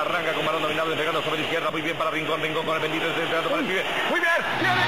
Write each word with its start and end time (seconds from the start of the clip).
arranca 0.00 0.32
con 0.32 0.46
balón 0.46 0.62
dominado, 0.62 0.88
despegando 0.88 1.22
sobre 1.22 1.38
la 1.38 1.44
izquierda, 1.44 1.70
muy 1.70 1.82
bien 1.82 1.96
para 1.96 2.10
Rincón, 2.10 2.40
Rincón 2.40 2.64
con 2.64 2.76
el 2.76 2.82
bendito, 2.82 3.04
desde 3.06 3.48
para 3.48 3.60
el 3.60 3.66
pibe. 3.66 3.82
Muy 4.10 4.20
bien, 4.20 4.32
viene 4.60 4.80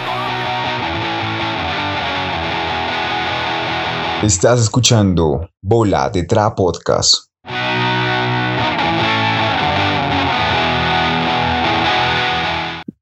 Estás 4.23 4.61
escuchando 4.61 5.51
Bola 5.61 6.09
de 6.09 6.23
Tra 6.23 6.55
Podcast. 6.55 7.27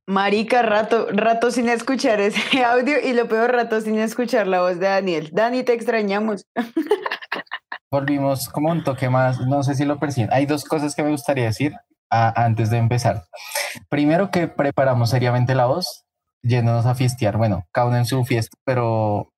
Marica, 0.06 0.62
rato, 0.62 1.06
rato 1.12 1.52
sin 1.52 1.68
escuchar 1.68 2.20
ese 2.20 2.64
audio 2.64 2.96
y 3.00 3.12
lo 3.12 3.28
peor, 3.28 3.52
rato 3.52 3.80
sin 3.80 3.98
escuchar 3.98 4.48
la 4.48 4.62
voz 4.62 4.80
de 4.80 4.86
Daniel. 4.86 5.30
Dani, 5.32 5.62
te 5.62 5.74
extrañamos. 5.74 6.44
Volvimos 7.92 8.48
como 8.48 8.70
un 8.70 8.82
toque 8.82 9.08
más, 9.10 9.40
no 9.40 9.62
sé 9.62 9.74
si 9.74 9.84
lo 9.84 9.98
perciben. 10.00 10.32
Hay 10.32 10.46
dos 10.46 10.64
cosas 10.64 10.94
que 10.94 11.02
me 11.02 11.10
gustaría 11.10 11.44
decir 11.44 11.74
a- 12.10 12.44
antes 12.44 12.70
de 12.70 12.78
empezar. 12.78 13.24
Primero 13.88 14.30
que 14.30 14.48
preparamos 14.48 15.10
seriamente 15.10 15.54
la 15.54 15.66
voz, 15.66 16.04
yéndonos 16.42 16.86
a 16.86 16.94
fiestear. 16.94 17.36
Bueno, 17.36 17.64
cada 17.72 17.86
uno 17.88 17.96
en 17.98 18.06
su 18.06 18.24
fiesta, 18.24 18.56
pero 18.64 19.32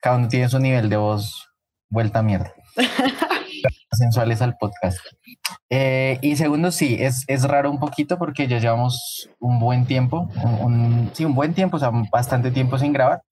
cada 0.00 0.16
uno 0.16 0.28
tiene 0.28 0.48
su 0.48 0.58
nivel 0.58 0.88
de 0.88 0.96
voz 0.96 1.48
vuelta 1.90 2.18
a 2.20 2.22
mierda. 2.22 2.52
Sensuales 3.92 4.42
al 4.42 4.56
podcast. 4.58 4.98
Eh, 5.70 6.18
y 6.22 6.36
segundo, 6.36 6.70
sí, 6.70 6.96
es, 7.00 7.24
es 7.26 7.44
raro 7.44 7.70
un 7.70 7.78
poquito 7.80 8.18
porque 8.18 8.46
ya 8.46 8.58
llevamos 8.58 9.28
un 9.40 9.58
buen 9.58 9.86
tiempo, 9.86 10.28
un, 10.42 10.60
un- 10.60 11.10
sí, 11.14 11.24
un 11.24 11.34
buen 11.34 11.54
tiempo, 11.54 11.76
o 11.76 11.80
sea, 11.80 11.90
bastante 12.12 12.50
tiempo 12.50 12.78
sin 12.78 12.92
grabar. 12.92 13.22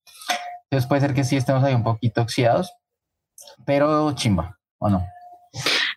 Entonces 0.64 0.88
puede 0.88 1.02
ser 1.02 1.14
que 1.14 1.24
sí 1.24 1.36
estemos 1.36 1.62
ahí 1.62 1.74
un 1.74 1.84
poquito 1.84 2.22
oxidados, 2.22 2.72
pero 3.64 4.12
chimba, 4.14 4.58
¿o 4.78 4.88
no? 4.88 5.06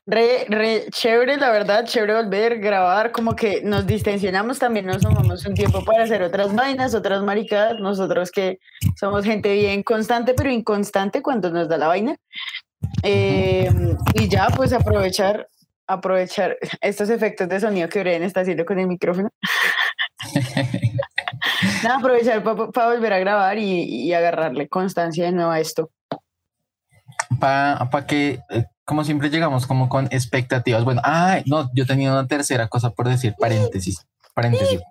Re, 0.10 0.46
re 0.48 0.86
chévere, 0.90 1.36
la 1.36 1.52
verdad, 1.52 1.84
chévere 1.84 2.14
volver, 2.16 2.60
grabar, 2.60 3.12
como 3.12 3.36
que 3.36 3.62
nos 3.62 3.86
distensionamos 3.86 4.58
también, 4.58 4.86
nos 4.86 5.02
tomamos 5.02 5.46
un 5.46 5.54
tiempo 5.54 5.84
para 5.84 6.06
hacer 6.06 6.24
otras 6.24 6.56
vainas, 6.56 6.96
otras 6.96 7.22
maricadas, 7.24 7.82
nosotros 7.82 8.32
que 8.32 8.60
somos 8.98 9.26
gente 9.26 9.54
bien 9.54 9.84
constante, 9.84 10.34
pero 10.34 10.50
inconstante 10.50 11.22
cuando 11.22 11.52
nos 11.52 11.68
da 11.68 11.78
la 11.78 11.88
vaina. 11.88 12.16
Eh, 13.04 13.70
y 14.14 14.30
ya, 14.30 14.48
pues 14.56 14.72
aprovechar, 14.72 15.50
aprovechar 15.88 16.58
estos 16.80 17.10
efectos 17.10 17.50
de 17.50 17.60
sonido 17.60 17.90
que 17.90 18.00
Brian 18.00 18.24
está 18.24 18.40
haciendo 18.42 18.64
con 18.64 18.80
el 18.80 18.88
micrófono. 18.88 19.30
Nada, 21.84 21.98
aprovechar 21.98 22.44
para 22.44 22.94
volver 22.94 23.12
a 23.12 23.20
grabar 23.20 23.58
y, 23.58 23.84
y 23.84 24.14
agarrarle 24.14 24.70
constancia 24.70 25.26
de 25.26 25.34
nuevo 25.34 25.52
a 25.52 25.60
esto. 25.60 25.92
Para 27.40 28.06
que, 28.08 28.40
eh, 28.50 28.66
como 28.86 29.04
siempre, 29.04 29.30
llegamos 29.30 29.68
como 29.68 29.90
con 29.90 30.08
expectativas. 30.12 30.84
Bueno, 30.84 31.02
ah, 31.04 31.40
no, 31.46 31.70
yo 31.74 31.86
tenía 31.86 32.12
una 32.12 32.28
tercera 32.28 32.68
cosa 32.68 32.92
por 32.92 33.10
decir, 33.10 33.36
paréntesis, 33.40 34.06
paréntesis. 34.34 34.82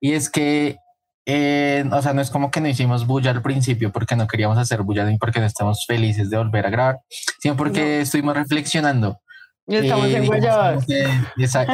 Y 0.00 0.12
es 0.12 0.30
que, 0.30 0.78
eh, 1.26 1.84
o 1.92 2.02
sea, 2.02 2.14
no 2.14 2.20
es 2.20 2.30
como 2.30 2.50
que 2.50 2.60
no 2.60 2.68
hicimos 2.68 3.06
bulla 3.06 3.30
al 3.30 3.42
principio 3.42 3.92
porque 3.92 4.16
no 4.16 4.26
queríamos 4.26 4.58
hacer 4.58 4.82
bulla 4.82 5.04
ni 5.04 5.18
porque 5.18 5.40
no 5.40 5.46
estamos 5.46 5.84
felices 5.86 6.30
de 6.30 6.38
volver 6.38 6.66
a 6.66 6.70
grabar, 6.70 7.00
sino 7.40 7.56
porque 7.56 8.00
estuvimos 8.00 8.34
reflexionando. 8.34 9.20
Y 9.68 9.76
estamos 9.76 10.06
Eh, 10.06 10.16
en 10.16 10.22
digamos 10.22 10.86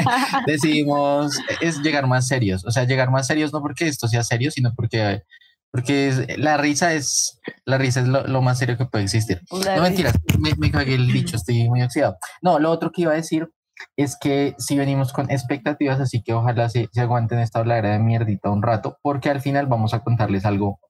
decidimos 0.46 1.36
es 1.60 1.78
llegar 1.80 2.06
más 2.06 2.28
serios, 2.28 2.64
o 2.64 2.70
sea, 2.70 2.84
llegar 2.84 3.10
más 3.10 3.26
serios 3.26 3.52
no 3.52 3.60
porque 3.60 3.88
esto 3.88 4.06
sea 4.06 4.22
serio, 4.22 4.52
sino 4.52 4.72
porque 4.72 5.24
porque 5.72 6.08
es- 6.08 6.38
la 6.38 6.56
risa 6.56 6.92
es 6.94 7.38
la 7.64 7.78
risa 7.78 8.00
es 8.00 8.08
lo, 8.08 8.26
lo 8.26 8.42
más 8.42 8.58
serio 8.58 8.76
que 8.76 8.86
puede 8.86 9.04
existir. 9.04 9.40
La 9.64 9.76
no 9.76 9.82
mentiras, 9.82 10.14
me, 10.38 10.52
me 10.58 10.70
cagué 10.70 10.94
el 10.94 11.12
dicho, 11.12 11.36
estoy 11.36 11.68
muy 11.68 11.82
oxidado. 11.82 12.16
No, 12.42 12.58
lo 12.58 12.70
otro 12.70 12.90
que 12.92 13.02
iba 13.02 13.12
a 13.12 13.16
decir 13.16 13.48
es 13.96 14.16
que 14.20 14.54
si 14.58 14.76
venimos 14.76 15.12
con 15.12 15.30
expectativas, 15.30 16.00
así 16.00 16.22
que 16.22 16.34
ojalá 16.34 16.68
se, 16.68 16.88
se 16.92 17.00
aguanten 17.00 17.38
esta 17.38 17.60
habladera 17.60 17.92
de 17.92 17.98
mierdita 17.98 18.50
un 18.50 18.62
rato, 18.62 18.98
porque 19.02 19.30
al 19.30 19.40
final 19.40 19.66
vamos 19.66 19.94
a 19.94 20.00
contarles 20.00 20.44
algo 20.44 20.80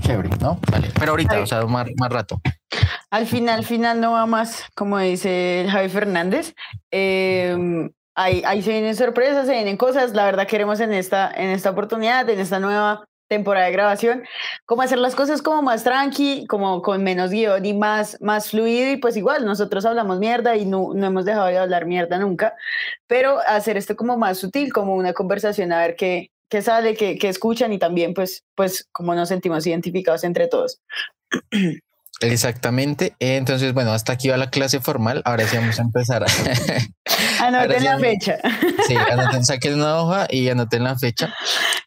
chévere, 0.00 0.30
¿no? 0.40 0.58
Vale, 0.70 0.90
pero 0.98 1.12
ahorita, 1.12 1.36
Ay. 1.36 1.42
o 1.42 1.46
sea, 1.46 1.64
más, 1.66 1.88
más 1.98 2.10
rato. 2.10 2.40
Al 3.10 3.26
final, 3.26 3.64
final 3.64 4.00
no 4.00 4.12
va 4.12 4.26
más, 4.26 4.64
como 4.74 4.98
dice 4.98 5.66
Javi 5.70 5.88
Fernández. 5.88 6.54
Eh, 6.90 7.56
ahí, 8.14 8.42
ahí 8.46 8.62
se 8.62 8.70
vienen 8.70 8.96
sorpresas, 8.96 9.46
se 9.46 9.52
vienen 9.52 9.76
cosas. 9.76 10.12
La 10.12 10.24
verdad 10.24 10.46
queremos 10.46 10.80
en 10.80 10.92
esta, 10.92 11.30
en 11.30 11.48
esta 11.50 11.70
oportunidad, 11.70 12.28
en 12.28 12.38
esta 12.40 12.58
nueva 12.60 13.04
temporada 13.28 13.66
de 13.66 13.72
grabación, 13.72 14.24
como 14.66 14.82
hacer 14.82 14.98
las 14.98 15.14
cosas 15.14 15.42
como 15.42 15.62
más 15.62 15.84
tranqui, 15.84 16.46
como 16.46 16.82
con 16.82 17.04
menos 17.04 17.30
guion 17.30 17.64
y 17.64 17.74
más, 17.74 18.20
más 18.20 18.50
fluido. 18.50 18.90
Y 18.90 18.96
pues 18.96 19.16
igual, 19.16 19.44
nosotros 19.44 19.84
hablamos 19.84 20.18
mierda 20.18 20.56
y 20.56 20.64
no, 20.64 20.92
no 20.94 21.06
hemos 21.06 21.24
dejado 21.24 21.46
de 21.46 21.58
hablar 21.58 21.86
mierda 21.86 22.18
nunca, 22.18 22.54
pero 23.06 23.38
hacer 23.46 23.76
esto 23.76 23.96
como 23.96 24.16
más 24.16 24.38
sutil, 24.38 24.72
como 24.72 24.94
una 24.94 25.12
conversación, 25.12 25.72
a 25.72 25.78
ver 25.78 25.96
qué, 25.96 26.30
qué 26.48 26.62
sale, 26.62 26.94
qué, 26.94 27.18
qué 27.18 27.28
escuchan 27.28 27.72
y 27.72 27.78
también 27.78 28.14
pues, 28.14 28.44
pues 28.54 28.88
cómo 28.92 29.14
nos 29.14 29.28
sentimos 29.28 29.66
identificados 29.66 30.24
entre 30.24 30.48
todos. 30.48 30.80
Exactamente. 32.20 33.14
Entonces, 33.20 33.72
bueno, 33.74 33.92
hasta 33.92 34.12
aquí 34.14 34.28
va 34.28 34.36
la 34.36 34.50
clase 34.50 34.80
formal. 34.80 35.22
Ahora 35.24 35.46
sí 35.46 35.56
vamos 35.56 35.78
a 35.78 35.82
empezar. 35.82 36.24
Anoten 37.40 37.78
sí, 37.78 37.84
la 37.84 37.98
fecha. 37.98 38.38
sí, 38.86 38.94
anoten, 38.96 39.44
saquen 39.44 39.74
una 39.74 39.96
hoja 40.00 40.26
y 40.30 40.48
anoten 40.48 40.84
la 40.84 40.96
fecha. 40.98 41.32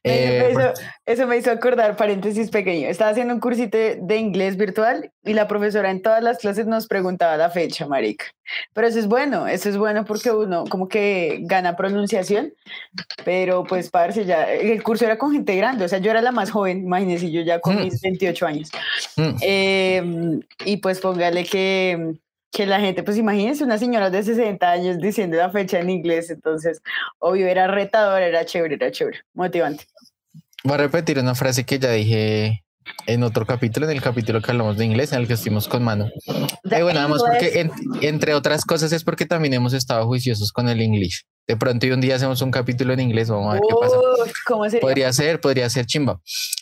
Eh, 0.03 0.50
hizo- 0.52 0.74
eso 1.06 1.28
me 1.28 1.38
hizo 1.38 1.52
acordar, 1.52 1.96
paréntesis 1.96 2.50
pequeño. 2.50 2.88
Estaba 2.88 3.12
haciendo 3.12 3.34
un 3.34 3.40
cursito 3.40 3.78
de, 3.78 4.00
de 4.02 4.18
inglés 4.18 4.58
virtual 4.58 5.12
y 5.24 5.34
la 5.34 5.47
profesora 5.47 5.91
en 5.91 6.02
todas 6.02 6.24
las 6.24 6.38
clases 6.40 6.66
nos 6.66 6.88
preguntaba 6.88 7.38
la 7.38 7.50
fecha, 7.50 7.86
marica. 7.86 8.25
Pero 8.74 8.88
eso 8.88 9.00
es 9.00 9.08
bueno, 9.08 9.47
eso 9.47 9.70
es 9.70 9.78
bueno 9.78 10.03
porque 10.03 10.31
uno 10.31 10.66
como 10.66 10.88
que 10.90 11.40
gana 11.44 11.75
pronunciación, 11.78 12.52
pero 13.24 13.64
pues 13.64 13.90
parce, 13.90 14.25
ya 14.25 14.44
el 14.52 14.81
curso 14.84 15.06
era 15.06 15.18
con 15.18 15.31
gente 15.31 15.56
grande, 15.56 15.86
o 15.86 15.88
sea, 15.88 16.00
yo 16.00 16.12
era 16.12 16.22
la 16.22 16.31
más 16.34 16.52
joven, 16.52 16.80
imagínense, 16.80 17.31
yo 17.31 17.41
ya 17.41 17.59
con 17.59 17.75
Mm. 17.78 17.84
mis 17.84 18.02
28 18.02 18.46
años. 18.47 18.70
mm, 19.16 19.36
Eh, 19.41 20.02
y 20.66 20.78
pues 20.78 21.00
póngale 21.00 21.44
que, 21.46 22.14
que 22.52 22.66
la 22.66 22.80
gente, 22.80 23.04
pues 23.04 23.18
imagínense 23.18 23.64
una 23.64 23.78
señora 23.78 24.09
de 24.09 24.24
60 24.24 24.70
años 24.72 24.98
diciendo 25.00 25.38
la 25.38 25.50
fecha 25.52 25.80
en 25.80 25.90
inglés, 25.90 26.30
entonces, 26.30 26.82
obvio, 27.20 27.48
era 27.48 27.68
retador, 27.68 28.22
era 28.22 28.46
chévere, 28.46 28.76
era 28.76 28.92
chévere, 28.92 29.20
motivante. 29.34 29.86
Voy 30.64 30.76
a 30.76 30.78
repetir 30.78 31.18
una 31.20 31.34
frase 31.36 31.66
que 31.66 31.80
ya 31.80 31.92
dije 31.92 32.64
en 33.08 33.24
otro 33.24 33.46
capítulo, 33.46 33.86
en 33.86 33.94
el 33.96 34.02
capítulo 34.02 34.42
que 34.42 34.52
hablamos 34.52 34.78
de 34.78 34.86
inglés, 34.86 35.14
en 35.14 35.22
el 35.22 35.28
que 35.28 35.34
estuvimos 35.34 35.68
con 35.68 35.84
mano. 35.84 36.09
Eh, 36.70 36.82
bueno, 36.84 37.08
porque 37.18 37.62
en- 37.62 37.72
entre 38.02 38.34
otras 38.34 38.66
cosas 38.66 38.92
es 38.92 39.03
porque 39.03 39.26
también 39.26 39.53
hemos 39.53 39.74
estado 39.74 40.06
juiciosos 40.06 40.52
con 40.52 40.68
el 40.68 40.82
inglés. 40.82 41.26
De 41.48 41.58
pronto 41.58 41.86
y 41.86 41.92
un 41.92 42.02
día 42.02 42.16
hacemos 42.16 42.42
un 42.42 42.52
capítulo 42.52 42.94
en 42.94 43.00
inglés, 43.00 43.30
vamos 43.30 43.50
a 43.50 43.53
ver 43.53 43.62
qué 43.68 43.76
pasa. 43.80 43.96
Uf, 43.98 44.32
¿Cómo 44.46 44.66
sería? 44.66 44.82
Podría 44.82 45.14
ser, 45.14 45.42
podría 45.42 45.70
ser 45.70 45.86
chimba. 45.86 46.20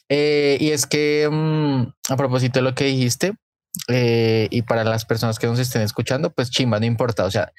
Eh, 0.07 0.57
y 0.59 0.71
es 0.71 0.85
que 0.85 1.27
mm, 1.29 2.11
a 2.13 2.15
propósito 2.17 2.59
de 2.59 2.63
lo 2.63 2.75
que 2.75 2.85
dijiste, 2.85 3.33
eh, 3.87 4.47
y 4.51 4.63
para 4.63 4.83
las 4.83 5.05
personas 5.05 5.39
que 5.39 5.47
nos 5.47 5.59
estén 5.59 5.81
escuchando, 5.81 6.31
pues 6.31 6.49
chimba, 6.49 6.79
no 6.79 6.85
importa. 6.85 7.25
O 7.25 7.31
sea, 7.31 7.51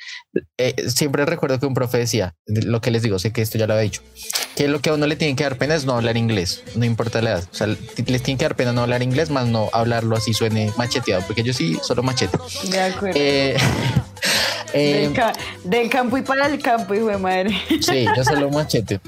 eh, 0.59 0.75
siempre 0.89 1.25
recuerdo 1.25 1.59
que 1.61 1.67
un 1.67 1.75
profe 1.75 1.99
decía, 1.99 2.35
de- 2.47 2.63
lo 2.63 2.81
que 2.81 2.91
les 2.91 3.03
digo, 3.03 3.19
sé 3.19 3.33
que 3.33 3.43
esto 3.43 3.59
ya 3.59 3.67
lo 3.67 3.75
había 3.75 3.85
dicho, 3.85 4.03
que 4.57 4.69
lo 4.69 4.81
que 4.81 4.91
a 4.91 4.95
uno 4.95 5.07
le 5.07 5.17
tiene 5.17 5.37
que 5.37 5.45
dar 5.45 5.57
pena 5.57 5.75
es 5.75 5.85
no 5.85 5.95
hablar 5.95 6.17
inglés, 6.17 6.63
no 6.75 6.85
importa 6.85 7.23
la 7.23 7.31
edad. 7.33 7.45
O 7.51 7.55
sea, 7.55 7.67
les 7.67 8.23
tiene 8.23 8.39
que 8.39 8.45
dar 8.45 8.57
pena 8.57 8.73
no 8.73 8.83
hablar 8.83 9.03
inglés, 9.03 9.31
más 9.31 9.47
no 9.47 9.71
hablarlo 9.73 10.17
así 10.17 10.35
suene 10.35 10.73
macheteado, 10.77 11.23
porque 11.27 11.43
yo 11.43 11.53
sí 11.53 11.79
solo 11.83 12.03
machete. 12.03 12.39
De 12.71 12.81
acuerdo. 12.81 13.19
Eh, 13.21 13.57
eh, 14.73 14.95
del, 15.07 15.13
ca- 15.15 15.33
del 15.65 15.89
campo 15.91 16.19
y 16.19 16.23
para 16.23 16.47
el 16.47 16.61
campo, 16.61 16.95
hijo 16.95 17.07
de 17.07 17.19
madre. 17.19 17.51
Sí, 17.81 18.07
yo 18.17 18.25
solo 18.25 18.51
machete. 18.51 19.01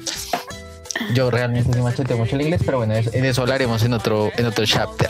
Yo 1.13 1.29
realmente 1.29 1.75
no 1.77 1.83
macheteo 1.83 2.17
mucho 2.17 2.35
el 2.35 2.43
inglés, 2.43 2.61
pero 2.65 2.77
bueno, 2.77 2.93
en 2.95 3.25
eso 3.25 3.41
hablaremos 3.41 3.83
en 3.83 3.93
otro, 3.93 4.31
en 4.37 4.45
otro 4.45 4.65
chapter. 4.65 5.09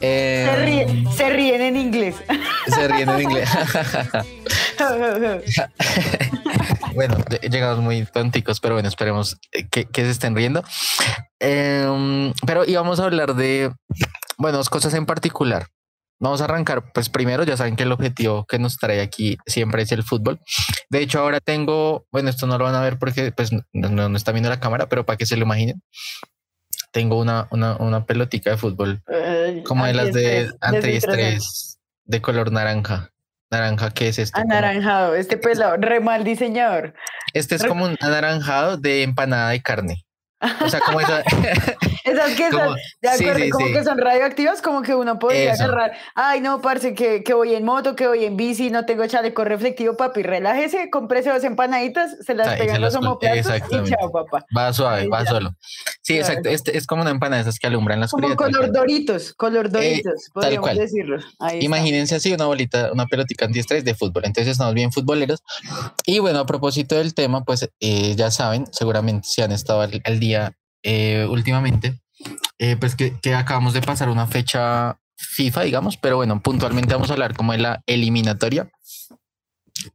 Eh, 0.00 0.46
Se, 0.48 0.56
ríen, 0.64 1.12
se 1.12 1.30
ríen 1.30 1.60
en 1.62 1.76
inglés. 1.76 2.16
se 2.66 2.88
ríen 2.88 3.08
en 3.10 3.20
inglés. 3.22 3.48
bueno, 6.94 7.16
ll- 7.18 7.40
llegamos 7.50 7.78
muy 7.78 8.04
tonticos, 8.06 8.60
pero 8.60 8.74
bueno, 8.74 8.88
esperemos 8.88 9.38
que, 9.70 9.84
que 9.86 10.04
se 10.04 10.10
estén 10.10 10.34
riendo. 10.36 10.62
Eh, 11.40 12.32
pero 12.46 12.64
íbamos 12.64 13.00
a 13.00 13.04
hablar 13.04 13.34
de, 13.34 13.72
bueno, 14.38 14.58
dos 14.58 14.70
cosas 14.70 14.94
en 14.94 15.06
particular. 15.06 15.66
Vamos 16.18 16.40
a 16.40 16.44
arrancar, 16.44 16.92
pues 16.94 17.10
primero, 17.10 17.44
ya 17.44 17.58
saben 17.58 17.76
que 17.76 17.82
el 17.82 17.92
objetivo 17.92 18.46
que 18.46 18.58
nos 18.58 18.78
trae 18.78 19.02
aquí 19.02 19.36
siempre 19.46 19.82
es 19.82 19.92
el 19.92 20.02
fútbol. 20.02 20.40
De 20.88 21.00
hecho, 21.02 21.20
ahora 21.20 21.40
tengo, 21.40 22.06
bueno, 22.10 22.30
esto 22.30 22.46
no 22.46 22.56
lo 22.56 22.64
van 22.64 22.74
a 22.74 22.80
ver 22.80 22.98
porque 22.98 23.32
pues 23.32 23.52
no, 23.52 23.60
no, 23.74 24.08
no 24.08 24.16
está 24.16 24.32
viendo 24.32 24.48
la 24.48 24.58
cámara, 24.60 24.88
pero 24.88 25.04
para 25.04 25.18
que 25.18 25.26
se 25.26 25.36
lo 25.36 25.42
imaginen, 25.44 25.82
tengo 26.96 27.20
una, 27.20 27.46
una, 27.50 27.76
una 27.76 28.06
pelotica 28.06 28.52
de 28.52 28.56
fútbol, 28.56 29.02
como 29.66 29.84
de 29.84 29.92
las 29.92 30.14
de 30.14 30.50
antiestrés, 30.62 31.78
de 32.06 32.22
color 32.22 32.50
naranja. 32.50 33.10
Naranja, 33.50 33.90
¿qué 33.90 34.08
es 34.08 34.18
esto? 34.18 34.40
Anaranjado, 34.40 35.14
este 35.14 35.36
pelado, 35.36 35.76
re 35.76 36.00
mal 36.00 36.24
diseñador. 36.24 36.94
Este 37.34 37.56
es 37.56 37.64
como 37.64 37.84
un 37.84 37.98
anaranjado 38.00 38.78
de 38.78 39.02
empanada 39.02 39.50
de 39.50 39.60
carne. 39.60 40.05
O 40.64 40.68
sea, 40.68 40.80
como 40.80 41.00
esa... 41.00 41.22
Esas 42.06 42.34
que 42.36 42.50
Como- 42.50 42.64
son, 42.66 42.74
de 43.02 43.08
sí, 43.16 43.24
acuerdo, 43.24 43.44
sí, 43.44 43.50
como 43.50 43.66
sí. 43.66 43.72
que 43.72 43.82
son 43.82 43.98
radioactivas, 43.98 44.62
como 44.62 44.82
que 44.82 44.94
uno 44.94 45.18
podría 45.18 45.54
Eso. 45.54 45.64
agarrar, 45.64 45.92
ay 46.14 46.40
no, 46.40 46.60
parce, 46.60 46.94
que, 46.94 47.24
que 47.24 47.34
voy 47.34 47.52
en 47.54 47.64
moto, 47.64 47.96
que 47.96 48.06
voy 48.06 48.24
en 48.24 48.36
bici, 48.36 48.70
no 48.70 48.86
tengo 48.86 49.04
chaleco 49.08 49.44
reflectivo, 49.44 49.96
papi, 49.96 50.22
relájese, 50.22 50.88
cómprese 50.88 51.30
dos 51.30 51.42
empanaditas, 51.42 52.16
se 52.24 52.34
las 52.36 52.56
pegan 52.58 52.80
los 52.80 52.92
las 52.92 53.02
homoplatos 53.02 53.50
y 53.56 53.90
chao, 53.90 54.12
papá. 54.12 54.44
Va 54.56 54.72
suave, 54.72 55.00
Ahí 55.00 55.08
va 55.08 55.24
ya. 55.24 55.30
solo. 55.30 55.50
Sí, 56.02 56.14
Claro. 56.18 56.28
exacto. 56.28 56.48
Este 56.50 56.78
es 56.78 56.86
como 56.86 57.02
una 57.02 57.10
empanada 57.10 57.42
esas 57.42 57.58
que 57.58 57.66
alumbran 57.66 57.98
la 57.98 58.06
Como 58.06 58.28
tal 58.28 58.36
color 58.36 58.60
cual. 58.60 58.72
doritos, 58.72 59.34
color 59.34 59.68
doritos, 59.68 60.30
podríamos 60.32 60.60
cual. 60.68 60.78
decirlo. 60.78 61.16
Ahí 61.40 61.54
está. 61.56 61.64
Imagínense 61.64 62.14
así 62.14 62.32
una 62.32 62.44
bolita, 62.46 62.92
una 62.92 63.06
pelotita 63.06 63.46
antiestrés 63.46 63.84
de 63.84 63.96
fútbol. 63.96 64.22
Entonces 64.26 64.52
estamos 64.52 64.74
bien 64.74 64.92
futboleros. 64.92 65.42
Y 66.04 66.20
bueno, 66.20 66.38
a 66.38 66.46
propósito 66.46 66.94
del 66.94 67.14
tema, 67.14 67.42
pues 67.42 67.68
eh, 67.80 68.14
ya 68.14 68.30
saben, 68.30 68.66
seguramente 68.70 69.26
si 69.28 69.42
han 69.42 69.50
estado 69.50 69.80
al, 69.80 70.00
al 70.04 70.20
día 70.20 70.25
eh, 70.82 71.26
últimamente, 71.28 72.00
eh, 72.58 72.76
pues 72.78 72.94
que, 72.96 73.18
que 73.20 73.34
acabamos 73.34 73.72
de 73.74 73.82
pasar 73.82 74.08
una 74.08 74.26
fecha 74.26 74.98
FIFA, 75.18 75.62
digamos, 75.62 75.96
pero 75.96 76.16
bueno, 76.16 76.40
puntualmente 76.42 76.94
vamos 76.94 77.10
a 77.10 77.14
hablar 77.14 77.34
como 77.34 77.52
de 77.52 77.58
la 77.58 77.82
eliminatoria, 77.86 78.68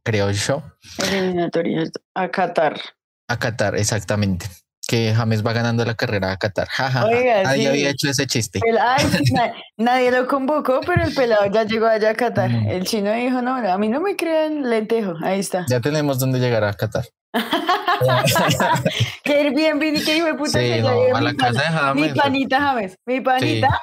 creo 0.02 0.30
yo, 0.30 0.62
Eliminatorias 1.10 1.90
a 2.14 2.28
Qatar. 2.30 2.80
a 3.28 3.38
Qatar, 3.38 3.76
exactamente. 3.76 4.46
Que 4.88 5.14
James 5.14 5.46
va 5.46 5.52
ganando 5.52 5.84
la 5.84 5.94
carrera 5.94 6.32
a 6.32 6.36
Qatar. 6.36 6.66
Ja, 6.68 6.90
ja, 6.90 7.00
ja. 7.02 7.06
Oiga, 7.06 7.42
Nadie 7.44 7.62
sí. 7.62 7.66
había 7.68 7.90
hecho 7.90 8.10
ese 8.10 8.26
chiste. 8.26 8.60
El- 8.66 8.78
ay, 8.78 9.04
na- 9.32 9.52
nadie 9.76 10.10
lo 10.10 10.26
convocó, 10.26 10.80
pero 10.84 11.04
el 11.04 11.14
pelado 11.14 11.46
ya 11.46 11.62
llegó 11.62 11.86
allá 11.86 12.10
a 12.10 12.14
Qatar. 12.14 12.50
Ujú. 12.52 12.68
El 12.70 12.84
chino 12.84 13.12
dijo, 13.12 13.40
no, 13.42 13.54
a 13.56 13.78
mí 13.78 13.88
no 13.88 14.00
me 14.00 14.16
crean 14.16 14.68
lentejo. 14.68 15.14
Ahí 15.22 15.38
está. 15.38 15.64
Ya 15.68 15.80
tenemos 15.80 16.18
dónde 16.18 16.40
llegar 16.40 16.64
a 16.64 16.74
Qatar. 16.74 17.04
Que 19.24 19.32
Airbnb, 19.32 19.92
ni 19.92 20.04
que 20.04 20.16
hijo 20.16 20.26
de 20.26 20.34
puta 20.34 20.58
Sí, 20.58 20.80
no, 20.80 20.88
a 21.16 21.20
mi 21.20 21.26
la 21.26 21.34
casa 21.34 21.62
de 21.62 21.66
James. 21.68 22.08
Mi 22.08 22.20
panita 22.20 22.60
James, 22.60 22.98
mi 23.06 23.20
panita. 23.20 23.80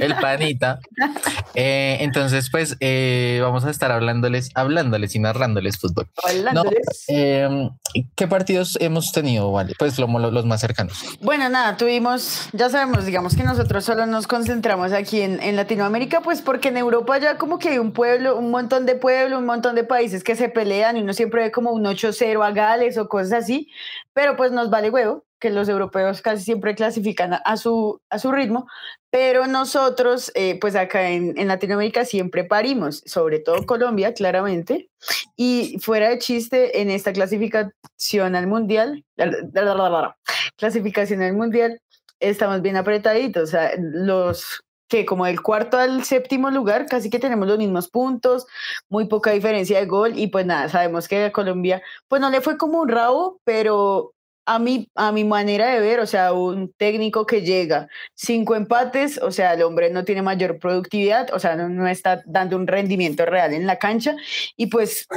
El 0.00 0.14
panita. 0.16 0.78
Eh, 1.54 1.98
entonces, 2.00 2.48
pues 2.50 2.76
eh, 2.80 3.38
vamos 3.42 3.64
a 3.64 3.70
estar 3.70 3.90
hablándoles, 3.92 4.50
hablándoles 4.54 5.14
y 5.14 5.18
narrándoles 5.18 5.78
fútbol. 5.78 6.08
Hablándoles. 6.22 7.04
Eh, 7.08 7.68
¿Qué 8.14 8.26
partidos 8.26 8.76
hemos 8.80 9.12
tenido, 9.12 9.50
Vale? 9.52 9.74
Pues 9.78 9.98
lo- 9.98 10.06
lo- 10.06 10.30
los 10.30 10.44
más 10.46 10.60
cercanos. 10.60 11.02
Bueno, 11.20 11.48
nada, 11.48 11.76
tuvimos, 11.76 12.48
ya 12.52 12.68
sabemos, 12.70 13.06
digamos 13.06 13.36
que 13.36 13.42
nosotros 13.42 13.84
solo 13.84 14.06
nos 14.06 14.26
concentramos 14.26 14.92
aquí 14.92 15.20
en, 15.20 15.42
en 15.42 15.56
Latinoamérica, 15.56 16.20
pues 16.20 16.42
porque 16.42 16.68
en 16.68 16.76
Europa 16.76 17.18
ya 17.18 17.38
como 17.38 17.58
que 17.58 17.70
hay 17.70 17.78
un 17.78 17.92
pueblo, 17.92 18.36
un 18.36 18.50
montón 18.50 18.86
de 18.86 18.94
pueblos, 18.96 19.38
un 19.38 19.46
montón 19.46 19.74
de 19.74 19.84
países 19.84 20.22
que 20.24 20.36
se 20.36 20.48
pelean 20.48 20.96
y 20.96 21.02
uno 21.02 21.12
siempre 21.12 21.42
ve 21.44 21.50
como 21.52 21.70
un 21.72 21.84
8-0 21.84 22.44
a 22.44 22.50
Gales 22.52 22.98
o 22.98 23.08
cosas 23.08 23.32
así, 23.44 23.68
pero 24.12 24.36
pues 24.36 24.52
nos 24.52 24.70
vale 24.70 24.90
huevo 24.90 25.24
que 25.38 25.50
los 25.50 25.68
europeos 25.68 26.22
casi 26.22 26.44
siempre 26.44 26.74
clasifican 26.74 27.38
a, 27.44 27.56
su, 27.56 28.00
a 28.10 28.18
su 28.18 28.32
ritmo, 28.32 28.66
pero 29.10 29.46
nosotros, 29.46 30.32
eh, 30.34 30.58
pues 30.60 30.76
acá 30.76 31.10
en, 31.10 31.38
en 31.38 31.48
Latinoamérica 31.48 32.04
siempre 32.04 32.44
parimos, 32.44 33.02
sobre 33.06 33.38
todo 33.38 33.66
Colombia, 33.66 34.14
claramente, 34.14 34.88
y 35.36 35.78
fuera 35.80 36.08
de 36.08 36.18
chiste, 36.18 36.80
en 36.80 36.90
esta 36.90 37.12
clasificación 37.12 38.34
al 38.34 38.46
mundial, 38.46 39.04
clasificación 40.56 41.22
al 41.22 41.34
mundial, 41.34 41.80
estamos 42.20 42.62
bien 42.62 42.76
apretaditos. 42.76 43.44
O 43.44 43.46
sea, 43.46 43.72
los 43.78 44.62
que 44.88 45.04
como 45.04 45.26
del 45.26 45.42
cuarto 45.42 45.78
al 45.78 46.04
séptimo 46.04 46.50
lugar, 46.50 46.86
casi 46.86 47.10
que 47.10 47.18
tenemos 47.18 47.48
los 47.48 47.58
mismos 47.58 47.88
puntos, 47.88 48.46
muy 48.88 49.08
poca 49.08 49.32
diferencia 49.32 49.78
de 49.80 49.86
gol, 49.86 50.12
y 50.16 50.28
pues 50.28 50.46
nada, 50.46 50.68
sabemos 50.68 51.08
que 51.08 51.24
a 51.24 51.32
Colombia, 51.32 51.82
pues 52.08 52.20
no 52.20 52.30
le 52.30 52.40
fue 52.40 52.56
como 52.56 52.80
un 52.80 52.88
rabo, 52.88 53.40
pero 53.44 54.12
a 54.46 54.60
mi, 54.60 54.88
a 54.94 55.10
mi 55.10 55.24
manera 55.24 55.66
de 55.68 55.80
ver, 55.80 55.98
o 55.98 56.06
sea, 56.06 56.32
un 56.32 56.72
técnico 56.72 57.26
que 57.26 57.42
llega 57.42 57.88
cinco 58.14 58.54
empates, 58.54 59.18
o 59.18 59.32
sea, 59.32 59.54
el 59.54 59.62
hombre 59.62 59.90
no 59.90 60.04
tiene 60.04 60.22
mayor 60.22 60.58
productividad, 60.58 61.34
o 61.34 61.38
sea, 61.40 61.56
no, 61.56 61.68
no 61.68 61.88
está 61.88 62.22
dando 62.26 62.56
un 62.56 62.68
rendimiento 62.68 63.26
real 63.26 63.52
en 63.52 63.66
la 63.66 63.78
cancha, 63.78 64.14
y 64.56 64.66
pues 64.66 65.08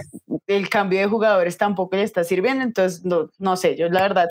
el 0.48 0.68
cambio 0.68 1.00
de 1.00 1.06
jugadores 1.06 1.58
tampoco 1.58 1.96
le 1.96 2.04
está 2.04 2.24
sirviendo, 2.24 2.64
entonces 2.64 3.06
no, 3.06 3.30
no 3.38 3.56
sé, 3.56 3.76
yo 3.76 3.88
la 3.90 4.02
verdad 4.02 4.28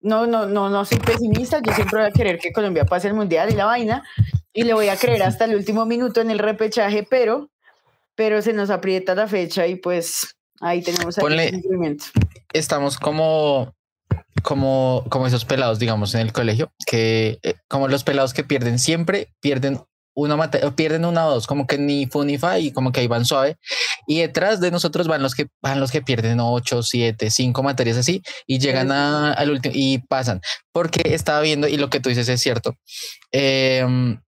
no, 0.00 0.26
no, 0.26 0.46
no, 0.46 0.70
no 0.70 0.84
soy 0.86 0.98
pesimista, 0.98 1.60
yo 1.62 1.72
siempre 1.74 2.00
voy 2.00 2.08
a 2.08 2.12
querer 2.12 2.38
que 2.38 2.52
Colombia 2.52 2.86
pase 2.86 3.08
el 3.08 3.14
mundial 3.14 3.50
y 3.52 3.54
la 3.54 3.66
vaina, 3.66 4.02
y 4.54 4.64
le 4.64 4.72
voy 4.72 4.88
a 4.88 4.96
creer 4.96 5.22
hasta 5.22 5.44
el 5.44 5.54
último 5.54 5.84
minuto 5.84 6.22
en 6.22 6.30
el 6.30 6.38
repechaje, 6.38 7.06
pero, 7.08 7.50
pero 8.14 8.40
se 8.40 8.54
nos 8.54 8.70
aprieta 8.70 9.14
la 9.14 9.28
fecha 9.28 9.66
y 9.66 9.76
pues 9.76 10.36
ahí 10.60 10.82
tenemos 10.82 11.18
el. 11.18 11.22
Estamos 12.52 12.98
como, 12.98 13.74
como, 14.42 15.04
como 15.08 15.26
esos 15.26 15.44
pelados, 15.44 15.78
digamos, 15.78 16.14
en 16.14 16.20
el 16.22 16.32
colegio, 16.32 16.72
que 16.86 17.38
eh, 17.42 17.54
como 17.68 17.88
los 17.88 18.04
pelados 18.04 18.34
que 18.34 18.44
pierden 18.44 18.78
siempre, 18.78 19.32
pierden 19.40 19.80
una 20.14 20.36
mate- 20.36 20.64
o 20.64 20.74
pierden 20.74 21.04
una 21.04 21.26
o 21.26 21.30
dos, 21.34 21.46
como 21.46 21.66
que 21.68 21.78
ni 21.78 22.06
fu 22.06 22.24
ni 22.24 22.38
fa 22.38 22.58
y 22.58 22.72
como 22.72 22.90
que 22.90 22.98
ahí 23.00 23.06
van 23.06 23.24
suave. 23.24 23.56
Y 24.08 24.18
detrás 24.20 24.60
de 24.60 24.72
nosotros 24.72 25.06
van 25.06 25.22
los 25.22 25.34
que 25.36 25.46
van 25.62 25.78
los 25.78 25.92
que 25.92 26.02
pierden 26.02 26.40
ocho, 26.40 26.82
siete, 26.82 27.30
cinco 27.30 27.62
materias 27.62 27.96
así 27.98 28.22
y 28.46 28.58
llegan 28.58 28.90
a- 28.90 29.32
al 29.32 29.50
último 29.52 29.74
y 29.76 29.98
pasan. 29.98 30.40
Porque 30.72 31.14
estaba 31.14 31.40
viendo 31.40 31.68
y 31.68 31.76
lo 31.76 31.88
que 31.88 32.00
tú 32.00 32.08
dices 32.08 32.28
es 32.28 32.40
cierto. 32.40 32.74
Em, 33.30 34.20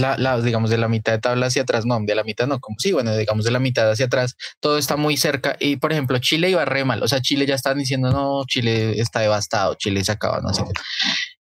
la, 0.00 0.40
digamos, 0.40 0.70
de 0.70 0.78
la 0.78 0.88
mitad 0.88 1.12
de 1.12 1.18
tabla 1.18 1.46
hacia 1.46 1.62
atrás, 1.62 1.86
no, 1.86 1.98
de 2.00 2.14
la 2.14 2.24
mitad 2.24 2.46
no, 2.46 2.60
como 2.60 2.78
sí, 2.78 2.92
bueno, 2.92 3.16
digamos 3.16 3.44
de 3.44 3.50
la 3.50 3.58
mitad 3.58 3.90
hacia 3.90 4.06
atrás, 4.06 4.36
todo 4.60 4.78
está 4.78 4.96
muy 4.96 5.16
cerca. 5.16 5.56
Y 5.58 5.76
por 5.76 5.92
ejemplo, 5.92 6.18
Chile 6.18 6.50
iba 6.50 6.64
re 6.64 6.84
mal, 6.84 7.02
o 7.02 7.08
sea, 7.08 7.20
Chile 7.20 7.46
ya 7.46 7.54
están 7.54 7.78
diciendo, 7.78 8.10
no, 8.10 8.44
Chile 8.46 9.00
está 9.00 9.20
devastado, 9.20 9.74
Chile 9.74 10.04
se 10.04 10.12
acaba, 10.12 10.40
no 10.40 10.52
sé. 10.52 10.64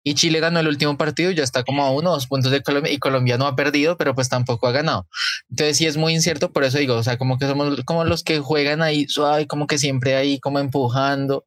Y 0.04 0.14
Chile 0.14 0.40
ganó 0.40 0.62
el 0.62 0.68
último 0.68 0.98
partido, 0.98 1.32
ya 1.32 1.44
está 1.44 1.64
como 1.64 1.84
a 1.84 1.92
uno 1.92 2.12
dos 2.12 2.28
puntos 2.28 2.52
de 2.52 2.62
Colombia, 2.62 2.94
y 2.94 2.98
Colombia 2.98 3.38
no 3.38 3.46
ha 3.46 3.56
perdido, 3.56 3.98
pero 3.98 4.16
pues 4.16 4.30
tampoco 4.30 4.68
ha 4.68 4.72
ganado. 4.72 5.08
Entonces 5.50 5.78
sí 5.78 5.86
es 5.86 5.98
muy 5.98 6.14
incierto, 6.14 6.54
por 6.54 6.64
eso 6.64 6.78
digo, 6.78 6.96
o 6.96 7.04
sea, 7.04 7.18
como 7.18 7.38
que 7.38 7.46
somos 7.46 7.82
como 7.86 8.06
los 8.06 8.24
que 8.24 8.40
juegan 8.40 8.82
ahí 8.82 9.08
suave, 9.08 9.48
como 9.48 9.68
que 9.68 9.78
siempre 9.78 10.16
ahí, 10.16 10.40
como 10.40 10.60
empujando. 10.60 11.46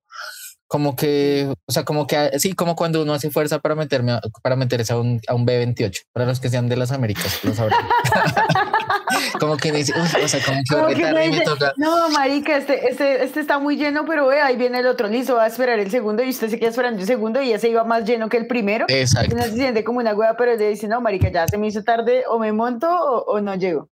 Como 0.72 0.94
que, 0.94 1.52
o 1.66 1.72
sea, 1.72 1.82
como 1.84 2.06
que, 2.06 2.38
sí, 2.38 2.52
como 2.52 2.76
cuando 2.76 3.02
uno 3.02 3.12
hace 3.12 3.28
fuerza 3.28 3.58
para 3.58 3.74
meterme, 3.74 4.12
a- 4.12 4.20
para 4.40 4.54
meterse 4.54 4.92
a 4.92 4.98
un, 4.98 5.20
a 5.26 5.34
un 5.34 5.44
B28, 5.44 6.02
para 6.12 6.26
los 6.26 6.38
que 6.38 6.48
sean 6.48 6.68
de 6.68 6.76
las 6.76 6.92
Américas, 6.92 7.40
lo 7.42 7.52
sabrán. 7.52 7.80
como 9.40 9.56
que 9.56 9.72
dice, 9.72 9.92
o 9.98 10.28
sea, 10.28 10.40
como 10.44 10.60
que 10.68 10.74
Como 10.76 10.86
que 10.94 11.02
tarde 11.02 11.28
me 11.30 11.40
toca. 11.40 11.72
no, 11.76 12.08
marica, 12.10 12.56
este, 12.56 12.88
este, 12.88 13.24
este 13.24 13.40
está 13.40 13.58
muy 13.58 13.76
lleno, 13.76 14.04
pero 14.06 14.26
ve, 14.28 14.40
ahí 14.40 14.56
viene 14.56 14.78
el 14.78 14.86
otro, 14.86 15.08
listo, 15.08 15.34
va 15.34 15.44
a 15.44 15.48
esperar 15.48 15.78
el 15.80 15.90
segundo 15.90 16.22
y 16.22 16.30
usted 16.30 16.48
se 16.48 16.58
queda 16.60 16.70
esperando 16.70 17.00
el 17.00 17.06
segundo 17.06 17.42
y 17.42 17.52
ese 17.52 17.68
iba 17.68 17.82
más 17.82 18.04
lleno 18.04 18.28
que 18.28 18.36
el 18.36 18.46
primero. 18.46 18.86
Exacto. 18.88 19.34
uno 19.34 19.42
se 19.44 19.52
siente 19.54 19.82
como 19.82 19.98
una 19.98 20.14
hueá, 20.14 20.36
pero 20.36 20.54
le 20.56 20.68
dice, 20.68 20.86
no, 20.86 21.00
marica, 21.00 21.30
ya 21.32 21.48
se 21.48 21.58
me 21.58 21.66
hizo 21.66 21.82
tarde, 21.82 22.22
o 22.28 22.38
me 22.38 22.52
monto 22.52 22.88
o, 22.88 23.24
o 23.32 23.40
no 23.40 23.54
llego. 23.56 23.88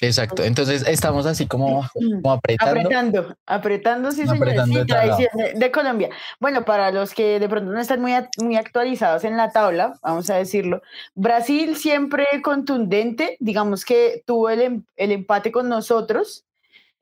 Exacto. 0.00 0.42
Entonces 0.42 0.84
estamos 0.86 1.26
así 1.26 1.46
como, 1.46 1.86
como 1.92 2.32
apretando. 2.32 2.80
Apretando, 2.80 3.36
apretando, 3.46 4.10
sí, 4.12 4.26
señores. 4.26 4.58
Apretando 4.58 4.84
de 4.84 5.50
de, 5.54 5.70
Colombia. 5.70 6.08
Bueno, 6.38 6.64
para 6.64 6.90
los 6.90 7.12
que 7.12 7.38
de 7.38 7.48
pronto 7.48 7.70
no 7.70 7.78
están 7.80 8.00
muy, 8.00 8.12
muy 8.38 8.56
actualizados 8.56 9.24
en 9.24 9.36
la 9.36 9.50
tabla, 9.50 9.92
vamos 10.02 10.30
a 10.30 10.36
decirlo, 10.36 10.82
Brasil 11.14 11.76
siempre 11.76 12.26
contundente, 12.42 13.36
digamos 13.40 13.84
que 13.84 14.22
tuvo 14.26 14.48
el, 14.48 14.60
em- 14.62 14.84
el 14.96 15.12
empate 15.12 15.52
con 15.52 15.68
nosotros. 15.68 16.44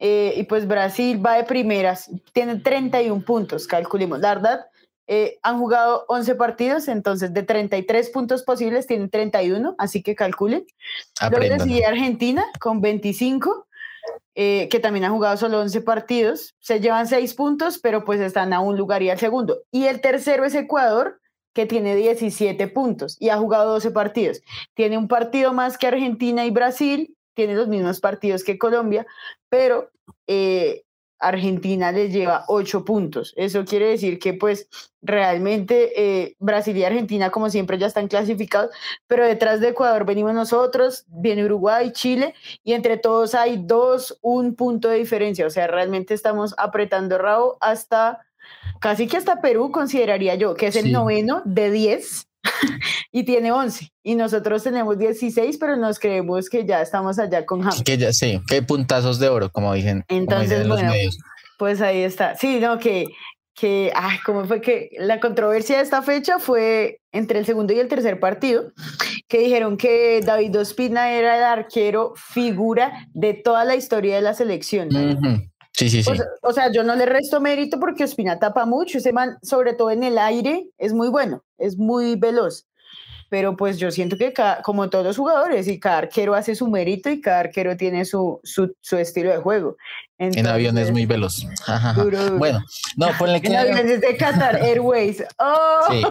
eh, 0.00 0.34
y 0.36 0.44
pues 0.44 0.66
Brasil 0.68 1.24
va 1.24 1.34
de 1.34 1.44
primeras, 1.44 2.10
tiene 2.32 2.56
31 2.56 3.24
puntos, 3.24 3.66
calculemos. 3.66 4.20
La 4.20 4.34
verdad, 4.34 4.66
eh, 5.10 5.38
han 5.42 5.58
jugado 5.58 6.04
11 6.08 6.34
partidos, 6.34 6.86
entonces 6.86 7.32
de 7.32 7.42
33 7.42 8.10
puntos 8.10 8.42
posibles 8.42 8.86
tienen 8.86 9.08
31, 9.08 9.74
así 9.78 10.02
que 10.02 10.14
calculen. 10.14 10.66
Luego 11.22 11.38
le 11.38 11.46
Aprendan. 11.46 11.66
sigue 11.66 11.86
Argentina 11.86 12.44
con 12.60 12.82
25, 12.82 13.66
eh, 14.34 14.68
que 14.70 14.80
también 14.80 15.06
ha 15.06 15.10
jugado 15.10 15.38
solo 15.38 15.60
11 15.60 15.80
partidos. 15.80 16.54
Se 16.60 16.80
llevan 16.80 17.08
6 17.08 17.32
puntos, 17.32 17.78
pero 17.78 18.04
pues 18.04 18.20
están 18.20 18.52
a 18.52 18.60
un 18.60 18.76
lugar 18.76 19.02
y 19.02 19.08
al 19.08 19.18
segundo. 19.18 19.62
Y 19.72 19.86
el 19.86 20.02
tercero 20.02 20.44
es 20.44 20.54
Ecuador, 20.54 21.20
que 21.54 21.64
tiene 21.64 21.96
17 21.96 22.68
puntos 22.68 23.16
y 23.18 23.30
ha 23.30 23.38
jugado 23.38 23.72
12 23.72 23.90
partidos. 23.92 24.42
Tiene 24.74 24.98
un 24.98 25.08
partido 25.08 25.54
más 25.54 25.78
que 25.78 25.86
Argentina 25.86 26.44
y 26.44 26.50
Brasil, 26.50 27.16
tiene 27.34 27.54
los 27.54 27.68
mismos 27.68 28.00
partidos 28.00 28.44
que 28.44 28.58
Colombia, 28.58 29.06
pero 29.48 29.90
eh, 30.26 30.82
Argentina 31.20 31.90
les 31.92 32.12
lleva 32.12 32.44
8 32.48 32.84
puntos. 32.84 33.34
Eso 33.36 33.64
quiere 33.64 33.86
decir 33.88 34.18
que 34.18 34.34
pues 34.34 34.68
realmente 35.02 35.92
eh, 36.22 36.36
Brasil 36.38 36.76
y 36.76 36.84
Argentina 36.84 37.30
como 37.30 37.50
siempre 37.50 37.78
ya 37.78 37.86
están 37.86 38.08
clasificados, 38.08 38.70
pero 39.06 39.24
detrás 39.26 39.60
de 39.60 39.68
Ecuador 39.68 40.04
venimos 40.04 40.34
nosotros, 40.34 41.04
viene 41.08 41.44
Uruguay, 41.44 41.92
Chile, 41.92 42.34
y 42.64 42.72
entre 42.74 42.96
todos 42.96 43.34
hay 43.34 43.60
dos, 43.64 44.18
un 44.22 44.54
punto 44.54 44.88
de 44.88 44.98
diferencia. 44.98 45.46
O 45.46 45.50
sea, 45.50 45.66
realmente 45.66 46.14
estamos 46.14 46.54
apretando 46.58 47.18
rabo 47.18 47.56
hasta, 47.60 48.24
casi 48.80 49.06
que 49.08 49.16
hasta 49.16 49.40
Perú 49.40 49.70
consideraría 49.72 50.34
yo, 50.36 50.54
que 50.54 50.68
es 50.68 50.76
el 50.76 50.84
Sí. 50.86 50.92
noveno 50.92 51.42
de 51.44 51.70
10 51.70 52.27
y 53.12 53.24
tiene 53.24 53.52
11. 53.52 53.90
Y 54.02 54.14
nosotros 54.14 54.62
tenemos 54.62 54.98
16, 54.98 55.58
pero 55.58 55.76
nos 55.76 55.98
creemos 55.98 56.48
que 56.48 56.64
ya 56.64 56.82
estamos 56.82 57.18
allá 57.18 57.44
con 57.44 57.62
James. 57.62 57.82
Que 57.82 57.98
ya 57.98 58.12
sí, 58.12 58.40
que 58.48 58.62
puntazos 58.62 59.18
de 59.18 59.28
oro, 59.28 59.50
como 59.50 59.74
dicen, 59.74 60.04
como 60.08 60.20
Entonces, 60.20 60.50
dicen 60.50 60.68
los 60.68 60.78
bueno, 60.78 60.92
medios. 60.92 61.18
Pues 61.58 61.80
ahí 61.80 62.02
está. 62.02 62.36
Sí, 62.36 62.60
no, 62.60 62.78
que, 62.78 63.06
que, 63.54 63.92
ay, 63.94 64.18
¿cómo 64.24 64.44
fue 64.44 64.60
que 64.60 64.90
la 64.98 65.20
controversia 65.20 65.78
de 65.78 65.82
esta 65.82 66.02
fecha 66.02 66.38
fue 66.38 67.00
entre 67.12 67.38
el 67.38 67.46
segundo 67.46 67.72
y 67.72 67.80
el 67.80 67.88
tercer 67.88 68.20
partido, 68.20 68.72
que 69.28 69.38
dijeron 69.38 69.76
que 69.76 70.20
David 70.24 70.58
Ospina 70.58 71.12
era 71.12 71.36
el 71.36 71.44
arquero 71.44 72.12
figura 72.16 73.08
de 73.12 73.34
toda 73.34 73.64
la 73.64 73.74
historia 73.74 74.16
de 74.16 74.22
la 74.22 74.34
selección. 74.34 74.88
Ujú. 74.94 75.47
Sí, 75.78 75.88
sí, 75.88 76.02
sí. 76.02 76.10
O 76.10 76.14
sea, 76.16 76.24
o 76.42 76.52
sea, 76.52 76.72
yo 76.72 76.82
no 76.82 76.96
le 76.96 77.06
resto 77.06 77.40
mérito 77.40 77.78
porque 77.78 78.02
Ospina 78.02 78.40
tapa 78.40 78.66
mucho, 78.66 78.98
ese 78.98 79.12
man, 79.12 79.38
sobre 79.42 79.74
todo 79.74 79.92
en 79.92 80.02
el 80.02 80.18
aire, 80.18 80.66
es 80.76 80.92
muy 80.92 81.08
bueno, 81.08 81.44
es 81.56 81.76
muy 81.78 82.16
veloz. 82.16 82.66
Pero 83.30 83.56
pues 83.56 83.78
yo 83.78 83.90
siento 83.92 84.16
que 84.16 84.32
cada- 84.32 84.62
como 84.62 84.88
todos 84.90 85.04
los 85.04 85.16
jugadores, 85.16 85.68
y 85.68 85.78
cada 85.78 85.98
arquero 85.98 86.34
hace 86.34 86.54
su 86.56 86.66
mérito 86.66 87.10
y 87.10 87.20
cada 87.20 87.40
arquero 87.40 87.76
tiene 87.76 88.04
su, 88.06 88.40
su, 88.42 88.74
su 88.80 88.96
estilo 88.96 89.30
de 89.30 89.36
juego. 89.36 89.76
En 90.18 90.46
avión 90.48 90.76
es 90.78 90.90
muy 90.90 91.06
veloz. 91.06 91.44
Ajá, 91.66 91.90
ajá. 91.90 92.02
duro, 92.02 92.24
duro. 92.24 92.38
Bueno, 92.38 92.64
no, 92.96 93.08
ponle 93.18 93.40
que. 93.40 93.48
En 93.48 93.56
aviones 93.56 94.00
de 94.00 94.16
Qatar 94.16 94.56
Airways. 94.56 95.22
¡Oh! 95.38 95.80
Sí, 95.90 96.02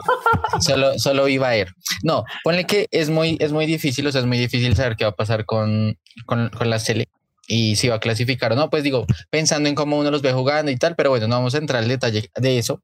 solo, 0.61 0.97
solo 0.97 1.27
iba 1.27 1.49
a 1.49 1.57
ir. 1.57 1.67
No, 2.03 2.23
ponle 2.43 2.65
que 2.65 2.85
es 2.91 3.09
muy, 3.09 3.35
es 3.41 3.51
muy 3.51 3.65
difícil, 3.65 4.07
o 4.07 4.11
sea, 4.13 4.21
es 4.21 4.27
muy 4.27 4.37
difícil 4.37 4.75
saber 4.77 4.95
qué 4.95 5.03
va 5.03 5.09
a 5.09 5.15
pasar 5.15 5.45
con, 5.45 5.97
con, 6.25 6.49
con 6.49 6.69
la 6.69 6.79
Sele 6.79 7.09
y 7.47 7.75
si 7.77 7.87
va 7.87 7.95
a 7.95 7.99
clasificar 7.99 8.51
o 8.51 8.55
no. 8.55 8.69
Pues 8.69 8.83
digo, 8.83 9.05
pensando 9.29 9.69
en 9.69 9.75
cómo 9.75 9.97
uno 9.97 10.11
los 10.11 10.21
ve 10.21 10.33
jugando 10.33 10.69
y 10.71 10.77
tal, 10.77 10.95
pero 10.95 11.09
bueno, 11.09 11.27
no 11.27 11.35
vamos 11.37 11.55
a 11.55 11.57
entrar 11.57 11.81
al 11.81 11.87
detalle 11.89 12.29
de 12.35 12.57
eso. 12.57 12.81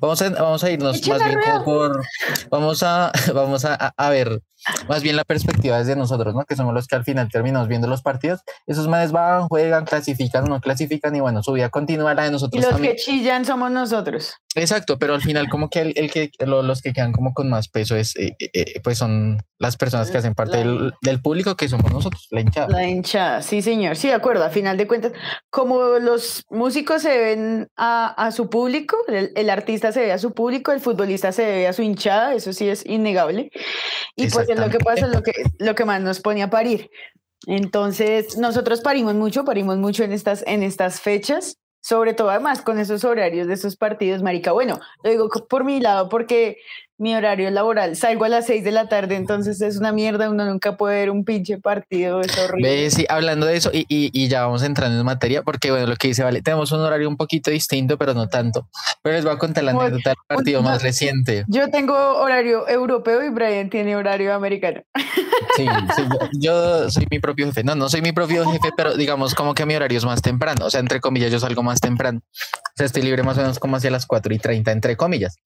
Vamos 0.00 0.20
a, 0.22 0.30
vamos 0.30 0.64
a 0.64 0.70
irnos 0.70 0.96
Echen 0.98 1.12
más 1.12 1.24
bien 1.24 1.38
por. 1.64 2.02
Vamos 2.50 2.82
a, 2.82 3.12
vamos 3.34 3.64
a- 3.64 3.94
a 3.96 4.10
ver 4.10 4.40
más 4.88 5.02
bien 5.02 5.16
la 5.16 5.24
perspectiva 5.24 5.78
desde 5.78 5.96
nosotros, 5.96 6.34
¿no? 6.34 6.44
Que 6.44 6.56
somos 6.56 6.74
los 6.74 6.86
que 6.86 6.96
al 6.96 7.04
final 7.04 7.28
terminamos 7.30 7.68
viendo 7.68 7.86
los 7.86 8.02
partidos. 8.02 8.40
Esos 8.66 8.88
manes 8.88 9.12
van, 9.12 9.48
juegan, 9.48 9.84
clasifican 9.84 10.44
no 10.44 10.60
clasifican 10.60 11.14
y 11.16 11.20
bueno, 11.20 11.42
su 11.42 11.52
vida 11.52 11.68
continúa, 11.70 12.14
la 12.14 12.22
de 12.22 12.28
Y 12.28 12.32
nosotros 12.32 12.62
los 12.62 12.72
también. 12.72 12.94
que 12.94 13.00
chillan 13.02 13.44
somos 13.44 13.70
nosotros. 13.70 14.34
Exacto, 14.54 14.98
pero 14.98 15.14
al 15.14 15.22
final 15.22 15.48
como 15.48 15.70
que 15.70 15.80
el, 15.80 15.92
el 15.96 16.10
que 16.10 16.30
lo- 16.44 16.62
los 16.62 16.82
que 16.82 16.92
quedan 16.92 17.12
como 17.12 17.32
con 17.34 17.48
más 17.48 17.68
peso 17.68 17.94
es 17.96 18.16
eh, 18.16 18.36
eh, 18.40 18.50
eh, 18.52 18.80
pues 18.82 18.98
son 18.98 19.38
las 19.58 19.76
personas 19.76 20.10
que 20.10 20.18
hacen 20.18 20.34
parte 20.34 20.52
La- 20.64 20.70
del, 20.72 20.94
del 21.02 21.22
público 21.22 21.54
que 21.56 21.68
somos 21.68 21.92
nosotros, 21.92 22.26
la 22.30 22.40
hinchada. 22.40 22.68
La 22.68 22.84
hinchada, 22.88 23.42
sí, 23.42 23.62
señor. 23.62 23.96
Sí, 23.96 24.08
de 24.08 24.14
acuerdo. 24.14 24.44
A 24.44 24.50
final 24.50 24.76
de 24.76 24.86
cuentas, 24.88 25.12
como 25.50 25.78
los 26.00 26.44
músicos 26.50 27.02
se 27.02 27.16
ven 27.16 27.68
a, 27.76 28.08
a 28.08 28.32
su 28.32 28.50
público, 28.50 28.96
el, 29.08 29.30
el 29.36 29.50
artista 29.50 29.92
se 29.92 30.00
ve 30.00 30.12
a 30.12 30.18
su 30.18 30.32
público, 30.32 30.72
el 30.72 30.80
futbolista 30.80 31.30
se 31.32 31.44
ve 31.44 31.68
a 31.68 31.72
su 31.72 31.82
hinchada, 31.82 32.34
eso 32.34 32.52
sí 32.52 32.68
es 32.68 32.84
innegable. 32.86 33.50
Y 34.16 34.28
pues 34.28 34.48
lo 34.58 34.70
que 34.70 34.78
pasa, 34.78 35.06
es 35.06 35.12
lo 35.12 35.22
que, 35.22 35.32
lo 35.58 35.74
que 35.74 35.84
más 35.84 36.00
nos 36.00 36.20
pone 36.20 36.42
a 36.42 36.50
parir. 36.50 36.90
Entonces, 37.46 38.36
nosotros 38.36 38.80
parimos 38.80 39.14
mucho, 39.14 39.44
parimos 39.44 39.78
mucho 39.78 40.04
en 40.04 40.12
estas, 40.12 40.44
en 40.46 40.62
estas 40.62 41.00
fechas, 41.00 41.58
sobre 41.80 42.12
todo 42.12 42.30
además 42.30 42.62
con 42.62 42.78
esos 42.78 43.04
horarios 43.04 43.46
de 43.46 43.54
esos 43.54 43.76
partidos, 43.76 44.22
marica. 44.22 44.52
Bueno, 44.52 44.78
lo 45.02 45.10
digo 45.10 45.28
por 45.48 45.64
mi 45.64 45.80
lado 45.80 46.08
porque 46.08 46.58
mi 47.00 47.14
horario 47.14 47.50
laboral, 47.50 47.96
salgo 47.96 48.26
a 48.26 48.28
las 48.28 48.46
6 48.46 48.62
de 48.62 48.70
la 48.72 48.88
tarde, 48.88 49.16
entonces 49.16 49.60
es 49.62 49.78
una 49.78 49.90
mierda, 49.90 50.28
uno 50.28 50.44
nunca 50.44 50.76
puede 50.76 50.96
ver 50.96 51.10
un 51.10 51.24
pinche 51.24 51.58
partido, 51.58 52.20
es 52.20 52.38
horrible. 52.38 52.90
Sí, 52.90 53.06
hablando 53.08 53.46
de 53.46 53.56
eso, 53.56 53.70
y, 53.72 53.86
y, 53.88 54.10
y 54.12 54.28
ya 54.28 54.42
vamos 54.42 54.62
entrando 54.62 55.00
en 55.00 55.06
materia, 55.06 55.42
porque 55.42 55.70
bueno, 55.70 55.86
lo 55.86 55.96
que 55.96 56.08
dice, 56.08 56.22
vale, 56.22 56.42
tenemos 56.42 56.70
un 56.72 56.80
horario 56.80 57.08
un 57.08 57.16
poquito 57.16 57.50
distinto, 57.50 57.96
pero 57.96 58.12
no 58.12 58.28
tanto. 58.28 58.68
Pero 59.02 59.16
les 59.16 59.24
voy 59.24 59.32
a 59.32 59.38
contar 59.38 59.64
la 59.64 59.70
anécdota 59.70 60.10
del 60.10 60.18
partido 60.26 60.62
más 60.62 60.82
reciente. 60.82 61.44
Yo 61.48 61.70
tengo 61.70 61.94
horario 61.94 62.68
europeo 62.68 63.24
y 63.24 63.30
Brian 63.30 63.70
tiene 63.70 63.96
horario 63.96 64.34
americano. 64.34 64.82
Sí, 65.56 65.66
sí, 65.96 66.02
yo, 66.10 66.28
yo 66.38 66.90
soy 66.90 67.06
mi 67.10 67.18
propio 67.18 67.46
jefe. 67.46 67.64
No, 67.64 67.74
no 67.74 67.88
soy 67.88 68.02
mi 68.02 68.12
propio 68.12 68.44
jefe, 68.50 68.70
pero 68.76 68.94
digamos 68.94 69.34
como 69.34 69.54
que 69.54 69.64
mi 69.64 69.74
horario 69.74 69.96
es 69.96 70.04
más 70.04 70.20
temprano. 70.20 70.66
O 70.66 70.70
sea, 70.70 70.80
entre 70.80 71.00
comillas, 71.00 71.32
yo 71.32 71.40
salgo 71.40 71.62
más 71.62 71.80
temprano. 71.80 72.20
O 72.22 72.72
sea, 72.76 72.84
estoy 72.84 73.02
libre 73.02 73.22
más 73.22 73.38
o 73.38 73.40
menos 73.40 73.58
como 73.58 73.76
hacia 73.76 73.90
las 73.90 74.04
4 74.04 74.34
y 74.34 74.38
30, 74.38 74.70
entre 74.72 74.96
comillas. 74.96 75.36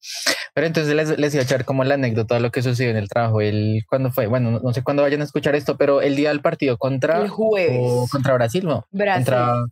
Pero 0.53 0.67
entonces 0.67 0.93
les, 0.93 1.17
les 1.17 1.33
iba 1.33 1.44
a 1.45 1.55
echar 1.55 1.65
como 1.65 1.83
la 1.83 1.95
anécdota 1.95 2.35
de 2.35 2.41
lo 2.41 2.51
que 2.51 2.61
sucedió 2.61 2.91
en 2.91 2.97
el 2.97 3.07
trabajo. 3.09 3.41
El, 3.41 3.83
¿Cuándo 3.87 4.11
fue? 4.11 4.27
Bueno, 4.27 4.51
no, 4.51 4.59
no 4.59 4.73
sé 4.73 4.83
cuándo 4.83 5.03
vayan 5.03 5.21
a 5.21 5.25
escuchar 5.25 5.55
esto, 5.55 5.77
pero 5.77 6.01
el 6.01 6.15
día 6.15 6.29
del 6.29 6.41
partido 6.41 6.77
contra, 6.77 7.21
El 7.21 7.29
jueves. 7.29 7.79
o 7.81 8.07
contra 8.11 8.33
Brasil, 8.33 8.65
¿no? 8.65 8.85
Brasil. 8.91 9.25
Contra, 9.25 9.65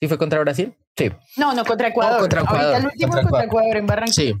¿Sí 0.00 0.08
fue 0.08 0.18
contra 0.18 0.40
Brasil? 0.40 0.74
Sí. 0.96 1.10
No, 1.36 1.54
no, 1.54 1.64
contra 1.64 1.88
Ecuador. 1.88 2.20
contra 2.20 2.40
Ahorita 2.40 2.54
Ecuador, 2.54 2.80
el 2.80 2.86
último 2.86 3.12
contra 3.12 3.22
contra, 3.22 3.44
Ecuador. 3.44 3.46
Ecuador 3.46 3.76
en 3.76 3.86
Barranquilla. 3.86 4.32
Sí. 4.32 4.34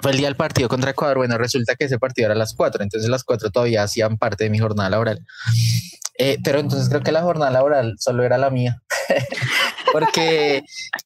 Fue 0.00 0.12
el 0.12 0.16
día 0.18 0.28
del 0.28 0.36
partido 0.36 0.68
contra 0.68 0.92
Ecuador. 0.92 1.16
Bueno, 1.16 1.38
resulta 1.38 1.74
que 1.74 1.86
ese 1.86 1.98
partido 1.98 2.26
era 2.26 2.34
a 2.34 2.38
las 2.38 2.54
4, 2.54 2.82
entonces 2.82 3.10
las 3.10 3.24
4 3.24 3.50
todavía 3.50 3.82
hacían 3.82 4.16
parte 4.16 4.44
de 4.44 4.50
mi 4.50 4.58
jornada 4.58 4.90
laboral. 4.90 5.24
Eh, 6.20 6.38
pero 6.42 6.58
entonces 6.58 6.88
creo 6.88 7.00
que 7.02 7.12
la 7.12 7.22
jornada 7.22 7.50
laboral 7.52 7.94
solo 7.98 8.24
era 8.24 8.38
la 8.38 8.50
mía. 8.50 8.82
Porque 9.92 10.64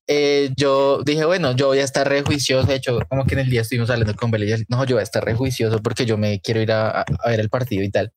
eh, 0.09 0.50
yo 0.57 1.02
dije, 1.04 1.25
bueno, 1.25 1.52
yo 1.52 1.69
voy 1.69 1.78
a 1.78 1.85
estar 1.85 2.09
re 2.09 2.23
juicioso. 2.23 2.66
De 2.66 2.75
hecho, 2.76 2.99
como 3.09 3.25
que 3.26 3.35
en 3.35 3.40
el 3.40 3.50
día 3.50 3.61
estuvimos 3.61 3.90
hablando 3.90 4.14
con 4.16 4.31
Bella 4.31 4.45
y 4.45 4.49
yo, 4.49 4.57
no, 4.69 4.85
yo 4.85 4.97
voy 4.97 5.00
a 5.00 5.04
estar 5.04 5.25
re 5.25 5.35
juicioso 5.35 5.78
porque 5.81 6.04
yo 6.07 6.16
me 6.19 6.40
quiero 6.40 6.61
ir 6.61 6.73
a, 6.73 6.90
a- 7.02 7.04
a 7.25 7.28
ver 7.31 7.40
el 7.40 7.49
partido 7.50 7.85
y 7.85 7.90
tal. 7.90 8.12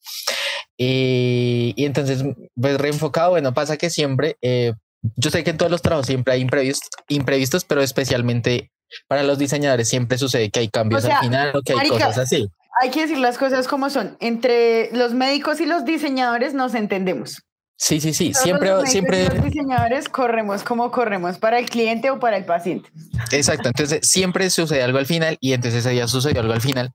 Y, 0.78 1.74
y 1.76 1.86
entonces, 1.86 2.24
pues 2.60 2.78
reenfocado, 2.78 3.32
bueno, 3.32 3.54
pasa 3.54 3.78
que 3.78 3.90
siempre, 3.90 4.38
eh, 4.42 4.74
yo 5.16 5.30
sé 5.30 5.44
que 5.44 5.52
en 5.52 5.58
todos 5.58 5.72
los 5.72 5.82
trabajos 5.82 6.08
siempre 6.08 6.34
hay 6.34 6.42
imprevistos, 6.42 6.90
imprevistos, 7.08 7.64
pero 7.66 7.82
especialmente 7.82 8.72
para 9.08 9.24
los 9.24 9.38
diseñadores 9.38 9.88
siempre 9.88 10.18
sucede 10.18 10.50
que 10.50 10.60
hay 10.62 10.70
cambios 10.70 11.04
O 11.04 11.08
sea, 11.08 11.20
al 11.20 11.26
final 11.26 11.52
o 11.56 11.62
que 11.62 11.74
hay 11.74 11.78
marica, 11.78 11.96
cosas 11.96 12.18
así. 12.20 12.48
Hay 12.82 12.92
que 12.92 13.02
decir 13.02 13.18
las 13.18 13.38
cosas 13.38 13.68
como 13.68 13.90
son. 13.90 14.18
Entre 14.20 14.90
los 14.94 15.14
médicos 15.14 15.62
y 15.62 15.66
los 15.66 15.86
diseñadores 15.86 16.54
nos 16.54 16.76
entendemos. 16.76 17.42
Sí, 17.78 18.00
sí, 18.00 18.14
sí, 18.14 18.32
Todos 18.32 18.44
siempre, 18.44 18.70
los 18.70 18.90
siempre, 18.90 19.28
Los 19.28 19.44
diseñadores 19.44 20.08
corremos 20.08 20.64
como 20.64 20.92
corremos 20.92 21.38
para 21.38 21.60
el 21.60 21.70
cliente 21.70 22.10
o 22.10 22.20
para 22.20 22.38
el 22.38 22.46
paciente. 22.46 22.90
exacto. 23.32 23.68
Entonces 23.68 24.08
siempre 24.08 24.50
sucede 24.50 24.82
algo 24.82 24.98
al 24.98 25.06
final 25.06 25.38
y 25.42 25.54
entonces 25.54 25.82
ese 25.82 25.90
día 25.92 26.08
sucedió 26.08 26.40
algo 26.42 26.54
al 26.54 26.62
final. 26.62 26.92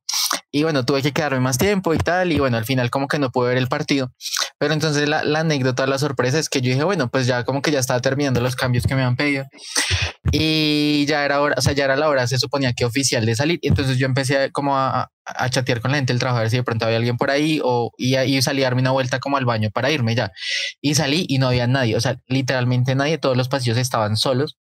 Y 0.51 0.63
bueno, 0.63 0.85
tuve 0.85 1.03
que 1.03 1.13
quedarme 1.13 1.41
más 1.41 1.59
tiempo 1.59 1.93
y 1.95 1.99
tal. 1.99 2.33
Y 2.33 2.39
bueno, 2.41 2.57
al 2.57 2.65
final 2.65 2.91
como 2.91 3.09
que 3.09 3.19
no 3.19 3.31
pude 3.31 3.49
ver 3.49 3.59
el 3.59 3.69
partido. 3.69 4.13
Pero 4.61 4.75
entonces 4.75 5.09
la, 5.09 5.25
la 5.25 5.41
anécdota, 5.41 5.87
la 5.87 5.97
sorpresa 5.99 6.39
es 6.39 6.51
que 6.51 6.61
yo 6.61 6.71
dije, 6.71 6.85
bueno, 6.85 7.09
pues 7.09 7.27
ya 7.27 7.45
como 7.45 7.63
que 7.63 7.71
ya 7.73 7.79
estaba 7.81 8.01
terminando 8.01 8.43
los 8.43 8.57
cambios 8.57 8.85
que 8.87 8.95
me 8.95 9.03
han 9.03 9.17
pedido. 9.17 9.47
Y 10.33 11.07
ya 11.07 11.25
era 11.25 11.41
hora, 11.41 11.55
o 11.57 11.63
sea, 11.63 11.73
ya 11.73 11.85
era 11.85 11.97
la 11.97 12.09
hora, 12.09 12.27
se 12.27 12.39
suponía 12.39 12.75
que 12.75 12.85
oficial 12.85 13.25
de 13.25 13.35
salir. 13.35 13.59
Entonces 13.63 13.97
yo 13.97 14.05
empecé 14.07 14.37
a- 14.39 14.51
como 14.51 14.77
a, 14.77 15.11
a- 15.25 15.49
chatear 15.51 15.81
con 15.81 15.91
la 15.93 15.97
gente 15.97 16.13
del 16.13 16.21
trabajo, 16.21 16.39
a 16.39 16.43
ver 16.43 16.51
si 16.51 16.57
de 16.59 16.63
pronto 16.63 16.85
había 16.85 16.99
alguien 16.99 17.17
por 17.17 17.31
ahí 17.31 17.59
o 17.65 17.91
y, 17.97 18.19
y 18.19 18.43
salí 18.43 18.63
a 18.63 18.67
darme 18.67 18.83
una 18.83 18.91
vuelta 18.91 19.19
como 19.19 19.39
al 19.39 19.47
baño 19.47 19.71
para 19.73 19.91
irme 19.91 20.15
ya. 20.15 20.31
Y 20.83 20.95
salí 20.95 21.25
y 21.27 21.39
no 21.39 21.49
había 21.49 21.67
nadie, 21.67 21.97
o 21.97 22.01
sea, 22.01 22.17
literalmente 22.29 22.95
nadie, 22.95 23.17
todos 23.17 23.39
los 23.39 23.49
pasillos 23.49 23.79
estaban 23.79 24.17
solos. 24.19 24.59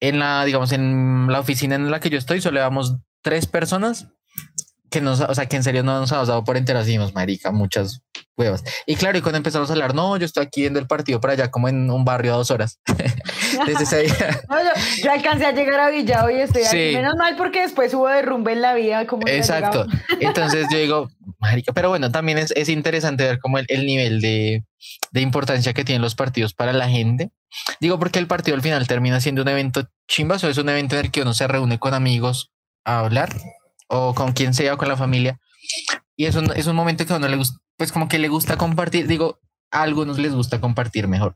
En 0.00 0.18
la, 0.18 0.44
digamos, 0.44 0.72
en 0.72 1.28
la 1.30 1.38
oficina 1.38 1.76
en 1.76 1.90
la 1.92 2.00
que 2.00 2.10
yo 2.10 2.18
estoy, 2.18 2.40
solo 2.40 2.58
éramos 2.58 2.96
tres 3.22 3.46
personas 3.46 4.08
que 4.90 5.00
nos, 5.00 5.20
o 5.20 5.34
sea, 5.34 5.46
que 5.46 5.56
en 5.56 5.62
serio 5.62 5.82
no 5.84 5.98
nos 6.00 6.10
habíamos 6.12 6.28
dado 6.28 6.44
por 6.44 6.56
enteros, 6.56 6.84
y 6.84 6.88
dijimos, 6.88 7.14
marica, 7.14 7.50
muchas 7.52 8.02
huevas. 8.36 8.64
Y 8.86 8.96
claro, 8.96 9.18
y 9.18 9.22
cuando 9.22 9.38
empezamos 9.38 9.68
a 9.70 9.72
hablar, 9.72 9.94
no, 9.94 10.16
yo 10.16 10.26
estoy 10.26 10.44
aquí 10.44 10.62
viendo 10.62 10.78
el 10.78 10.86
partido 10.86 11.20
para 11.20 11.34
allá, 11.34 11.50
como 11.50 11.68
en 11.68 11.90
un 11.90 12.04
barrio 12.04 12.34
a 12.34 12.36
dos 12.36 12.50
horas. 12.50 12.80
Desde 13.66 13.82
ese 13.82 14.02
día. 14.02 14.40
No, 14.48 14.58
yo, 14.62 14.70
yo 15.04 15.12
alcancé 15.12 15.46
a 15.46 15.52
llegar 15.52 15.80
a 15.80 15.90
Villa 15.90 16.24
y 16.30 16.40
estoy 16.40 16.62
aquí. 16.62 16.90
Sí. 16.90 16.96
Menos 16.96 17.14
mal 17.16 17.36
porque 17.36 17.62
después 17.62 17.92
hubo 17.94 18.08
derrumbe 18.08 18.52
en 18.52 18.62
la 18.62 18.74
vida. 18.74 19.06
Como 19.06 19.26
Exacto. 19.26 19.86
Entonces 20.20 20.66
yo 20.70 20.78
digo, 20.78 21.10
marica, 21.38 21.72
pero 21.72 21.88
bueno, 21.88 22.10
también 22.10 22.38
es, 22.38 22.52
es 22.56 22.68
interesante 22.68 23.24
ver 23.24 23.38
como 23.38 23.58
el, 23.58 23.66
el 23.68 23.86
nivel 23.86 24.20
de, 24.20 24.64
de 25.10 25.20
importancia 25.20 25.72
que 25.72 25.84
tienen 25.84 26.02
los 26.02 26.14
partidos 26.14 26.54
para 26.54 26.72
la 26.72 26.88
gente. 26.88 27.30
Digo, 27.80 27.98
porque 27.98 28.18
el 28.18 28.26
partido 28.26 28.54
al 28.54 28.62
final 28.62 28.86
termina 28.86 29.20
siendo 29.20 29.42
un 29.42 29.48
evento 29.48 29.88
chimbazo, 30.08 30.48
es 30.48 30.58
un 30.58 30.68
evento 30.68 30.96
en 30.96 31.06
el 31.06 31.10
que 31.10 31.22
uno 31.22 31.34
se 31.34 31.46
reúne 31.46 31.78
con 31.78 31.94
amigos 31.94 32.52
a 32.84 33.00
hablar 33.00 33.30
o 33.88 34.14
con 34.14 34.32
quien 34.32 34.54
sea 34.54 34.74
o 34.74 34.78
con 34.78 34.88
la 34.88 34.96
familia. 34.96 35.38
Y 36.16 36.26
es 36.26 36.34
un, 36.34 36.52
es 36.56 36.66
un 36.66 36.76
momento 36.76 37.06
que 37.06 37.12
a 37.12 37.16
uno 37.16 37.28
le 37.28 37.36
gusta, 37.36 37.58
pues 37.82 37.90
como 37.90 38.06
que 38.06 38.20
le 38.20 38.28
gusta 38.28 38.56
compartir. 38.56 39.08
Digo, 39.08 39.40
a 39.72 39.82
algunos 39.82 40.16
les 40.20 40.32
gusta 40.32 40.60
compartir 40.60 41.08
mejor, 41.08 41.34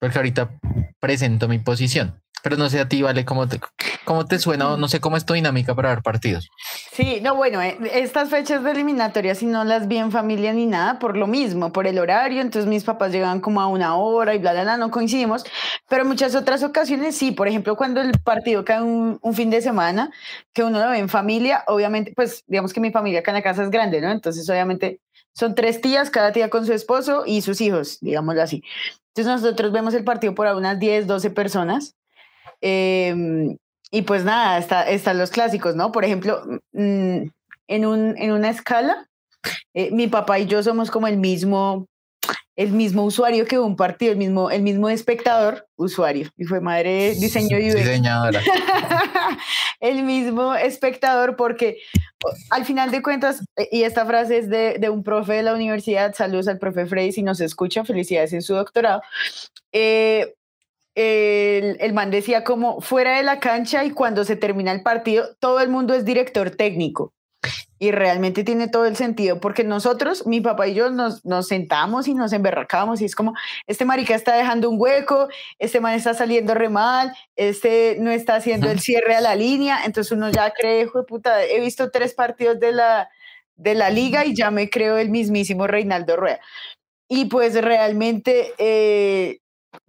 porque 0.00 0.18
ahorita 0.18 0.58
presento 0.98 1.46
mi 1.46 1.60
posición. 1.60 2.20
Pero 2.42 2.56
no 2.56 2.68
sé 2.68 2.80
a 2.80 2.88
ti, 2.88 3.00
Vale, 3.00 3.24
cómo 3.24 3.46
te, 3.46 3.60
cómo 4.04 4.26
te 4.26 4.40
suena 4.40 4.76
no 4.76 4.88
sé 4.88 5.00
cómo 5.00 5.16
es 5.16 5.24
tu 5.24 5.34
dinámica 5.34 5.72
para 5.76 5.90
ver 5.90 6.02
partidos. 6.02 6.50
Sí, 6.90 7.20
no, 7.22 7.36
bueno, 7.36 7.62
eh, 7.62 7.78
estas 7.92 8.28
fechas 8.28 8.64
de 8.64 8.72
eliminatoria 8.72 9.36
si 9.36 9.46
no 9.46 9.62
las 9.62 9.86
vi 9.86 9.98
en 9.98 10.10
familia 10.10 10.52
ni 10.52 10.66
nada, 10.66 10.98
por 10.98 11.16
lo 11.16 11.28
mismo, 11.28 11.72
por 11.72 11.86
el 11.86 12.00
horario, 12.00 12.40
entonces 12.40 12.68
mis 12.68 12.82
papás 12.82 13.12
llegaban 13.12 13.40
como 13.40 13.60
a 13.60 13.68
una 13.68 13.94
hora 13.94 14.34
y 14.34 14.38
bla, 14.38 14.52
bla, 14.52 14.62
bla, 14.64 14.76
no 14.76 14.90
coincidimos, 14.90 15.44
pero 15.88 16.04
muchas 16.04 16.34
otras 16.34 16.64
ocasiones 16.64 17.16
sí, 17.16 17.30
por 17.30 17.46
ejemplo, 17.46 17.76
cuando 17.76 18.00
el 18.00 18.18
partido 18.18 18.64
cae 18.64 18.82
un, 18.82 19.20
un 19.22 19.34
fin 19.34 19.48
de 19.48 19.62
semana, 19.62 20.10
que 20.52 20.64
uno 20.64 20.80
lo 20.80 20.90
ve 20.90 20.98
en 20.98 21.08
familia, 21.08 21.62
obviamente, 21.68 22.12
pues 22.16 22.42
digamos 22.48 22.72
que 22.72 22.80
mi 22.80 22.90
familia 22.90 23.20
acá 23.20 23.30
en 23.30 23.36
la 23.36 23.42
casa 23.42 23.62
es 23.62 23.70
grande, 23.70 24.00
¿no? 24.00 24.10
Entonces, 24.10 24.50
obviamente, 24.50 25.00
son 25.34 25.54
tres 25.54 25.80
tías, 25.80 26.10
cada 26.10 26.32
tía 26.32 26.48
con 26.48 26.64
su 26.64 26.72
esposo 26.72 27.24
y 27.26 27.42
sus 27.42 27.60
hijos, 27.60 27.98
digámoslo 28.00 28.42
así. 28.42 28.62
Entonces, 29.08 29.42
nosotros 29.42 29.72
vemos 29.72 29.94
el 29.94 30.04
partido 30.04 30.34
por 30.34 30.46
unas 30.46 30.78
10, 30.78 31.06
12 31.06 31.30
personas. 31.30 31.94
Em, 32.60 33.56
y 33.90 34.02
pues 34.02 34.24
nada, 34.24 34.58
está, 34.58 34.88
están 34.88 35.18
los 35.18 35.30
clásicos, 35.30 35.76
¿no? 35.76 35.92
Por 35.92 36.04
ejemplo, 36.04 36.42
mm, 36.72 37.28
en, 37.68 37.86
un, 37.86 38.14
en 38.18 38.32
una 38.32 38.50
escala, 38.50 39.08
eh, 39.74 39.90
mi 39.92 40.08
papá 40.08 40.38
y 40.38 40.46
yo 40.46 40.62
somos 40.62 40.90
como 40.90 41.06
el 41.06 41.18
mismo, 41.18 41.86
el 42.56 42.70
mismo 42.70 43.04
usuario 43.04 43.46
que 43.46 43.58
un 43.58 43.76
partido, 43.76 44.12
el 44.12 44.18
mismo, 44.18 44.50
el 44.50 44.62
mismo 44.62 44.88
espectador, 44.88 45.66
usuario, 45.76 46.30
y 46.36 46.44
fue 46.44 46.60
madre 46.60 47.14
diseño 47.14 47.58
y. 47.58 47.70
Diseñadora. 47.70 48.40
el 49.80 50.04
mismo 50.04 50.54
espectador, 50.54 51.36
porque 51.36 51.78
al 52.50 52.64
final 52.64 52.90
de 52.90 53.02
cuentas, 53.02 53.44
y 53.72 53.82
esta 53.82 54.06
frase 54.06 54.38
es 54.38 54.48
de, 54.48 54.78
de 54.78 54.88
un 54.88 55.02
profe 55.02 55.34
de 55.34 55.42
la 55.42 55.54
universidad, 55.54 56.14
saludos 56.14 56.46
al 56.46 56.58
profe 56.58 56.86
Frey 56.86 57.10
si 57.12 57.22
nos 57.22 57.40
escucha, 57.40 57.84
felicidades 57.84 58.32
en 58.32 58.42
su 58.42 58.54
doctorado. 58.54 59.02
Eh, 59.72 60.34
el, 60.94 61.76
el, 61.80 61.92
man 61.92 62.12
decía 62.12 62.44
como 62.44 62.80
fuera 62.80 63.16
de 63.16 63.24
la 63.24 63.40
cancha 63.40 63.84
y 63.84 63.90
cuando 63.90 64.24
se 64.24 64.36
termina 64.36 64.70
el 64.70 64.82
partido, 64.82 65.34
todo 65.40 65.58
el 65.60 65.68
mundo 65.68 65.92
es 65.92 66.04
director 66.04 66.50
técnico. 66.50 67.12
Y 67.84 67.90
realmente 67.90 68.44
tiene 68.44 68.66
todo 68.68 68.86
el 68.86 68.96
sentido, 68.96 69.40
porque 69.40 69.62
nosotros, 69.62 70.26
mi 70.26 70.40
papá 70.40 70.68
y 70.68 70.72
yo, 70.72 70.88
nos, 70.88 71.22
nos 71.26 71.48
sentamos 71.48 72.08
y 72.08 72.14
nos 72.14 72.32
emberracamos 72.32 73.02
y 73.02 73.04
es 73.04 73.14
como, 73.14 73.34
este 73.66 73.84
marica 73.84 74.14
está 74.14 74.34
dejando 74.36 74.70
un 74.70 74.80
hueco, 74.80 75.28
este 75.58 75.80
man 75.80 75.92
está 75.92 76.14
saliendo 76.14 76.54
re 76.54 76.70
mal, 76.70 77.14
este 77.36 77.98
no 78.00 78.10
está 78.10 78.36
haciendo 78.36 78.70
el 78.70 78.80
cierre 78.80 79.16
a 79.16 79.20
la 79.20 79.34
línea, 79.34 79.84
entonces 79.84 80.12
uno 80.12 80.30
ya 80.30 80.50
cree, 80.58 80.84
hijo 80.84 81.00
de 81.00 81.04
puta, 81.04 81.44
he 81.44 81.60
visto 81.60 81.90
tres 81.90 82.14
partidos 82.14 82.58
de 82.58 82.72
la, 82.72 83.10
de 83.56 83.74
la 83.74 83.90
liga 83.90 84.24
y 84.24 84.34
ya 84.34 84.50
me 84.50 84.70
creo 84.70 84.96
el 84.96 85.10
mismísimo 85.10 85.66
Reinaldo 85.66 86.16
Rueda. 86.16 86.40
Y 87.06 87.26
pues 87.26 87.54
realmente 87.60 88.54
eh, 88.56 89.40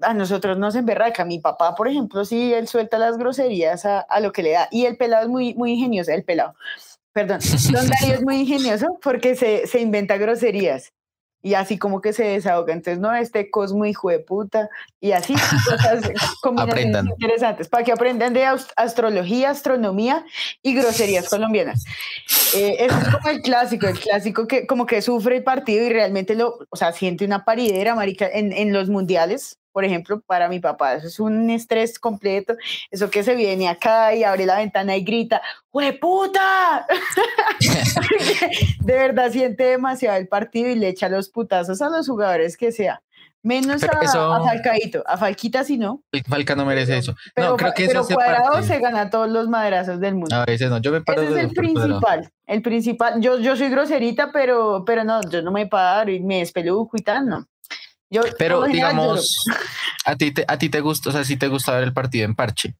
a 0.02 0.14
nosotros 0.14 0.58
nos 0.58 0.76
emberraca. 0.76 1.24
Mi 1.24 1.40
papá, 1.40 1.76
por 1.76 1.88
ejemplo, 1.88 2.26
sí, 2.26 2.54
él 2.54 2.68
suelta 2.68 2.98
las 2.98 3.18
groserías 3.18 3.86
a, 3.86 4.02
a, 4.02 4.20
lo 4.20 4.34
que 4.34 4.44
le 4.44 4.52
da. 4.52 4.68
Y 4.70 4.86
el 4.86 4.98
pelado 4.98 5.24
es 5.24 5.30
muy, 5.30 5.54
muy 5.54 5.72
ingenioso, 5.72 6.12
el 6.12 6.26
pelado. 6.26 6.56
Perdón, 7.16 7.40
Don 7.72 7.88
Darío 7.88 8.16
es 8.16 8.22
muy 8.24 8.42
ingenioso 8.42 9.00
porque 9.02 9.36
se, 9.36 9.68
se 9.68 9.80
inventa 9.80 10.18
groserías 10.18 10.92
y 11.42 11.54
así 11.54 11.78
como 11.78 12.02
que 12.02 12.12
se 12.12 12.26
desahoga. 12.26 12.74
Entonces, 12.74 13.00
no, 13.00 13.16
este 13.16 13.50
Cosmo 13.50 13.86
hijo 13.86 14.10
de 14.10 14.20
puta 14.20 14.68
y 15.00 15.14
así 15.14 15.34
cosas 15.66 16.12
aprendan. 16.58 17.08
interesantes 17.08 17.70
para 17.70 17.86
que 17.86 17.94
aprendan 17.94 18.34
de 18.34 18.44
astrología, 18.76 19.52
astronomía 19.52 20.26
y 20.62 20.76
groserías 20.76 21.30
colombianas. 21.30 21.86
Eh, 22.54 22.76
eso 22.80 22.98
es 22.98 23.08
como 23.08 23.30
el 23.30 23.42
clásico, 23.42 23.88
el 23.88 23.98
clásico 23.98 24.46
que 24.46 24.68
como 24.68 24.86
que 24.86 25.02
sufre 25.02 25.38
el 25.38 25.44
partido 25.46 25.86
y 25.86 25.94
realmente 25.94 26.36
lo, 26.36 26.58
o 26.70 26.76
sea, 26.76 26.92
siente 26.92 27.24
una 27.24 27.46
paridera, 27.46 27.96
marica, 27.96 28.28
en, 28.28 28.52
en 28.52 28.74
los 28.74 28.90
mundiales 28.90 29.58
por 29.76 29.84
ejemplo, 29.84 30.22
para 30.22 30.48
mi 30.48 30.62
papá, 30.62 30.94
eso 30.94 31.08
es 31.08 31.20
un 31.20 31.50
estrés 31.50 32.00
completo, 32.00 32.56
eso 32.92 33.10
que 33.10 33.24
se 33.24 33.36
viene 33.36 33.68
acá 33.68 34.16
y 34.16 34.24
abre 34.24 34.46
la 34.46 34.56
ventana 34.56 34.96
y 34.96 35.04
grita, 35.04 35.42
puta! 36.00 36.88
de 38.80 38.94
verdad 38.94 39.30
siente 39.34 39.66
demasiado 39.66 40.16
el 40.16 40.30
partido 40.30 40.70
y 40.70 40.76
le 40.76 40.88
echa 40.88 41.10
los 41.10 41.28
putazos 41.28 41.82
a 41.82 41.90
los 41.90 42.08
jugadores 42.08 42.56
que 42.56 42.72
sea. 42.72 43.02
Menos 43.44 43.84
a, 43.84 44.00
eso, 44.02 44.34
a, 44.34 44.46
Falcaito, 44.46 45.04
a 45.06 45.18
Falquita 45.18 45.66
sí 45.66 45.78
no. 45.78 46.02
Falca 46.26 46.56
no 46.56 46.66
merece 46.66 46.98
eso. 46.98 47.14
Pero, 47.36 47.50
no, 47.50 47.58
creo 47.58 47.74
que 47.74 47.88
pero 47.88 48.06
Cuadrado 48.06 48.54
parte. 48.54 48.68
se 48.68 48.80
gana 48.80 49.10
todos 49.10 49.30
los 49.30 49.50
madrazos 49.50 50.00
del 50.00 50.16
mundo. 50.16 50.34
A 50.34 50.46
veces 50.46 50.70
no, 50.70 50.78
yo 50.78 50.94
me 50.94 51.02
paro 51.02 51.22
Ese 51.22 51.34
es 51.34 51.38
el 51.40 51.50
principal, 51.50 52.32
el 52.48 52.62
principal. 52.62 53.20
Yo, 53.20 53.40
yo 53.40 53.58
soy 53.58 53.70
groserita, 53.70 54.32
pero, 54.32 54.86
pero 54.86 55.04
no, 55.04 55.20
yo 55.30 55.42
no 55.42 55.52
me 55.52 55.68
paro 55.68 56.12
y 56.12 56.22
me 56.22 56.40
despeluco 56.40 56.96
y 56.96 57.02
tal, 57.02 57.28
no. 57.28 57.46
Yo, 58.16 58.22
pero 58.38 58.64
digamos, 58.64 59.44
a 60.06 60.16
ti, 60.16 60.32
te, 60.32 60.46
a 60.48 60.58
ti 60.58 60.70
te 60.70 60.80
gusta, 60.82 61.10
o 61.10 61.12
sea, 61.12 61.24
si 61.24 61.38
te 61.38 61.48
gusta 61.48 61.74
ver 61.74 61.84
el 61.84 61.94
partido 61.94 62.26
en 62.26 62.36
parche. 62.36 62.76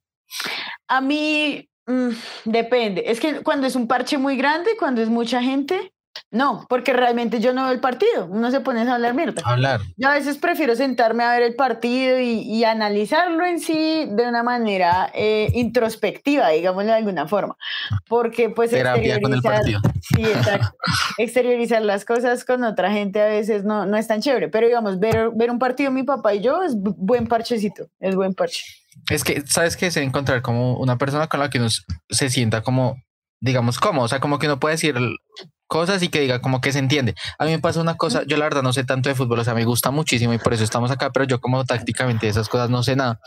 A 0.88 1.02
mí 1.02 1.68
mmm, 1.88 2.12
depende. 2.46 3.04
Es 3.08 3.20
que 3.20 3.42
cuando 3.42 3.68
es 3.68 3.76
un 3.76 3.88
parche 3.88 4.18
muy 4.18 4.38
grande, 4.38 4.72
cuando 4.78 5.02
es 5.02 5.10
mucha 5.10 5.42
gente, 5.42 5.92
no, 6.36 6.66
porque 6.68 6.92
realmente 6.92 7.40
yo 7.40 7.54
no 7.54 7.64
veo 7.64 7.72
el 7.72 7.80
partido. 7.80 8.26
Uno 8.30 8.52
se 8.52 8.60
pone 8.60 8.82
a 8.82 8.94
hablar 8.94 9.14
mierda. 9.14 9.42
Hablar. 9.46 9.82
Yo 9.96 10.10
a 10.10 10.14
veces 10.14 10.38
prefiero 10.38 10.76
sentarme 10.76 11.24
a 11.24 11.32
ver 11.32 11.44
el 11.44 11.56
partido 11.56 12.20
y, 12.20 12.42
y 12.42 12.66
analizarlo 12.66 13.46
en 13.46 13.60
sí 13.60 14.08
de 14.12 14.28
una 14.28 14.44
manera 14.44 15.10
eh, 15.14 15.50
introspectiva, 15.54 16.50
digámoslo 16.50 16.92
de 16.92 16.98
alguna 16.98 17.28
forma. 17.28 17.56
Porque 18.08 18.50
pues 18.50 18.72
Terapia 18.72 19.22
con 19.22 19.34
el 19.34 19.42
partido. 19.42 19.80
Sí, 20.02 20.24
exacto. 20.24 20.76
exteriorizar 21.18 21.82
las 21.82 22.04
cosas 22.04 22.44
con 22.44 22.64
otra 22.64 22.92
gente 22.92 23.22
a 23.22 23.28
veces 23.28 23.64
no, 23.64 23.86
no 23.86 23.96
es 23.96 24.08
tan 24.08 24.22
chévere. 24.22 24.50
Pero 24.50 24.68
digamos, 24.68 25.00
ver, 25.00 25.32
ver 25.34 25.50
un 25.50 25.60
partido 25.60 25.90
mi 25.90 26.04
papá 26.04 26.34
y 26.34 26.42
yo 26.42 26.64
es 26.64 26.74
buen 26.76 27.28
parchecito, 27.28 27.88
es 28.00 28.16
buen 28.16 28.34
parche. 28.34 28.64
Es 29.10 29.24
que, 29.24 29.44
¿sabes 29.48 29.78
qué? 29.78 29.88
Es 29.88 29.98
encontrar 29.98 30.42
como 30.42 30.78
una 30.78 30.98
persona 30.98 31.28
con 31.28 31.40
la 31.40 31.50
que 31.50 31.60
uno 31.60 31.70
se 32.10 32.30
sienta 32.30 32.62
como, 32.62 33.02
digamos, 33.40 33.80
cómodo. 33.80 34.06
O 34.06 34.08
sea, 34.08 34.20
como 34.20 34.40
que 34.40 34.48
uno 34.48 34.60
puede 34.60 34.76
decir 34.76 34.96
cosas 35.68 36.02
y 36.04 36.10
que 36.10 36.22
diga 36.22 36.42
como 36.42 36.62
que 36.62 36.72
se 36.72 36.80
entiende. 36.80 37.16
A 37.40 37.46
mí 37.46 37.52
me 37.52 37.60
pasa 37.60 37.82
una 37.82 37.96
cosa, 37.96 38.24
yo 38.26 38.38
la 38.38 38.46
verdad 38.46 38.64
no 38.64 38.74
sé 38.74 38.84
tanto 38.84 39.10
de 39.10 39.16
fútbol, 39.16 39.40
o 39.40 39.44
sea, 39.44 39.54
me 39.54 39.66
gusta 39.66 39.92
muchísimo 39.92 40.34
y 40.34 40.38
por 40.38 40.54
eso 40.54 40.64
estamos 40.64 40.92
acá, 40.92 41.12
pero 41.12 41.26
yo 41.26 41.40
como 41.40 41.66
tácticamente 41.66 42.26
de 42.26 42.32
esas 42.32 42.50
cosas 42.50 42.70
no 42.70 42.84
sé 42.84 42.96
nada. 42.96 43.20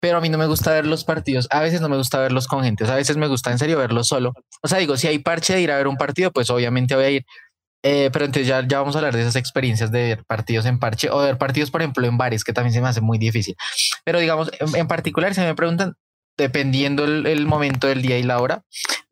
Pero 0.00 0.18
a 0.18 0.20
mí 0.20 0.28
no 0.28 0.38
me 0.38 0.46
gusta 0.46 0.72
ver 0.72 0.86
los 0.86 1.04
partidos, 1.04 1.48
a 1.50 1.60
veces 1.60 1.80
no 1.80 1.88
me 1.88 1.96
gusta 1.96 2.18
verlos 2.18 2.46
con 2.46 2.62
gente, 2.62 2.84
a 2.84 2.94
veces 2.94 3.16
me 3.16 3.28
gusta 3.28 3.50
en 3.50 3.58
serio 3.58 3.78
verlos 3.78 4.08
solo. 4.08 4.32
O 4.62 4.68
sea, 4.68 4.78
digo, 4.78 4.96
si 4.96 5.06
hay 5.08 5.18
parche 5.18 5.54
de 5.54 5.62
ir 5.62 5.70
a 5.72 5.76
ver 5.76 5.88
un 5.88 5.96
partido, 5.96 6.30
pues 6.30 6.50
obviamente 6.50 6.94
voy 6.94 7.04
a 7.04 7.10
ir. 7.10 7.26
Eh, 7.82 8.10
pero 8.12 8.24
entonces 8.24 8.48
ya, 8.48 8.66
ya 8.66 8.80
vamos 8.80 8.96
a 8.96 8.98
hablar 8.98 9.14
de 9.14 9.22
esas 9.22 9.36
experiencias 9.36 9.92
de 9.92 10.02
ver 10.02 10.24
partidos 10.24 10.66
en 10.66 10.80
parche 10.80 11.08
o 11.08 11.18
ver 11.18 11.38
partidos, 11.38 11.70
por 11.70 11.82
ejemplo, 11.82 12.06
en 12.06 12.18
bares, 12.18 12.42
que 12.42 12.52
también 12.52 12.74
se 12.74 12.80
me 12.80 12.88
hace 12.88 13.00
muy 13.00 13.16
difícil. 13.16 13.54
Pero 14.04 14.18
digamos, 14.18 14.50
en, 14.58 14.74
en 14.74 14.88
particular, 14.88 15.34
si 15.34 15.40
me 15.40 15.54
preguntan, 15.54 15.94
dependiendo 16.36 17.04
el, 17.04 17.46
momento 17.46 17.86
del 17.86 18.02
día 18.02 18.18
y 18.18 18.22
la 18.22 18.40
hora, 18.40 18.64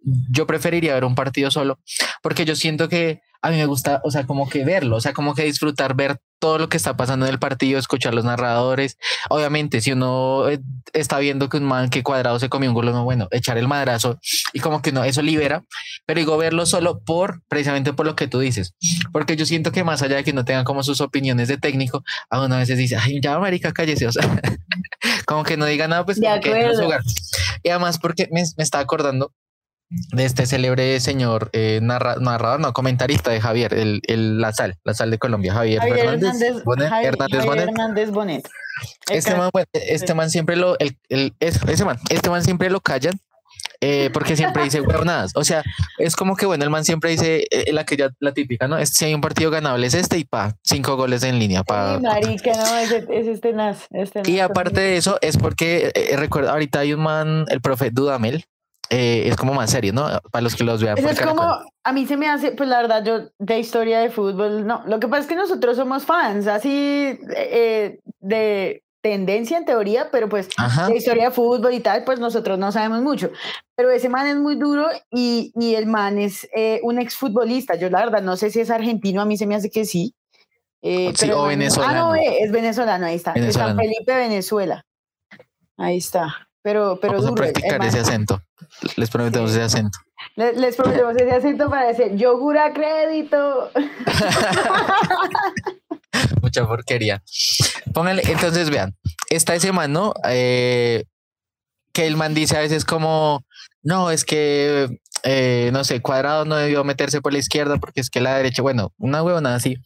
yo 0.02 0.46
preferiría 0.46 0.94
ver 0.94 1.04
un 1.04 1.14
partido 1.14 1.50
solo, 1.50 1.78
porque 2.22 2.44
yo 2.44 2.56
siento 2.56 2.88
que 2.88 3.20
a 3.42 3.50
mí 3.50 3.56
me 3.56 3.66
gusta, 3.66 4.00
o 4.04 4.10
sea, 4.10 4.26
como 4.26 4.48
que 4.48 4.64
verlo, 4.64 4.96
o 4.96 5.00
sea, 5.00 5.12
como 5.12 5.34
que 5.34 5.44
disfrutar, 5.44 5.94
ver 5.94 6.18
todo 6.38 6.58
lo 6.58 6.68
que 6.68 6.76
está 6.76 6.96
pasando 6.96 7.26
en 7.26 7.32
el 7.32 7.38
partido, 7.38 7.78
escuchar 7.78 8.14
los 8.14 8.24
narradores. 8.24 8.98
Obviamente, 9.30 9.80
si 9.80 9.92
uno 9.92 10.44
está 10.92 11.18
viendo 11.18 11.48
que 11.48 11.58
un 11.58 11.64
man 11.64 11.90
que 11.90 12.02
cuadrado 12.02 12.38
se 12.38 12.48
comió 12.48 12.70
un 12.70 12.74
gol, 12.74 12.87
no, 12.87 13.04
bueno, 13.04 13.28
echar 13.30 13.58
el 13.58 13.68
madrazo 13.68 14.18
y 14.52 14.60
como 14.60 14.82
que 14.82 14.92
no, 14.92 15.04
eso 15.04 15.22
libera, 15.22 15.62
pero 16.06 16.20
digo 16.20 16.37
verlo 16.37 16.66
solo 16.66 17.00
por, 17.00 17.42
precisamente 17.48 17.92
por 17.92 18.06
lo 18.06 18.16
que 18.16 18.28
tú 18.28 18.40
dices, 18.40 18.74
porque 19.12 19.37
yo 19.37 19.46
siento 19.46 19.72
que 19.72 19.84
más 19.84 20.02
allá 20.02 20.16
de 20.16 20.24
que 20.24 20.32
no 20.32 20.44
tengan 20.44 20.64
como 20.64 20.82
sus 20.82 21.00
opiniones 21.00 21.48
de 21.48 21.56
técnico, 21.56 22.04
a 22.28 22.42
uno 22.44 22.54
a 22.54 22.58
veces 22.58 22.78
dice, 22.78 22.96
ay, 22.96 23.20
ya, 23.22 23.38
marica, 23.38 23.72
cállese, 23.72 24.06
como 25.26 25.44
que 25.44 25.56
no 25.56 25.66
diga 25.66 25.88
nada, 25.88 26.04
pues 26.04 26.20
como 26.20 26.40
que 26.40 26.66
no 26.66 26.82
jugar. 26.82 27.00
Y 27.62 27.70
además 27.70 27.98
porque 27.98 28.28
me, 28.30 28.42
me 28.56 28.64
está 28.64 28.78
acordando 28.78 29.32
de 30.12 30.24
este 30.24 30.46
célebre 30.46 30.98
señor 31.00 31.50
eh, 31.52 31.78
narra, 31.82 32.16
narrador, 32.16 32.60
no, 32.60 32.72
comentarista 32.72 33.30
de 33.30 33.40
Javier, 33.40 33.74
el, 33.74 34.00
el, 34.06 34.40
la 34.40 34.52
sal, 34.52 34.76
la 34.82 34.94
sal 34.94 35.10
de 35.10 35.18
Colombia, 35.18 35.52
Javier, 35.54 35.80
Javier 35.80 35.98
Hernández, 35.98 36.40
Hernández 36.40 36.64
Bonet, 36.64 36.88
Javier, 36.88 37.08
Hernández 37.12 37.40
Javier 37.40 37.48
Bonet. 37.48 37.68
Hernández 37.68 38.10
Bonet. 38.10 38.48
El 39.08 39.16
Este 39.18 39.34
man, 39.37 39.50
bueno, 39.52 39.68
este 39.72 40.14
man 40.14 40.30
siempre 40.30 40.56
lo, 40.56 40.78
el, 40.78 40.98
el, 41.08 41.34
ese 41.38 41.84
man, 41.84 41.98
este 42.10 42.28
man 42.30 42.42
siempre 42.42 42.70
lo 42.70 42.80
callan 42.80 43.14
eh, 43.87 44.11
porque 44.11 44.35
siempre 44.35 44.64
dice 44.64 44.81
huevonadas. 44.81 45.33
O 45.35 45.44
sea, 45.44 45.62
es 45.99 46.16
como 46.16 46.37
que 46.37 46.47
bueno, 46.47 46.64
el 46.64 46.70
man 46.70 46.85
siempre 46.85 47.11
dice 47.11 47.47
eh, 47.51 47.70
la 47.73 47.85
que 47.85 47.99
ya 47.99 48.09
la 48.18 48.33
típica, 48.33 48.66
¿no? 48.66 48.79
Es, 48.79 48.90
si 48.90 49.05
hay 49.05 49.14
un 49.14 49.20
partido 49.20 49.51
ganable 49.51 49.87
es 49.87 49.92
este 49.92 50.16
y 50.16 50.25
pa, 50.25 50.57
cinco 50.62 50.97
goles 50.97 51.23
en 51.23 51.38
línea. 51.38 51.62
Pa, 51.64 51.99
marica, 52.01 52.53
no, 52.53 52.79
ese 52.79 53.31
es 53.31 53.40
tenaz. 53.42 53.87
es 53.90 54.11
tenaz. 54.11 54.27
y 54.27 54.40
aparte 54.40 54.81
de 54.81 54.97
eso, 54.97 55.18
es 55.20 55.37
porque 55.37 55.92
eh, 55.94 56.16
recuerdo, 56.16 56.51
ahorita 56.51 56.79
hay 56.79 56.94
un 56.94 57.03
man, 57.03 57.44
el 57.51 57.61
profe 57.61 57.90
Dudamel, 57.90 58.47
eh, 58.88 59.29
es 59.29 59.37
como 59.37 59.53
más 59.53 59.70
serio, 59.70 59.92
¿no? 59.92 60.09
Para 60.31 60.42
los 60.42 60.55
que 60.55 60.64
los 60.64 60.83
vean. 60.83 60.97
Por 60.97 61.11
es 61.11 61.18
Caracol. 61.18 61.37
como, 61.37 61.70
a 61.85 61.92
mí 61.92 62.07
se 62.07 62.16
me 62.16 62.29
hace, 62.29 62.53
pues 62.53 62.68
la 62.68 62.81
verdad, 62.81 63.05
yo 63.05 63.29
de 63.38 63.59
historia 63.59 64.01
de 64.01 64.09
fútbol, 64.09 64.66
no. 64.66 64.83
Lo 64.87 64.99
que 64.99 65.09
pasa 65.09 65.23
es 65.23 65.27
que 65.27 65.37
nosotros 65.37 65.77
somos 65.77 66.07
fans, 66.07 66.47
así 66.47 67.18
eh, 67.37 67.99
de 68.20 68.84
tendencia 69.04 69.58
en 69.58 69.66
teoría, 69.66 70.08
pero 70.10 70.30
pues 70.30 70.48
Ajá. 70.56 70.88
de 70.88 70.96
historia 70.96 71.26
de 71.26 71.30
fútbol 71.30 71.74
y 71.74 71.80
tal, 71.80 72.04
pues 72.04 72.18
nosotros 72.18 72.58
no 72.58 72.72
sabemos 72.72 73.02
mucho. 73.02 73.30
Pero 73.76 73.90
ese 73.90 74.08
man 74.08 74.26
es 74.26 74.36
muy 74.36 74.56
duro 74.56 74.86
y, 75.10 75.52
y 75.56 75.74
el 75.74 75.84
man 75.84 76.16
es 76.18 76.48
eh, 76.56 76.80
un 76.82 76.98
exfutbolista. 76.98 77.74
Yo 77.74 77.90
la 77.90 77.98
verdad 78.00 78.22
no 78.22 78.34
sé 78.38 78.50
si 78.50 78.60
es 78.60 78.70
argentino, 78.70 79.20
a 79.20 79.26
mí 79.26 79.36
se 79.36 79.46
me 79.46 79.56
hace 79.56 79.68
que 79.70 79.84
sí. 79.84 80.14
Eh, 80.80 81.12
Sí, 81.14 81.26
pero 81.26 81.42
o 81.42 81.46
venezolano. 81.46 81.92
Ah, 81.92 82.08
no, 82.08 82.14
eh, 82.14 82.38
es 82.40 82.50
venezolano, 82.50 83.04
ahí 83.04 83.16
está. 83.16 83.34
De 83.34 83.40
San 83.52 83.76
Venezolano. 83.76 83.80
Felipe, 83.82 84.16
Venezuela. 84.16 84.86
Ahí 85.76 85.98
está. 85.98 86.48
Pero, 86.62 86.98
pero 86.98 87.12
Vamos 87.14 87.26
a 87.26 87.30
duro. 87.30 87.44
el 87.44 87.52
practicar 87.52 87.84
ese 87.84 87.98
acento. 88.00 88.40
Les 88.96 89.10
prometemos 89.10 89.50
Sí. 89.50 89.56
ese 89.58 89.66
acento. 89.66 89.98
le- 90.36 90.54
Les 90.54 90.76
prometemos 90.76 91.14
ese 91.16 91.30
acento 91.30 91.68
para 91.68 91.88
decir 91.88 92.16
yogur 92.16 92.56
a 92.56 92.72
crédito. 92.72 93.70
Mucha 96.54 96.68
porquería. 96.68 97.22
Pónganle, 97.92 98.22
entonces 98.26 98.70
vean, 98.70 98.96
está 99.28 99.54
ese 99.54 99.72
man, 99.72 99.92
¿no? 99.92 100.14
Eh, 100.28 101.04
que 101.92 102.06
el 102.06 102.16
man 102.16 102.34
dice 102.34 102.56
a 102.56 102.60
veces 102.60 102.84
como, 102.84 103.44
no, 103.82 104.10
es 104.10 104.24
que, 104.24 104.88
eh, 105.22 105.70
no 105.72 105.84
sé, 105.84 106.00
cuadrado 106.00 106.44
no 106.44 106.56
debió 106.56 106.84
meterse 106.84 107.20
por 107.20 107.32
la 107.32 107.38
izquierda 107.38 107.78
porque 107.78 108.00
es 108.00 108.10
que 108.10 108.20
la 108.20 108.36
derecha, 108.36 108.62
bueno, 108.62 108.92
una 108.98 109.22
huevona 109.22 109.54
así. 109.54 109.76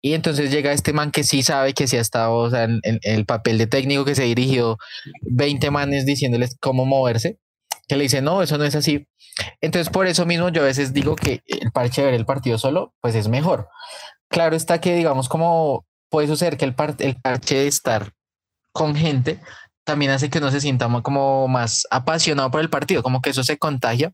Y 0.00 0.14
entonces 0.14 0.50
llega 0.50 0.72
este 0.72 0.92
man 0.92 1.10
que 1.10 1.24
sí 1.24 1.42
sabe 1.42 1.74
que 1.74 1.86
sí 1.86 1.96
ha 1.96 2.00
estado, 2.00 2.34
o 2.34 2.50
sea, 2.50 2.64
en, 2.64 2.80
el 2.82 3.26
papel 3.26 3.58
de 3.58 3.66
técnico 3.66 4.04
que 4.04 4.14
se 4.14 4.24
dirigió 4.24 4.78
20 5.22 5.70
manes 5.70 6.06
diciéndoles 6.06 6.56
cómo 6.60 6.84
moverse. 6.84 7.38
que 7.88 7.96
le 7.96 8.04
dice, 8.04 8.22
no, 8.22 8.42
eso 8.42 8.58
no 8.58 8.64
es 8.64 8.74
así. 8.74 9.06
Entonces, 9.60 9.90
por 9.90 10.06
eso 10.06 10.26
mismo 10.26 10.48
yo 10.50 10.62
a 10.62 10.66
veces 10.66 10.92
digo 10.92 11.16
que 11.16 11.42
el 11.46 11.72
parche 11.72 12.02
de 12.02 12.06
ver 12.06 12.14
el 12.14 12.26
partido 12.26 12.58
solo, 12.58 12.94
pues 13.00 13.14
es 13.14 13.28
mejor. 13.28 13.68
Claro 14.28 14.56
está 14.56 14.80
que, 14.80 14.94
digamos, 14.94 15.28
como 15.28 15.87
puede 16.10 16.28
suceder 16.28 16.56
que 16.56 16.64
el, 16.64 16.74
parche 16.74 17.54
de 17.54 17.66
estar 17.66 18.12
con 18.72 18.94
gente 18.94 19.40
también 19.84 20.10
hace 20.10 20.28
que 20.28 20.38
uno 20.38 20.50
se 20.50 20.60
sienta 20.60 20.86
como 21.02 21.48
más 21.48 21.86
apasionado 21.90 22.50
por 22.50 22.60
el 22.60 22.68
partido, 22.68 23.02
como 23.02 23.22
que 23.22 23.30
eso 23.30 23.42
se 23.42 23.56
contagia. 23.56 24.12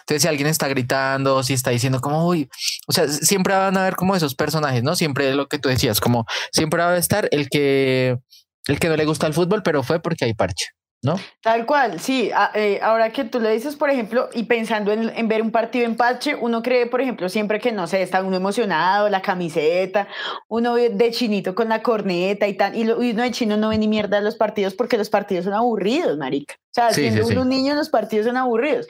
Entonces, 0.00 0.22
si 0.22 0.28
alguien 0.28 0.48
está 0.48 0.66
gritando, 0.66 1.42
si 1.44 1.54
está 1.54 1.70
diciendo 1.70 2.00
como, 2.00 2.26
uy, 2.26 2.48
o 2.88 2.92
sea, 2.92 3.08
siempre 3.08 3.54
van 3.54 3.76
a 3.76 3.82
haber 3.82 3.94
como 3.94 4.16
esos 4.16 4.34
personajes, 4.34 4.82
¿no? 4.82 4.96
Siempre 4.96 5.32
lo 5.34 5.46
que 5.46 5.60
tú 5.60 5.68
decías, 5.68 6.00
como 6.00 6.26
siempre 6.50 6.82
va 6.82 6.90
a 6.90 6.98
estar 6.98 7.28
el 7.30 7.48
que, 7.48 8.18
el 8.66 8.80
que 8.80 8.88
no 8.88 8.96
le 8.96 9.04
gusta 9.04 9.28
el 9.28 9.34
fútbol, 9.34 9.62
pero 9.62 9.84
fue 9.84 10.00
porque 10.00 10.24
hay 10.24 10.34
parche. 10.34 10.66
¿No? 11.04 11.20
Tal 11.42 11.66
cual, 11.66 12.00
sí. 12.00 12.30
Eh, 12.54 12.80
ahora 12.82 13.10
que 13.10 13.24
tú 13.24 13.38
lo 13.38 13.50
dices, 13.50 13.76
por 13.76 13.90
ejemplo, 13.90 14.30
y 14.32 14.44
pensando 14.44 14.90
en, 14.90 15.28
ver 15.28 15.42
un 15.42 15.50
partido 15.50 15.84
en 15.84 15.96
parche, 15.96 16.34
uno 16.34 16.62
cree, 16.62 16.86
por 16.86 17.02
ejemplo, 17.02 17.28
siempre 17.28 17.60
que, 17.60 17.72
no 17.72 17.86
sé, 17.86 18.00
está 18.00 18.22
uno 18.22 18.36
emocionado, 18.36 19.10
la 19.10 19.20
camiseta, 19.20 20.08
uno 20.48 20.74
de 20.74 21.10
chinito 21.10 21.54
con 21.54 21.68
la 21.68 21.82
corneta 21.82 22.48
y 22.48 22.54
tal, 22.54 22.74
y, 22.74 22.88
uno 22.90 23.22
de 23.22 23.30
chino 23.30 23.58
no 23.58 23.68
ve 23.68 23.76
ni 23.76 23.86
mierda 23.86 24.20
los 24.22 24.36
partidos 24.36 24.74
porque 24.74 24.96
los 24.96 25.10
partidos 25.10 25.44
son 25.44 25.52
aburridos, 25.52 26.16
marica. 26.16 26.54
O 26.54 26.74
sea, 26.74 26.90
siendo 26.90 27.42
un 27.42 27.48
niño 27.50 27.74
los 27.74 27.90
partidos 27.90 28.26
son 28.26 28.38
aburridos. 28.38 28.88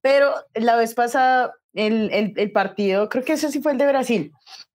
Pero 0.00 0.32
la 0.54 0.76
vez 0.76 0.94
pasada, 0.94 1.52
el, 1.74 2.34
el, 2.34 2.50
partido, 2.52 3.10
creo 3.10 3.24
que 3.24 3.34
ese 3.34 3.52
sí 3.52 3.60
fue 3.60 3.72
el 3.72 3.78
de 3.78 3.86
Brasil, 3.86 4.32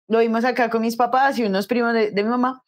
lo 0.09 0.18
vimos 0.18 0.44
acá 0.44 0.70
con 0.70 0.83
mis 0.83 0.96
papás 0.96 1.38
y 1.38 1.44
unos 1.44 1.68
primos 1.68 1.94
de, 1.94 2.11
de 2.11 2.22
mi 2.24 2.28
mamá, 2.28 2.62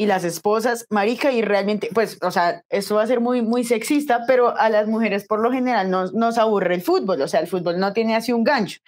y 0.00 0.06
las 0.06 0.24
esposas, 0.24 0.86
marica, 0.88 1.30
y 1.30 1.42
realmente, 1.42 1.90
pues, 1.92 2.16
o 2.22 2.30
sea, 2.30 2.64
eso 2.70 2.94
va 2.94 3.02
a 3.02 3.06
ser 3.06 3.20
muy, 3.20 3.42
muy 3.42 3.64
sexista, 3.64 4.24
pero 4.26 4.56
a 4.56 4.70
las 4.70 4.86
mujeres 4.86 5.26
por 5.26 5.40
lo 5.40 5.52
general 5.52 5.90
nos, 5.90 6.14
nos 6.14 6.38
aburre 6.38 6.74
el 6.74 6.80
fútbol, 6.80 7.20
o 7.20 7.28
sea, 7.28 7.40
el 7.40 7.48
fútbol 7.48 7.78
no 7.78 7.92
tiene 7.92 8.16
así 8.16 8.32
un 8.32 8.42
gancho. 8.42 8.80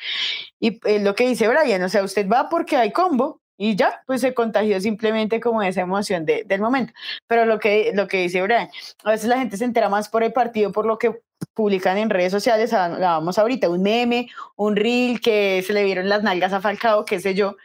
Y 0.59 0.81
lo 1.01 1.14
que 1.14 1.29
dice 1.29 1.48
Brian, 1.48 1.83
o 1.83 1.90
sea, 1.90 2.03
usted 2.03 2.27
va 2.27 2.48
porque 2.48 2.79
hay 2.79 2.92
combo 2.92 3.42
y 3.59 3.77
ya, 3.77 4.01
pues 4.07 4.22
se 4.22 4.33
contagió 4.33 4.81
simplemente 4.81 5.38
como 5.38 5.62
esa 5.62 5.83
emoción 5.83 6.25
de, 6.25 6.44
del 6.46 6.62
momento. 6.62 6.94
Pero 7.27 7.44
lo 7.44 7.59
que, 7.59 7.92
lo 7.92 8.09
que 8.09 8.22
dice 8.22 8.40
Brian, 8.40 8.70
a 9.05 9.11
veces 9.11 9.29
la 9.29 9.37
gente 9.37 9.59
se 9.59 9.66
entera 9.66 9.90
más 9.90 10.09
por 10.09 10.22
el 10.22 10.33
partido, 10.33 10.72
por 10.72 10.87
lo 10.87 10.96
que 10.96 11.20
publican 11.53 11.98
en 11.98 12.09
redes 12.09 12.33
sociales, 12.33 12.72
la 12.72 12.96
vamos 12.96 13.38
ahorita, 13.38 13.68
un 13.68 13.83
meme, 13.83 14.31
un 14.57 14.77
reel 14.77 15.20
que 15.20 15.62
se 15.66 15.75
le 15.75 15.85
vieron 15.85 16.09
las 16.09 16.22
nalgas 16.22 16.55
a 16.55 16.62
Falcao, 16.62 17.05
qué 17.05 17.20
sé 17.20 17.35
yo, 17.35 17.57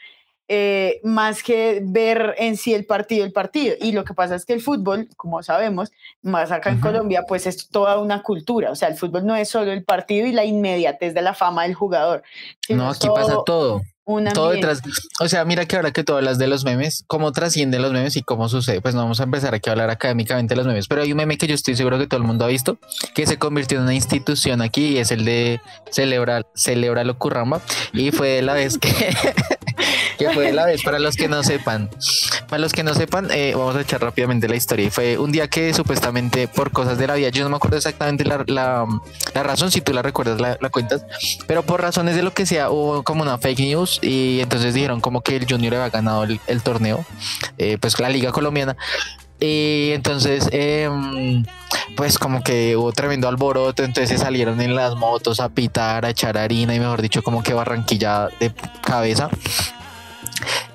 eh, 0.49 1.01
más 1.03 1.43
que 1.43 1.81
ver 1.83 2.35
en 2.37 2.55
sí 2.55 2.73
el 2.73 2.85
partido, 2.85 3.25
el 3.25 3.33
partido. 3.33 3.75
Y 3.81 3.91
lo 3.91 4.05
que 4.05 4.13
pasa 4.13 4.35
es 4.35 4.45
que 4.45 4.53
el 4.53 4.61
fútbol, 4.61 5.09
como 5.17 5.43
sabemos, 5.43 5.91
más 6.21 6.51
acá 6.51 6.69
en 6.69 6.79
Colombia, 6.79 7.23
pues 7.27 7.45
es 7.47 7.69
toda 7.69 7.99
una 7.99 8.23
cultura. 8.23 8.71
O 8.71 8.75
sea, 8.75 8.87
el 8.87 8.95
fútbol 8.95 9.25
no 9.25 9.35
es 9.35 9.49
solo 9.49 9.71
el 9.71 9.83
partido 9.83 10.25
y 10.25 10.31
la 10.31 10.45
inmediatez 10.45 11.13
de 11.13 11.21
la 11.21 11.33
fama 11.33 11.63
del 11.63 11.73
jugador. 11.73 12.23
No, 12.69 12.89
aquí 12.89 13.07
pasa 13.13 13.37
todo. 13.45 13.81
Todo 14.33 14.51
detrás. 14.51 14.81
O 15.19 15.27
sea, 15.27 15.43
mira 15.43 15.65
que 15.65 15.75
ahora 15.75 15.91
que 15.91 16.03
tú 16.05 16.13
hablas 16.13 16.37
de 16.37 16.47
los 16.47 16.63
memes, 16.63 17.03
cómo 17.07 17.33
trascienden 17.33 17.81
los 17.81 17.91
memes 17.91 18.15
y 18.15 18.23
cómo 18.23 18.47
sucede. 18.47 18.79
Pues 18.79 18.95
no 18.95 19.01
vamos 19.01 19.19
a 19.19 19.23
empezar 19.23 19.53
aquí 19.53 19.69
a 19.69 19.73
hablar 19.73 19.89
académicamente 19.89 20.53
de 20.53 20.57
los 20.57 20.65
memes, 20.65 20.87
pero 20.87 21.01
hay 21.01 21.11
un 21.11 21.17
meme 21.17 21.37
que 21.37 21.45
yo 21.45 21.55
estoy 21.55 21.75
seguro 21.75 21.99
que 21.99 22.07
todo 22.07 22.19
el 22.19 22.25
mundo 22.25 22.45
ha 22.45 22.47
visto, 22.47 22.79
que 23.13 23.27
se 23.27 23.37
convirtió 23.37 23.79
en 23.79 23.83
una 23.83 23.93
institución 23.93 24.61
aquí 24.61 24.93
y 24.93 24.97
es 24.99 25.11
el 25.11 25.25
de 25.25 25.59
celebrar, 25.91 26.45
celebra 26.55 27.03
lo 27.03 27.17
curramba. 27.17 27.59
Y 27.91 28.11
fue 28.11 28.41
la 28.41 28.53
vez 28.53 28.77
que 28.77 28.89
que 30.17 30.29
fue 30.31 30.51
la 30.51 30.65
vez, 30.65 30.83
para 30.83 30.99
los 30.99 31.15
que 31.15 31.27
no 31.27 31.43
sepan. 31.43 31.89
Para 32.49 32.59
los 32.59 32.73
que 32.73 32.83
no 32.83 32.93
sepan, 32.93 33.29
eh, 33.31 33.53
vamos 33.55 33.75
a 33.75 33.81
echar 33.81 34.01
rápidamente 34.01 34.47
la 34.47 34.55
historia. 34.55 34.87
Y 34.87 34.89
fue 34.89 35.17
un 35.17 35.31
día 35.31 35.47
que 35.47 35.73
supuestamente 35.73 36.47
por 36.47 36.71
cosas 36.71 36.97
de 36.97 37.07
la 37.07 37.15
vida, 37.15 37.29
yo 37.29 37.43
no 37.43 37.49
me 37.49 37.57
acuerdo 37.57 37.77
exactamente 37.77 38.25
la, 38.25 38.43
la, 38.47 38.85
la 39.33 39.43
razón, 39.43 39.71
si 39.71 39.81
tú 39.81 39.93
la 39.93 40.01
recuerdas, 40.01 40.41
la, 40.41 40.57
la, 40.59 40.69
cuentas, 40.69 41.05
pero 41.45 41.63
por 41.63 41.81
razones 41.81 42.15
de 42.15 42.23
lo 42.23 42.33
que 42.33 42.45
sea, 42.45 42.69
hubo 42.69 43.03
como 43.03 43.21
una 43.21 43.37
fake 43.37 43.59
news 43.59 43.96
y 44.01 44.39
entonces 44.41 44.73
dijeron 44.73 45.01
como 45.01 45.21
que 45.21 45.35
el 45.35 45.47
Junior 45.47 45.75
había 45.75 45.89
ganado 45.89 46.23
el, 46.23 46.61
torneo, 46.63 47.05
eh, 47.57 47.77
pues 47.79 47.99
la 47.99 48.09
Liga 48.09 48.31
Colombiana. 48.31 48.75
Y 49.39 49.91
entonces, 49.93 50.49
em, 50.51 51.45
pues 51.95 52.17
como 52.17 52.43
que 52.43 52.75
hubo 52.75 52.91
tremendo 52.91 53.27
alboroto, 53.27 53.83
entonces 53.83 54.19
salieron 54.19 54.59
en 54.61 54.75
las 54.75 54.95
motos 54.95 55.39
a 55.39 55.49
pitar, 55.49 56.05
a 56.05 56.09
echar 56.09 56.37
harina 56.37 56.73
y 56.73 56.79
mejor 56.79 57.01
dicho, 57.01 57.21
como 57.21 57.43
que 57.43 57.53
Barranquilla 57.53 58.29
de 58.39 58.51
cabeza. 58.81 59.29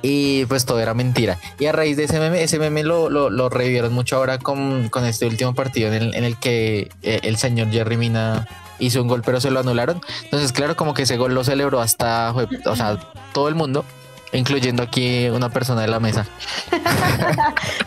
Y 0.03 0.45
pues 0.47 0.65
todo 0.65 0.81
era 0.81 0.95
mentira. 0.95 1.39
Y 1.59 1.67
a 1.67 1.73
raíz 1.73 1.97
de 1.97 2.05
ese 2.05 2.19
meme, 2.19 2.43
ese 2.43 2.59
meme 2.59 2.83
lo, 2.83 3.09
lo, 3.09 3.49
revivieron 3.49 3.93
mucho 3.93 4.17
ahora 4.17 4.39
con, 4.39 4.89
con, 4.89 5.05
este 5.05 5.27
último 5.27 5.55
partido 5.55 5.93
en 5.93 6.03
el, 6.03 6.15
en 6.15 6.25
el 6.25 6.37
que 6.37 6.91
eh, 7.03 7.21
el 7.23 7.37
señor 7.37 7.71
Jerry 7.71 7.97
Mina 7.97 8.49
hizo 8.79 9.01
un 9.01 9.09
gol, 9.09 9.23
pero 9.25 9.41
se 9.41 9.51
lo 9.51 9.61
anularon. 9.61 10.01
Entonces, 10.25 10.53
claro, 10.53 10.77
como 10.77 10.95
que 10.95 11.03
ese 11.03 11.17
gol 11.17 11.35
lo 11.35 11.45
celebró 11.45 11.81
hasta, 11.81 12.35
o 12.67 12.77
sea, 12.77 12.99
todo 13.33 13.49
el 13.49 13.55
mundo 13.55 13.85
incluyendo 14.33 14.83
aquí 14.83 15.29
una 15.29 15.51
persona 15.51 15.83
de 15.83 15.89
la 15.89 16.01
mesa. 16.01 16.27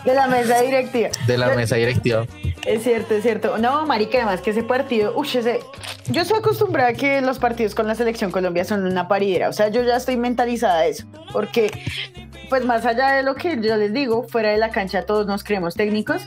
de 0.05 0.13
la 0.13 0.27
mesa 0.27 0.61
directiva. 0.61 1.09
De 1.27 1.37
la 1.37 1.55
mesa 1.55 1.75
directiva. 1.75 2.25
Es 2.65 2.83
cierto, 2.83 3.15
es 3.15 3.23
cierto. 3.23 3.57
No, 3.57 3.85
marica, 3.85 4.17
además 4.17 4.41
que 4.41 4.51
ese 4.51 4.63
partido, 4.63 5.13
uy, 5.15 5.27
ese, 5.27 5.59
yo 6.07 6.21
estoy 6.21 6.39
acostumbrada 6.39 6.89
a 6.89 6.93
que 6.93 7.21
los 7.21 7.39
partidos 7.39 7.75
con 7.75 7.87
la 7.87 7.95
selección 7.95 8.31
Colombia 8.31 8.65
son 8.65 8.85
una 8.85 9.07
paridera, 9.07 9.49
o 9.49 9.53
sea, 9.53 9.69
yo 9.69 9.83
ya 9.83 9.97
estoy 9.97 10.17
mentalizada 10.17 10.79
a 10.79 10.85
eso, 10.85 11.05
porque 11.31 11.71
pues 12.49 12.63
más 12.65 12.85
allá 12.85 13.13
de 13.13 13.23
lo 13.23 13.35
que 13.35 13.59
yo 13.61 13.75
les 13.75 13.93
digo, 13.93 14.23
fuera 14.27 14.51
de 14.51 14.57
la 14.57 14.69
cancha 14.69 15.05
todos 15.05 15.25
nos 15.27 15.43
creemos 15.43 15.75
técnicos, 15.75 16.21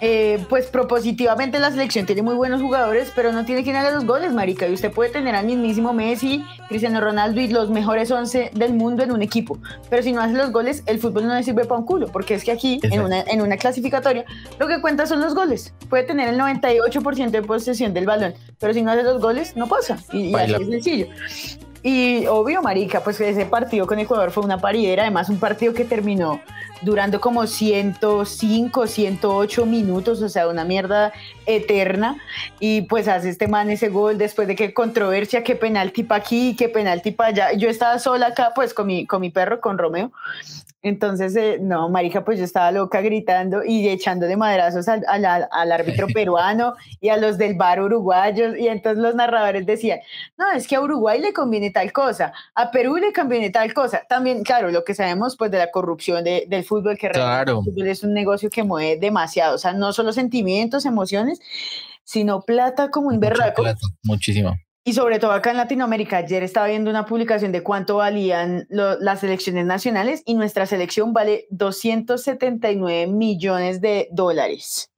eh, 0.00 0.44
pues 0.48 0.66
propositivamente 0.66 1.58
la 1.58 1.70
selección 1.70 2.06
tiene 2.06 2.22
muy 2.22 2.34
buenos 2.34 2.60
jugadores, 2.60 3.12
pero 3.14 3.32
no 3.32 3.44
tiene 3.44 3.64
quien 3.64 3.76
haga 3.76 3.90
los 3.90 4.04
goles, 4.04 4.32
marica. 4.32 4.68
Y 4.68 4.72
usted 4.72 4.92
puede 4.92 5.10
tener 5.10 5.34
al 5.34 5.46
mismísimo 5.46 5.92
Messi, 5.92 6.44
Cristiano 6.68 7.00
Ronaldo 7.00 7.40
y 7.40 7.48
los 7.48 7.70
mejores 7.70 8.10
11 8.10 8.52
del 8.54 8.74
mundo 8.74 9.02
en 9.02 9.12
un 9.12 9.22
equipo. 9.22 9.58
Pero 9.90 10.02
si 10.02 10.12
no 10.12 10.20
hace 10.20 10.34
los 10.34 10.52
goles, 10.52 10.82
el 10.86 10.98
fútbol 10.98 11.26
no 11.26 11.34
le 11.34 11.42
sirve 11.42 11.64
para 11.64 11.80
un 11.80 11.86
culo, 11.86 12.08
porque 12.08 12.34
es 12.34 12.44
que 12.44 12.52
aquí, 12.52 12.80
en 12.82 13.00
una, 13.00 13.22
en 13.22 13.42
una 13.42 13.56
clasificatoria, 13.56 14.24
lo 14.58 14.68
que 14.68 14.80
cuenta 14.80 15.06
son 15.06 15.20
los 15.20 15.34
goles. 15.34 15.74
Puede 15.88 16.04
tener 16.04 16.28
el 16.28 16.38
98% 16.38 17.30
de 17.30 17.42
posesión 17.42 17.94
del 17.94 18.06
balón, 18.06 18.34
pero 18.58 18.72
si 18.74 18.82
no 18.82 18.92
hace 18.92 19.02
los 19.02 19.20
goles, 19.20 19.56
no 19.56 19.66
pasa. 19.68 19.98
Y, 20.12 20.30
y 20.30 20.34
así 20.34 20.54
es 20.54 20.68
sencillo. 20.68 21.06
Y 21.82 22.26
obvio, 22.26 22.60
marica, 22.60 23.02
pues 23.04 23.20
ese 23.20 23.46
partido 23.46 23.86
con 23.86 23.98
Ecuador 23.98 24.30
fue 24.30 24.42
una 24.44 24.58
paridera, 24.58 25.02
además 25.02 25.28
un 25.28 25.38
partido 25.38 25.72
que 25.72 25.84
terminó 25.84 26.40
durando 26.82 27.20
como 27.20 27.46
105, 27.46 28.86
108 28.86 29.66
minutos, 29.66 30.22
o 30.22 30.28
sea, 30.28 30.48
una 30.48 30.64
mierda 30.64 31.12
eterna. 31.46 32.16
Y 32.60 32.82
pues 32.82 33.08
hace 33.08 33.30
este 33.30 33.48
man 33.48 33.70
ese 33.70 33.88
gol 33.88 34.18
después 34.18 34.48
de 34.48 34.56
que 34.56 34.74
controversia, 34.74 35.44
que 35.44 35.56
penalti 35.56 36.02
para 36.02 36.22
aquí, 36.22 36.56
que 36.56 36.68
penalti 36.68 37.12
para 37.12 37.30
allá. 37.30 37.52
Yo 37.52 37.68
estaba 37.68 37.98
sola 37.98 38.28
acá, 38.28 38.52
pues 38.54 38.74
con 38.74 38.86
mi, 38.86 39.06
con 39.06 39.20
mi 39.20 39.30
perro, 39.30 39.60
con 39.60 39.78
Romeo. 39.78 40.12
Entonces, 40.80 41.34
eh, 41.34 41.58
no, 41.60 41.88
marica, 41.88 42.24
pues 42.24 42.38
yo 42.38 42.44
estaba 42.44 42.70
loca 42.70 43.00
gritando 43.00 43.64
y 43.64 43.88
echando 43.88 44.26
de 44.26 44.36
madrazos 44.36 44.86
al, 44.86 45.04
al, 45.06 45.72
árbitro 45.72 46.06
peruano 46.14 46.74
y 47.00 47.08
a 47.08 47.16
los 47.16 47.36
del 47.36 47.56
bar 47.56 47.82
uruguayos. 47.82 48.56
Y 48.56 48.68
entonces 48.68 49.02
los 49.02 49.14
narradores 49.16 49.66
decían, 49.66 49.98
no, 50.36 50.52
es 50.52 50.68
que 50.68 50.76
a 50.76 50.80
Uruguay 50.80 51.20
le 51.20 51.32
conviene 51.32 51.70
tal 51.72 51.92
cosa, 51.92 52.32
a 52.54 52.70
Perú 52.70 52.96
le 52.96 53.12
conviene 53.12 53.50
tal 53.50 53.74
cosa. 53.74 54.02
También, 54.08 54.44
claro, 54.44 54.70
lo 54.70 54.84
que 54.84 54.94
sabemos 54.94 55.36
pues 55.36 55.50
de 55.50 55.58
la 55.58 55.70
corrupción 55.72 56.22
del 56.22 56.64
fútbol, 56.64 56.96
que 56.96 57.08
claro. 57.08 57.62
es 57.76 58.04
un 58.04 58.14
negocio 58.14 58.48
que 58.48 58.62
mueve 58.62 58.98
demasiado. 59.00 59.56
O 59.56 59.58
sea, 59.58 59.72
no 59.72 59.92
solo 59.92 60.12
sentimientos, 60.12 60.86
emociones, 60.86 61.40
sino 62.04 62.42
plata 62.42 62.90
como 62.90 63.08
un 63.08 63.18
berraco. 63.18 63.64
Muchísimo. 64.04 64.56
Y 64.88 64.94
sobre 64.94 65.18
todo 65.18 65.32
acá 65.32 65.50
en 65.50 65.58
Latinoamérica, 65.58 66.16
ayer 66.16 66.42
estaba 66.42 66.66
viendo 66.66 66.88
una 66.88 67.04
publicación 67.04 67.52
de 67.52 67.62
cuánto 67.62 67.96
valían 67.96 68.66
las 68.70 69.20
selecciones 69.20 69.66
nacionales 69.66 70.22
y 70.24 70.32
nuestra 70.32 70.64
selección 70.64 71.12
vale 71.12 71.46
279 71.50 73.06
millones 73.06 73.82
de 73.82 74.08
dólares. 74.12 74.90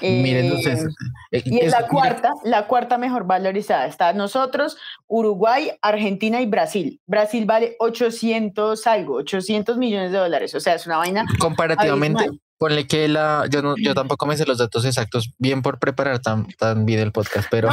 Miren, 0.00 0.44
entonces, 0.44 0.86
eh, 1.32 1.42
y 1.44 1.58
es 1.58 1.72
la 1.72 1.88
cuarta, 1.88 2.34
la 2.44 2.68
cuarta 2.68 2.98
mejor 2.98 3.26
valorizada. 3.26 3.88
Está 3.88 4.12
nosotros, 4.12 4.76
Uruguay, 5.08 5.72
Argentina 5.82 6.40
y 6.40 6.46
Brasil. 6.46 7.00
Brasil 7.04 7.46
vale 7.46 7.74
800 7.80 8.86
algo, 8.86 9.16
800 9.16 9.76
millones 9.76 10.12
de 10.12 10.18
dólares. 10.18 10.54
O 10.54 10.60
sea, 10.60 10.76
es 10.76 10.86
una 10.86 10.98
vaina. 10.98 11.24
Comparativamente, 11.40 12.30
Ponle 12.58 12.86
que 12.86 13.06
la, 13.08 13.46
yo 13.50 13.60
no, 13.60 13.74
yo 13.76 13.94
tampoco 13.94 14.24
me 14.24 14.36
sé 14.36 14.46
los 14.46 14.58
datos 14.58 14.84
exactos, 14.84 15.32
bien 15.38 15.60
por 15.60 15.78
preparar 15.78 16.20
tan, 16.20 16.46
tan 16.58 16.86
bien 16.86 17.00
el 17.00 17.12
podcast, 17.12 17.48
pero 17.50 17.68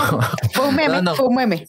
fue 0.54 0.68
un 0.68 0.76
meme, 0.76 1.02
fue 1.16 1.28
un 1.28 1.36
meme. 1.36 1.66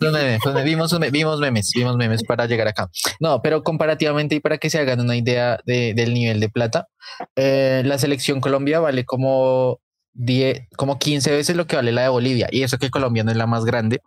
vimos, 0.64 0.98
vimos 1.12 1.40
memes, 1.40 1.70
vimos 1.74 1.96
memes 1.96 2.24
para 2.24 2.46
llegar 2.46 2.66
acá. 2.66 2.90
No, 3.20 3.40
pero 3.40 3.62
comparativamente 3.62 4.34
y 4.34 4.40
para 4.40 4.58
que 4.58 4.68
se 4.68 4.78
hagan 4.78 5.00
una 5.00 5.16
idea 5.16 5.60
de, 5.64 5.94
del 5.94 6.12
nivel 6.12 6.40
de 6.40 6.48
plata, 6.48 6.88
eh, 7.36 7.82
la 7.84 7.98
selección 7.98 8.40
Colombia 8.40 8.80
vale 8.80 9.04
como 9.04 9.80
10, 10.14 10.68
como 10.76 10.98
15 10.98 11.30
veces 11.30 11.56
lo 11.56 11.66
que 11.66 11.76
vale 11.76 11.92
la 11.92 12.02
de 12.02 12.08
Bolivia, 12.08 12.48
y 12.50 12.62
eso 12.62 12.78
que 12.78 12.90
Colombia 12.90 13.24
no 13.24 13.30
es 13.30 13.36
la 13.36 13.46
más 13.46 13.64
grande. 13.64 14.00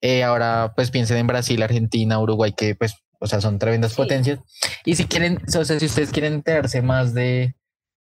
Eh, 0.00 0.22
ahora 0.22 0.72
pues 0.74 0.90
piensen 0.90 1.16
en 1.16 1.26
Brasil, 1.26 1.62
Argentina, 1.62 2.18
Uruguay, 2.18 2.52
que 2.54 2.74
pues, 2.74 2.96
o 3.18 3.26
sea, 3.26 3.40
son 3.40 3.58
tremendas 3.58 3.94
potencias. 3.94 4.40
Y 4.84 4.96
si 4.96 5.06
quieren, 5.06 5.40
o 5.46 5.64
sea, 5.64 5.78
si 5.78 5.86
ustedes 5.86 6.10
quieren 6.10 6.34
enterarse 6.34 6.82
más 6.82 7.14
de 7.14 7.54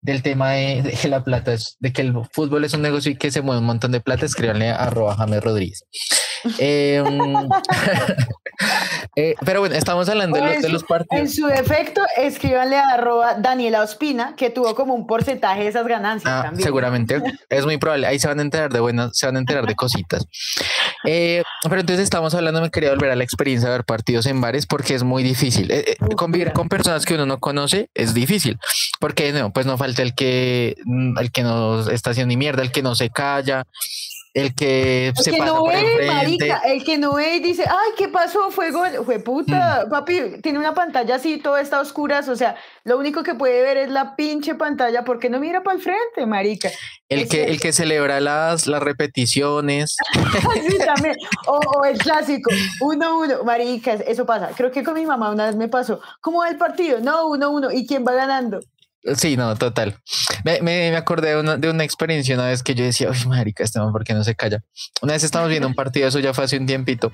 del 0.01 0.21
tema 0.21 0.51
de, 0.51 0.81
de 0.81 1.09
la 1.09 1.23
plata, 1.23 1.53
es 1.53 1.77
de 1.79 1.91
que 1.93 2.01
el 2.01 2.13
fútbol 2.31 2.63
es 2.63 2.73
un 2.73 2.81
negocio 2.81 3.11
y 3.11 3.17
que 3.17 3.31
se 3.31 3.41
mueve 3.41 3.59
un 3.59 3.65
montón 3.65 3.91
de 3.91 4.01
plata, 4.01 4.25
escríbanle 4.25 4.69
a 4.69 4.83
arroba 4.83 5.15
Rodríguez. 5.41 5.85
Eh, 6.59 7.03
eh, 9.15 9.35
pero 9.45 9.59
bueno, 9.61 9.75
estamos 9.75 10.07
hablando 10.09 10.37
de 10.37 10.53
los, 10.53 10.61
de 10.61 10.69
los 10.69 10.83
partidos. 10.83 11.21
En 11.21 11.29
su 11.29 11.47
defecto, 11.47 12.01
escríbanle 12.17 12.77
a 12.77 12.89
arroba 12.93 13.35
Daniela 13.35 13.81
Ospina, 13.81 14.35
que 14.35 14.49
tuvo 14.49 14.75
como 14.75 14.93
un 14.93 15.07
porcentaje 15.07 15.63
de 15.63 15.69
esas 15.69 15.87
ganancias 15.87 16.33
Ah, 16.33 16.43
también. 16.43 16.63
seguramente 16.63 17.21
es 17.49 17.65
muy 17.65 17.77
probable. 17.77 18.07
Ahí 18.07 18.19
se 18.19 18.27
van 18.27 18.39
a 18.39 18.41
enterar 18.41 18.71
de 18.71 18.79
buenas, 18.79 19.17
se 19.17 19.25
van 19.25 19.37
a 19.37 19.39
enterar 19.39 19.65
de 19.65 19.75
cositas. 19.75 20.25
Eh, 21.05 21.43
pero 21.63 21.81
entonces 21.81 22.03
estamos 22.03 22.33
hablando, 22.33 22.61
me 22.61 22.69
quería 22.69 22.89
volver 22.89 23.11
a 23.11 23.15
la 23.15 23.23
experiencia 23.23 23.69
de 23.69 23.77
ver 23.77 23.85
partidos 23.85 24.25
en 24.25 24.41
bares 24.41 24.65
porque 24.65 24.95
es 24.95 25.03
muy 25.03 25.23
difícil. 25.23 25.71
Eh, 25.71 25.83
eh, 25.87 25.95
Uf, 26.01 26.15
convivir 26.15 26.51
con 26.51 26.69
personas 26.69 27.05
que 27.05 27.15
uno 27.15 27.25
no 27.25 27.39
conoce 27.39 27.89
es 27.93 28.13
difícil 28.13 28.57
porque 28.99 29.31
no, 29.31 29.51
pues 29.53 29.65
no 29.65 29.77
falta 29.77 30.01
el 30.01 30.13
que, 30.13 30.75
mm, 30.85 31.17
el 31.17 31.31
que 31.31 31.43
no 31.43 31.89
está 31.89 32.11
haciendo 32.11 32.29
ni 32.29 32.37
mierda, 32.37 32.61
el 32.61 32.71
que 32.71 32.83
no 32.83 32.95
se 32.95 33.09
calla, 33.09 33.63
el 34.41 34.55
que 34.55 35.07
El 35.09 35.15
se 35.17 35.31
que 35.31 35.37
pasa 35.37 35.51
no 35.51 35.59
por 35.59 35.73
ve, 35.73 35.79
enfrente. 35.79 36.13
marica, 36.13 36.57
el 36.65 36.83
que 36.83 36.97
no 36.97 37.13
ve 37.15 37.35
y 37.35 37.39
dice, 37.39 37.63
ay, 37.67 37.91
¿qué 37.97 38.07
pasó? 38.07 38.51
Fue 38.51 38.71
gol, 38.71 38.89
fue 39.05 39.19
puta, 39.19 39.83
Mm. 39.85 39.89
papi, 39.89 40.21
tiene 40.41 40.59
una 40.59 40.73
pantalla 40.73 41.15
así, 41.15 41.37
todo 41.37 41.57
está 41.57 41.77
a 41.77 41.81
oscuras, 41.81 42.27
o 42.29 42.35
sea, 42.35 42.55
lo 42.83 42.97
único 42.97 43.23
que 43.23 43.35
puede 43.35 43.61
ver 43.61 43.77
es 43.77 43.89
la 43.89 44.15
pinche 44.15 44.55
pantalla, 44.55 45.03
¿por 45.03 45.19
qué 45.19 45.29
no 45.29 45.39
mira 45.39 45.63
para 45.63 45.75
el 45.77 45.81
frente, 45.83 46.25
marica? 46.25 46.69
El 47.09 47.21
Es 47.21 47.29
que, 47.29 47.43
el 47.45 47.59
que 47.59 47.73
celebra 47.73 48.19
las, 48.19 48.67
las 48.67 48.81
repeticiones. 48.83 49.97
Sí, 50.69 50.77
también. 50.85 51.15
O, 51.47 51.59
o 51.79 51.85
el 51.85 51.97
clásico, 51.97 52.51
1-1, 52.81 53.43
marica, 53.43 53.93
eso 53.93 54.25
pasa. 54.25 54.49
Creo 54.55 54.71
que 54.71 54.83
con 54.83 54.93
mi 54.93 55.05
mamá 55.05 55.31
una 55.31 55.45
vez 55.47 55.55
me 55.55 55.67
pasó, 55.67 55.99
¿cómo 56.21 56.39
va 56.39 56.49
el 56.49 56.57
partido? 56.57 56.99
No, 56.99 57.27
1-1, 57.29 57.71
¿y 57.73 57.87
quién 57.87 58.05
va 58.05 58.13
ganando? 58.13 58.59
Sí, 59.15 59.37
no, 59.37 59.55
total. 59.55 59.97
Me, 60.43 60.61
me, 60.61 60.91
me 60.91 60.97
acordé 60.97 61.29
de 61.29 61.39
una, 61.39 61.57
de 61.57 61.69
una 61.69 61.83
experiencia 61.83 62.35
una 62.35 62.47
vez 62.47 62.63
que 62.63 62.75
yo 62.75 62.83
decía, 62.83 63.09
uy, 63.09 63.27
marica, 63.27 63.63
este 63.63 63.79
man, 63.79 63.91
¿por 63.91 64.03
qué 64.03 64.13
no 64.13 64.23
se 64.23 64.35
calla? 64.35 64.61
Una 65.01 65.13
vez 65.13 65.23
estábamos 65.23 65.49
viendo 65.49 65.67
un 65.67 65.73
partido, 65.73 66.07
eso 66.07 66.19
ya 66.19 66.33
fue 66.33 66.43
hace 66.43 66.57
un 66.57 66.65
tiempito, 66.65 67.11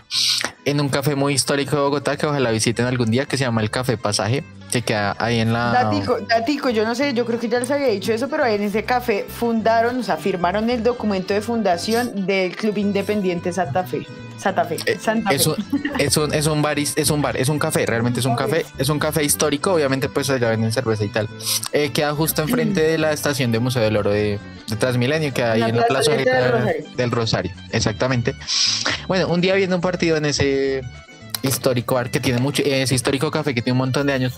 en 0.65 0.81
un 0.81 0.89
café 0.89 1.15
muy 1.15 1.33
histórico 1.33 1.75
de 1.75 1.81
Bogotá, 1.83 2.17
que 2.17 2.25
ojalá 2.25 2.49
visiten 2.51 2.85
algún 2.85 3.11
día, 3.11 3.25
que 3.25 3.37
se 3.37 3.43
llama 3.43 3.61
el 3.61 3.69
Café 3.69 3.97
Pasaje, 3.97 4.43
que 4.75 4.81
queda 4.81 5.15
ahí 5.19 5.39
en 5.39 5.53
la... 5.53 5.71
Datico, 5.71 6.19
datico, 6.19 6.69
yo 6.69 6.83
no 6.83 6.95
sé, 6.95 7.13
yo 7.13 7.25
creo 7.25 7.39
que 7.39 7.47
ya 7.47 7.59
les 7.59 7.71
había 7.71 7.87
dicho 7.87 8.11
eso, 8.11 8.27
pero 8.27 8.45
en 8.45 8.61
ese 8.61 8.83
café 8.83 9.25
fundaron, 9.27 9.99
o 9.99 10.03
sea, 10.03 10.17
firmaron 10.17 10.69
el 10.69 10.83
documento 10.83 11.33
de 11.33 11.39
fundación 11.39 12.25
del 12.25 12.55
Club 12.57 12.77
Independiente 12.77 13.53
Santa 13.53 13.85
Fe. 13.85 14.05
Santa 14.37 14.65
Fe. 14.65 14.75
Eh, 14.85 14.97
Santa 14.99 15.29
Fe. 15.29 15.35
Es 15.37 15.47
un, 15.47 15.55
es 15.97 16.17
un, 16.17 16.33
es 16.33 16.47
un 16.47 16.61
bar, 16.61 16.77
es 16.77 17.09
un 17.09 17.21
bar, 17.21 17.37
es 17.37 17.47
un 17.47 17.57
café, 17.57 17.85
realmente 17.85 18.19
es 18.19 18.25
un 18.25 18.35
café, 18.35 18.65
es 18.77 18.89
un 18.89 18.99
café 18.99 19.23
histórico, 19.23 19.73
obviamente 19.73 20.09
pues 20.09 20.29
allá 20.29 20.49
venden 20.49 20.73
cerveza 20.73 21.05
y 21.05 21.09
tal. 21.09 21.29
Eh, 21.71 21.91
queda 21.93 22.13
justo 22.13 22.41
enfrente 22.41 22.81
de 22.81 22.97
la 22.97 23.13
estación 23.13 23.53
de 23.53 23.59
Museo 23.59 23.81
del 23.81 23.95
Oro 23.95 24.11
de, 24.11 24.39
de 24.67 24.75
Transmilenio, 24.75 25.33
que 25.33 25.41
hay 25.41 25.61
en 25.61 25.77
la 25.77 25.85
plazoleta 25.85 26.41
del 26.41 26.51
Rosario. 26.51 26.85
del 26.97 27.11
Rosario, 27.11 27.51
exactamente. 27.71 28.35
Bueno, 29.07 29.29
un 29.29 29.39
día 29.39 29.55
viendo 29.55 29.77
un 29.77 29.81
partido 29.81 30.17
en 30.17 30.25
ese 30.25 30.81
histórico 31.41 31.95
bar 31.95 32.09
que 32.09 32.19
tiene 32.19 32.39
mucho, 32.39 32.63
ese 32.63 32.95
histórico 32.95 33.31
café 33.31 33.53
que 33.53 33.61
tiene 33.61 33.73
un 33.73 33.79
montón 33.79 34.07
de 34.07 34.13
años. 34.13 34.33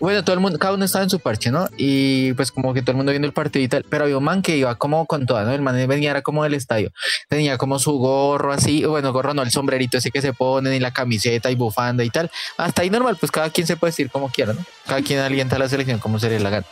Bueno, 0.00 0.24
todo 0.24 0.34
el 0.34 0.40
mundo, 0.40 0.58
cada 0.58 0.74
uno 0.74 0.84
estaba 0.84 1.04
en 1.04 1.10
su 1.10 1.20
parche, 1.20 1.50
¿no? 1.50 1.68
Y 1.76 2.32
pues 2.34 2.52
como 2.52 2.74
que 2.74 2.82
todo 2.82 2.92
el 2.92 2.96
mundo 2.96 3.12
viendo 3.12 3.26
el 3.26 3.34
partido 3.34 3.64
y 3.64 3.68
tal, 3.68 3.84
pero 3.88 4.04
había 4.04 4.18
un 4.18 4.24
man 4.24 4.42
que 4.42 4.56
iba 4.56 4.74
como 4.76 5.06
con 5.06 5.26
toda, 5.26 5.44
¿no? 5.44 5.52
El 5.52 5.62
man 5.62 5.74
venía 5.86 6.10
era 6.10 6.22
como 6.22 6.44
del 6.44 6.54
estadio, 6.54 6.92
tenía 7.28 7.58
como 7.58 7.78
su 7.78 7.92
gorro 7.98 8.52
así, 8.52 8.84
bueno, 8.84 9.12
gorro 9.12 9.34
no, 9.34 9.42
el 9.42 9.50
sombrerito 9.50 9.98
ese 9.98 10.10
que 10.10 10.20
se 10.20 10.32
ponen 10.32 10.72
y 10.72 10.80
la 10.80 10.92
camiseta 10.92 11.50
y 11.50 11.54
bufanda 11.54 12.04
y 12.04 12.10
tal. 12.10 12.30
Hasta 12.56 12.82
ahí 12.82 12.90
normal, 12.90 13.16
pues 13.18 13.32
cada 13.32 13.50
quien 13.50 13.66
se 13.66 13.76
puede 13.76 13.90
vestir 13.90 14.10
como 14.10 14.30
quiera, 14.30 14.52
¿no? 14.52 14.64
Cada 14.86 15.02
quien 15.02 15.20
alienta 15.20 15.56
a 15.56 15.58
la 15.58 15.68
selección 15.68 15.98
como 15.98 16.18
se 16.18 16.28
le 16.28 16.40
la 16.40 16.50
gana. 16.50 16.66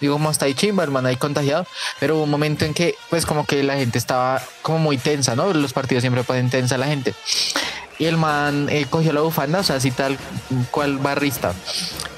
Digo, 0.00 0.14
como 0.14 0.28
hasta 0.28 0.46
ahí 0.46 0.54
chimba, 0.54 0.84
el 0.84 0.90
man 0.90 1.06
ahí 1.06 1.16
contagiado, 1.16 1.66
pero 2.00 2.16
hubo 2.16 2.24
un 2.24 2.30
momento 2.30 2.64
en 2.64 2.74
que 2.74 2.94
pues 3.10 3.26
como 3.26 3.46
que 3.46 3.62
la 3.62 3.76
gente 3.76 3.98
estaba 3.98 4.42
como 4.62 4.78
muy 4.78 4.98
tensa, 4.98 5.36
¿no? 5.36 5.52
Los 5.52 5.72
partidos 5.72 6.02
siempre 6.02 6.24
ponen 6.24 6.50
tensa 6.50 6.74
a 6.74 6.78
la 6.78 6.86
gente. 6.86 7.14
Y 7.98 8.06
el 8.06 8.16
man 8.16 8.68
eh, 8.70 8.86
cogió 8.90 9.12
la 9.12 9.20
bufanda, 9.20 9.60
o 9.60 9.62
sea, 9.62 9.76
así 9.76 9.90
tal 9.90 10.18
cual 10.70 10.98
barrista. 10.98 11.52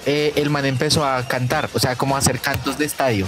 Eh, 0.06 0.32
el 0.36 0.50
man 0.50 0.64
empezó 0.64 1.04
a 1.04 1.22
cantar, 1.26 1.68
o 1.74 1.78
sea, 1.78 1.96
como 1.96 2.14
a 2.16 2.18
hacer 2.18 2.38
cantos 2.40 2.78
de 2.78 2.84
estadio. 2.86 3.26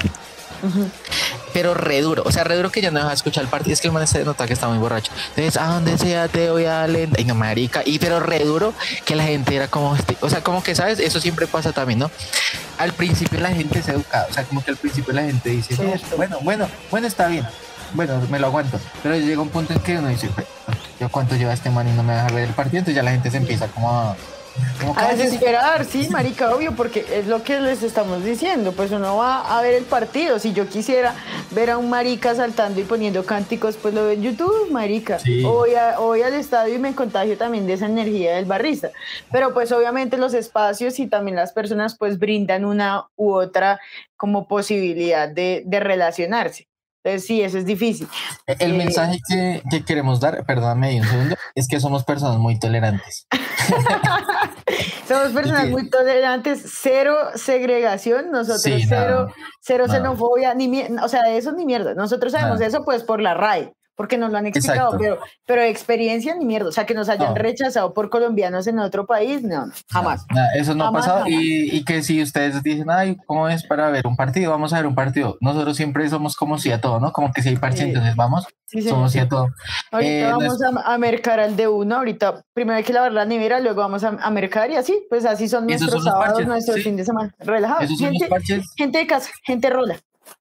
Pero 1.52 1.72
re 1.74 2.00
duro, 2.00 2.22
o 2.26 2.32
sea, 2.32 2.44
re 2.44 2.56
duro 2.56 2.70
que 2.70 2.80
ya 2.80 2.90
no 2.90 2.98
deja 2.98 3.08
de 3.10 3.14
escuchar 3.14 3.44
el 3.44 3.48
partido. 3.50 3.72
Es 3.74 3.80
que 3.80 3.88
el 3.88 3.92
man 3.92 4.06
se 4.06 4.24
nota 4.24 4.46
que 4.46 4.52
está 4.52 4.68
muy 4.68 4.78
borracho. 4.78 5.12
Entonces, 5.30 5.56
a 5.56 5.66
donde 5.66 5.96
sea 5.98 6.28
te 6.28 6.50
voy 6.50 6.64
a 6.64 6.86
lenta. 6.86 7.20
Y 7.20 7.24
no, 7.24 7.34
marica. 7.34 7.82
Y 7.84 7.98
pero 7.98 8.18
re 8.20 8.40
duro 8.40 8.74
que 9.04 9.14
la 9.14 9.24
gente 9.24 9.54
era 9.56 9.68
como, 9.68 9.94
este, 9.94 10.16
o 10.20 10.28
sea, 10.28 10.42
como 10.42 10.62
que, 10.62 10.74
¿sabes? 10.74 10.98
Eso 10.98 11.20
siempre 11.20 11.46
pasa 11.46 11.72
también, 11.72 12.00
¿no? 12.00 12.10
Al 12.78 12.92
principio 12.92 13.40
la 13.40 13.50
gente 13.50 13.78
es 13.78 13.88
educada, 13.88 14.26
o 14.30 14.32
sea, 14.32 14.44
como 14.44 14.64
que 14.64 14.70
al 14.70 14.76
principio 14.76 15.12
la 15.12 15.22
gente 15.22 15.50
dice, 15.50 15.74
"No, 15.74 15.82
Cierto. 15.82 16.16
bueno, 16.16 16.38
bueno, 16.42 16.68
bueno, 16.90 17.06
está 17.06 17.26
bien. 17.28 17.46
Bueno, 17.94 18.20
me 18.30 18.38
lo 18.38 18.46
aguanto. 18.48 18.78
Pero 19.02 19.16
llega 19.16 19.40
un 19.40 19.48
punto 19.48 19.72
en 19.72 19.80
que 19.80 19.98
uno 19.98 20.08
dice, 20.08 20.28
"Ve, 20.36 20.44
yo 21.00 21.08
cuánto 21.08 21.36
lleva 21.36 21.52
este 21.52 21.70
man 21.70 21.88
y 21.88 21.92
no 21.92 22.02
me 22.02 22.14
deja 22.14 22.26
ver 22.28 22.44
el 22.48 22.54
partido. 22.54 22.78
Entonces 22.80 22.96
ya 22.96 23.02
la 23.02 23.12
gente 23.12 23.30
se 23.30 23.36
empieza 23.38 23.66
como 23.68 23.90
a... 23.90 24.16
Como 24.80 24.92
A 24.98 25.14
desesperar, 25.14 25.84
sí, 25.84 26.08
marica, 26.10 26.52
obvio, 26.52 26.74
porque 26.74 27.06
es 27.12 27.28
lo 27.28 27.44
que 27.44 27.60
les 27.60 27.84
estamos 27.84 28.24
diciendo, 28.24 28.72
pues 28.72 28.90
uno 28.90 29.16
va 29.16 29.56
a 29.56 29.62
ver 29.62 29.74
el 29.74 29.84
partido, 29.84 30.40
si 30.40 30.52
yo 30.52 30.68
quisiera 30.68 31.14
ver 31.52 31.70
a 31.70 31.78
un 31.78 31.88
marica 31.88 32.34
saltando 32.34 32.80
y 32.80 32.82
poniendo 32.82 33.24
cánticos, 33.24 33.76
pues 33.76 33.94
lo 33.94 34.02
veo 34.02 34.10
en 34.14 34.22
YouTube, 34.22 34.68
marica, 34.72 35.20
Sí. 35.20 35.44
o 35.44 35.52
voy, 35.52 35.74
a- 35.76 36.00
o 36.00 36.06
voy 36.06 36.22
al 36.22 36.34
estadio 36.34 36.74
y 36.74 36.78
me 36.80 36.92
contagio 36.92 37.38
también 37.38 37.68
de 37.68 37.74
esa 37.74 37.86
energía 37.86 38.34
del 38.34 38.46
barrista, 38.46 38.90
pero 39.30 39.54
pues 39.54 39.70
obviamente 39.70 40.16
los 40.18 40.34
espacios 40.34 40.98
y 40.98 41.06
también 41.06 41.36
las 41.36 41.52
personas 41.52 41.96
pues 41.96 42.18
brindan 42.18 42.64
una 42.64 43.06
u 43.14 43.34
otra 43.34 43.78
como 44.16 44.48
posibilidad 44.48 45.28
de, 45.28 45.62
de 45.66 45.78
relacionarse, 45.78 46.66
entonces 47.04 47.26
sí, 47.26 47.40
eso 47.42 47.58
es 47.58 47.64
difícil. 47.64 48.08
El 48.46 48.72
Eh, 48.72 48.76
mensaje 48.76 49.18
que, 49.28 49.62
que 49.70 49.84
queremos 49.84 50.20
dar, 50.20 50.44
perdóname 50.46 51.00
un 51.00 51.06
segundo, 51.06 51.36
es 51.54 51.68
que 51.68 51.80
somos 51.80 52.04
personas 52.04 52.38
muy 52.38 52.58
tolerantes. 52.58 53.26
Somos 55.08 55.28
personas 55.32 55.64
que- 55.64 55.70
muy 55.70 55.88
tolerantes, 55.88 56.62
cero 56.82 57.16
segregación, 57.34 58.30
nosotros 58.30 58.60
Sí, 58.62 58.84
cero, 58.86 59.26
no, 59.28 59.34
cero 59.62 59.84
no. 59.86 59.92
xenofobia, 59.94 60.52
ni 60.54 60.82
o 61.02 61.08
sea, 61.08 61.22
de 61.22 61.38
eso 61.38 61.52
ni 61.52 61.64
mierda. 61.64 61.94
Nosotros 61.94 62.32
sabemos 62.32 62.60
No. 62.60 62.66
eso 62.66 62.84
pues 62.84 63.04
por 63.04 63.22
la 63.22 63.32
RAE, 63.32 63.72
porque 63.98 64.16
nos 64.16 64.30
lo 64.30 64.38
han 64.38 64.46
explicado, 64.46 64.96
pero, 64.96 65.18
pero 65.44 65.60
experiencia 65.62 66.34
ni 66.36 66.44
mierda. 66.44 66.68
O 66.68 66.72
sea, 66.72 66.86
que 66.86 66.94
nos 66.94 67.08
hayan 67.08 67.30
No. 67.30 67.34
rechazado 67.34 67.92
por 67.92 68.08
colombianos 68.10 68.68
en 68.68 68.78
otro 68.78 69.06
país, 69.06 69.42
no, 69.42 69.66
no, 69.66 69.72
jamás. 69.90 70.24
Eso 70.54 70.76
no 70.76 70.84
Jamás, 70.84 71.06
ha 71.08 71.10
pasado. 71.14 71.28
Y, 71.28 71.76
y 71.76 71.84
que 71.84 72.02
si 72.04 72.22
ustedes 72.22 72.62
dicen, 72.62 72.88
ay, 72.90 73.16
¿cómo 73.26 73.48
es 73.48 73.64
para 73.66 73.90
ver 73.90 74.06
un 74.06 74.14
partido? 74.16 74.52
Vamos 74.52 74.72
a 74.72 74.76
ver 74.76 74.86
un 74.86 74.94
partido. 74.94 75.36
Nosotros 75.40 75.76
siempre 75.76 76.08
somos 76.08 76.36
como 76.36 76.58
si 76.58 76.70
a 76.70 76.80
todo, 76.80 77.00
¿no? 77.00 77.12
Como 77.12 77.32
que 77.32 77.42
si 77.42 77.48
hay 77.48 77.56
parche, 77.56 77.78
Sí. 77.82 77.88
entonces 77.88 78.14
vamos, 78.14 78.46
Sí, 78.66 78.82
somos 78.82 79.10
si 79.12 79.18
a 79.18 79.28
todo. 79.28 79.48
Ahorita 79.90 80.10
Eh, 80.12 80.24
vamos 80.30 80.58
a, 80.62 80.94
a 80.94 80.98
mercar 80.98 81.40
al 81.40 81.56
de 81.56 81.66
uno, 81.66 81.96
ahorita 81.96 82.44
primero 82.54 82.76
hay 82.76 82.84
que 82.84 82.92
lavar 82.92 83.12
la 83.12 83.24
nevera, 83.24 83.58
luego 83.60 83.80
vamos 83.80 84.04
a, 84.04 84.08
a 84.20 84.30
mercar 84.30 84.70
y 84.70 84.76
así, 84.76 85.06
pues 85.10 85.24
así 85.24 85.48
son 85.48 85.66
nuestros 85.66 85.90
son 85.90 86.04
sábados, 86.04 86.28
parches, 86.28 86.46
nuestro 86.46 86.74
sí. 86.74 86.82
fin 86.82 86.96
de 86.96 87.04
semana, 87.04 87.34
relajados. 87.40 87.90
Gente 88.76 88.98
de 88.98 89.06
casa, 89.06 89.30
gente 89.44 89.70
rola. 89.70 89.96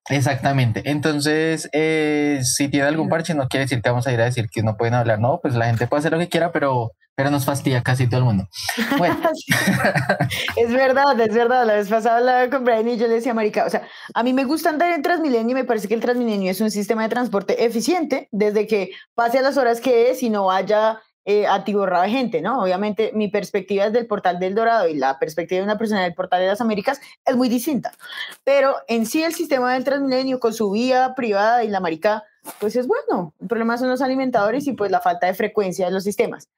Exactamente. 0.08 0.82
Entonces, 0.84 1.68
eh, 1.72 2.40
si 2.42 2.68
tiene 2.68 2.86
algún 2.86 3.08
parche, 3.08 3.34
no 3.34 3.48
quiere 3.48 3.64
decir 3.64 3.82
que 3.82 3.90
vamos 3.90 4.06
a 4.06 4.12
ir 4.12 4.20
a 4.20 4.24
decir 4.24 4.48
que 4.50 4.62
no 4.62 4.76
pueden 4.76 4.94
hablar. 4.94 5.20
No, 5.20 5.38
pues 5.40 5.54
la 5.54 5.66
gente 5.66 5.86
puede 5.86 6.00
hacer 6.00 6.12
lo 6.12 6.18
que 6.18 6.28
quiera, 6.28 6.50
pero, 6.52 6.92
pero 7.14 7.30
nos 7.30 7.44
fastidia 7.44 7.82
casi 7.82 8.06
todo 8.08 8.20
el 8.20 8.24
mundo. 8.24 8.48
Bueno, 8.96 9.16
Es 10.56 10.72
verdad, 10.72 11.20
es 11.20 11.34
verdad. 11.34 11.66
La 11.66 11.74
vez 11.74 11.88
pasada 11.88 12.18
hablaba 12.18 12.48
con 12.48 12.64
Brian 12.64 12.88
y 12.88 12.96
yo 12.96 13.06
le 13.06 13.14
decía, 13.14 13.34
Marica, 13.34 13.66
o 13.66 13.70
sea, 13.70 13.86
a 14.14 14.22
mí 14.22 14.32
me 14.32 14.44
gusta 14.44 14.70
andar 14.70 14.92
en 14.92 15.02
Transmilenio 15.02 15.52
y 15.52 15.60
me 15.60 15.64
parece 15.64 15.88
que 15.88 15.94
el 15.94 16.00
Transmilenio 16.00 16.50
es 16.50 16.60
un 16.60 16.70
sistema 16.70 17.02
de 17.02 17.10
transporte 17.10 17.64
eficiente 17.64 18.28
desde 18.32 18.66
que 18.66 18.90
pase 19.14 19.38
a 19.38 19.42
las 19.42 19.56
horas 19.56 19.80
que 19.80 20.10
es 20.10 20.22
y 20.22 20.30
no 20.30 20.46
vaya 20.46 21.00
eh, 21.30 21.46
atiborrado 21.46 22.04
de 22.04 22.08
gente, 22.08 22.40
¿no? 22.40 22.62
Obviamente 22.62 23.10
mi 23.12 23.28
perspectiva 23.28 23.84
desde 23.84 23.98
el 23.98 24.06
portal 24.06 24.38
del 24.38 24.54
Dorado 24.54 24.88
y 24.88 24.94
la 24.94 25.18
perspectiva 25.18 25.58
de 25.58 25.64
una 25.64 25.76
persona 25.76 26.02
del 26.02 26.14
portal 26.14 26.40
de 26.40 26.46
las 26.46 26.62
Américas 26.62 27.02
es 27.26 27.36
muy 27.36 27.50
distinta. 27.50 27.92
Pero 28.44 28.76
en 28.88 29.04
sí 29.04 29.22
el 29.22 29.34
sistema 29.34 29.74
del 29.74 29.84
Transmilenio 29.84 30.40
con 30.40 30.54
su 30.54 30.70
vía 30.70 31.12
privada 31.14 31.64
y 31.64 31.68
la 31.68 31.80
marica, 31.80 32.24
pues 32.60 32.76
es 32.76 32.86
bueno. 32.86 33.34
El 33.42 33.46
problema 33.46 33.76
son 33.76 33.90
los 33.90 34.00
alimentadores 34.00 34.66
y 34.68 34.72
pues 34.72 34.90
la 34.90 35.00
falta 35.00 35.26
de 35.26 35.34
frecuencia 35.34 35.84
de 35.84 35.92
los 35.92 36.02
sistemas. 36.02 36.48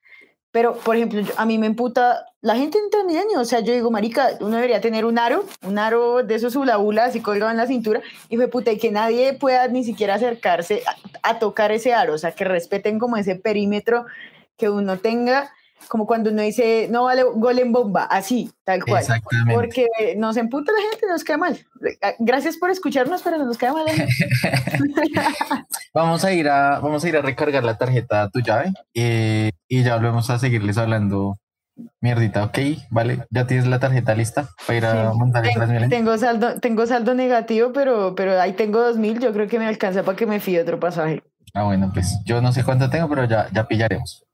Pero, 0.52 0.76
por 0.76 0.94
ejemplo, 0.94 1.22
a 1.36 1.46
mí 1.46 1.58
me 1.58 1.66
emputa 1.66 2.26
la 2.40 2.54
gente 2.54 2.78
en 2.78 2.90
Transmilenio. 2.90 3.40
O 3.40 3.44
sea, 3.44 3.60
yo 3.60 3.72
digo, 3.72 3.90
marica, 3.90 4.30
uno 4.38 4.54
debería 4.54 4.80
tener 4.80 5.04
un 5.04 5.18
aro, 5.18 5.46
un 5.66 5.80
aro 5.80 6.22
de 6.22 6.36
esos 6.36 6.54
hula 6.54 6.78
hula, 6.78 7.06
así 7.06 7.20
colgado 7.20 7.50
en 7.50 7.56
la 7.56 7.66
cintura, 7.66 8.02
y 8.28 8.36
fue 8.36 8.46
puta, 8.46 8.70
y 8.70 8.78
que 8.78 8.92
nadie 8.92 9.32
pueda 9.32 9.66
ni 9.66 9.82
siquiera 9.82 10.14
acercarse 10.14 10.82
a, 10.86 11.30
a 11.30 11.38
tocar 11.40 11.72
ese 11.72 11.92
aro. 11.92 12.14
O 12.14 12.18
sea, 12.18 12.32
que 12.32 12.44
respeten 12.44 13.00
como 13.00 13.16
ese 13.16 13.34
perímetro 13.34 14.06
que 14.60 14.68
uno 14.70 14.98
tenga, 14.98 15.50
como 15.88 16.06
cuando 16.06 16.30
uno 16.30 16.42
dice, 16.42 16.86
no 16.90 17.04
vale 17.04 17.22
gol 17.24 17.58
en 17.58 17.72
bomba, 17.72 18.04
así, 18.04 18.52
tal 18.64 18.84
cual. 18.84 19.00
exactamente. 19.00 19.54
Porque 19.54 19.86
nos 20.18 20.36
emputa 20.36 20.70
la 20.72 20.90
gente, 20.90 21.06
nos 21.08 21.24
cae 21.24 21.38
mal. 21.38 21.58
Gracias 22.18 22.58
por 22.58 22.70
escucharnos, 22.70 23.22
pero 23.22 23.38
nos 23.38 23.56
cae 23.58 23.72
mal. 23.72 23.86
la 23.86 23.92
gente. 23.94 24.14
Vamos 25.94 26.24
a 26.24 26.32
ir 26.32 26.48
a, 26.48 26.78
vamos 26.80 27.02
a 27.04 27.08
ir 27.08 27.16
a 27.16 27.22
recargar 27.22 27.64
la 27.64 27.76
tarjeta 27.78 28.22
a 28.22 28.28
tu 28.30 28.40
llave 28.40 28.72
eh, 28.94 29.52
y 29.68 29.82
ya 29.82 29.96
volvemos 29.96 30.30
a 30.30 30.38
seguirles 30.38 30.78
hablando 30.78 31.38
Mierdita, 32.02 32.44
ok, 32.44 32.58
vale. 32.90 33.26
¿Ya 33.30 33.46
tienes 33.46 33.66
la 33.66 33.78
tarjeta 33.78 34.14
lista 34.14 34.48
para 34.66 34.76
ir 34.78 34.84
a 34.84 35.10
Sí, 35.12 35.18
montar 35.18 35.42
el 35.44 35.48
Ten- 35.50 35.54
Transmilenio? 35.56 35.88
tengo 35.96 36.18
saldo, 36.18 36.60
tengo 36.60 36.86
saldo 36.86 37.14
negativo, 37.14 37.72
pero, 37.72 38.14
pero 38.14 38.38
ahí 38.38 38.52
tengo 38.52 38.80
dos 38.82 38.98
mil. 38.98 39.18
Yo 39.18 39.32
creo 39.32 39.48
que 39.48 39.58
me 39.58 39.66
alcanza 39.66 40.02
para 40.02 40.14
que 40.16 40.26
me 40.26 40.40
fíe 40.40 40.60
otro 40.60 40.78
pasaje. 40.78 41.22
Ah, 41.54 41.62
bueno, 41.64 41.90
pues 41.94 42.18
yo 42.26 42.42
no 42.42 42.52
sé 42.52 42.64
cuánto 42.64 42.90
tengo, 42.90 43.08
pero 43.08 43.24
ya, 43.24 43.48
ya 43.52 43.66
pillaremos. 43.66 44.24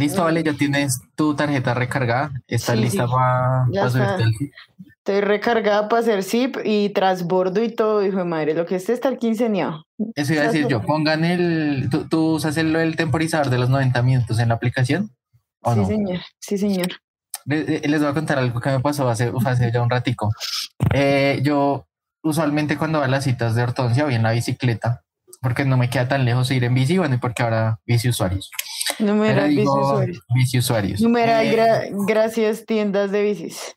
Listo, 0.00 0.24
vale, 0.24 0.42
ya 0.42 0.52
tienes 0.54 1.00
tu 1.16 1.34
tarjeta 1.36 1.74
recargada. 1.74 2.32
¿Está 2.48 2.72
Sí, 2.74 2.80
lista 2.80 3.06
sí. 3.06 3.12
para 3.12 3.66
está. 3.72 3.90
subirte 3.90 4.22
el- 4.24 4.50
Estoy 4.98 5.20
recargada 5.22 5.88
para 5.88 6.02
hacer 6.02 6.22
zip 6.22 6.56
y 6.62 6.90
transbordo 6.90 7.62
y 7.64 7.70
todo, 7.74 8.04
hijo 8.04 8.18
de 8.18 8.24
madre. 8.24 8.54
Lo 8.54 8.66
que 8.66 8.76
este 8.76 8.92
está 8.92 9.08
el 9.08 9.16
quinceañero. 9.18 9.84
Eso 10.14 10.34
iba 10.34 10.42
a 10.42 10.46
decir 10.46 10.66
yo. 10.68 10.82
Pongan 10.82 11.24
el. 11.24 11.88
¿Tú, 11.90 12.06
tú 12.06 12.34
usas 12.34 12.56
el, 12.58 12.76
el 12.76 12.96
temporizador 12.96 13.48
de 13.48 13.58
los 13.58 13.70
90 13.70 14.02
minutos 14.02 14.38
en 14.38 14.48
la 14.50 14.54
aplicación? 14.56 15.10
¿O 15.62 15.72
Sí, 15.72 15.80
no? 15.80 15.86
señor. 15.86 16.18
Sí, 16.38 16.58
señor. 16.58 16.88
Les, 17.46 17.66
eh, 17.68 17.82
les 17.88 18.00
voy 18.02 18.10
a 18.10 18.14
contar 18.14 18.38
algo 18.38 18.60
que 18.60 18.70
me 18.70 18.80
pasó 18.80 19.08
hace, 19.08 19.32
hace 19.46 19.72
ya 19.72 19.80
un 19.82 19.88
ratico. 19.90 20.30
Eh, 20.92 21.40
yo 21.42 21.86
usualmente 22.22 22.76
cuando 22.76 22.98
voy 22.98 23.08
a 23.08 23.10
las 23.10 23.24
citas 23.24 23.54
de 23.54 23.62
ortodoncia 23.62 24.04
voy 24.04 24.14
en 24.14 24.22
la 24.22 24.32
bicicleta 24.32 25.00
porque 25.40 25.64
no 25.64 25.78
me 25.78 25.88
queda 25.88 26.06
tan 26.08 26.26
lejos 26.26 26.50
ir 26.50 26.64
en 26.64 26.74
bici, 26.74 26.98
bueno, 26.98 27.14
y 27.14 27.18
porque 27.18 27.42
ahora 27.42 27.78
bici 27.86 28.10
usuarios. 28.10 28.50
Numeral 29.00 29.48
bici 29.48 29.60
digo, 29.60 29.80
usuarios. 29.80 30.20
bici 30.34 30.58
usuarios. 30.58 31.00
Numeral 31.00 31.46
Eh, 31.46 31.52
gra- 31.56 32.06
gracias 32.06 32.64
tiendas 32.66 33.10
de 33.10 33.22
bicis. 33.22 33.74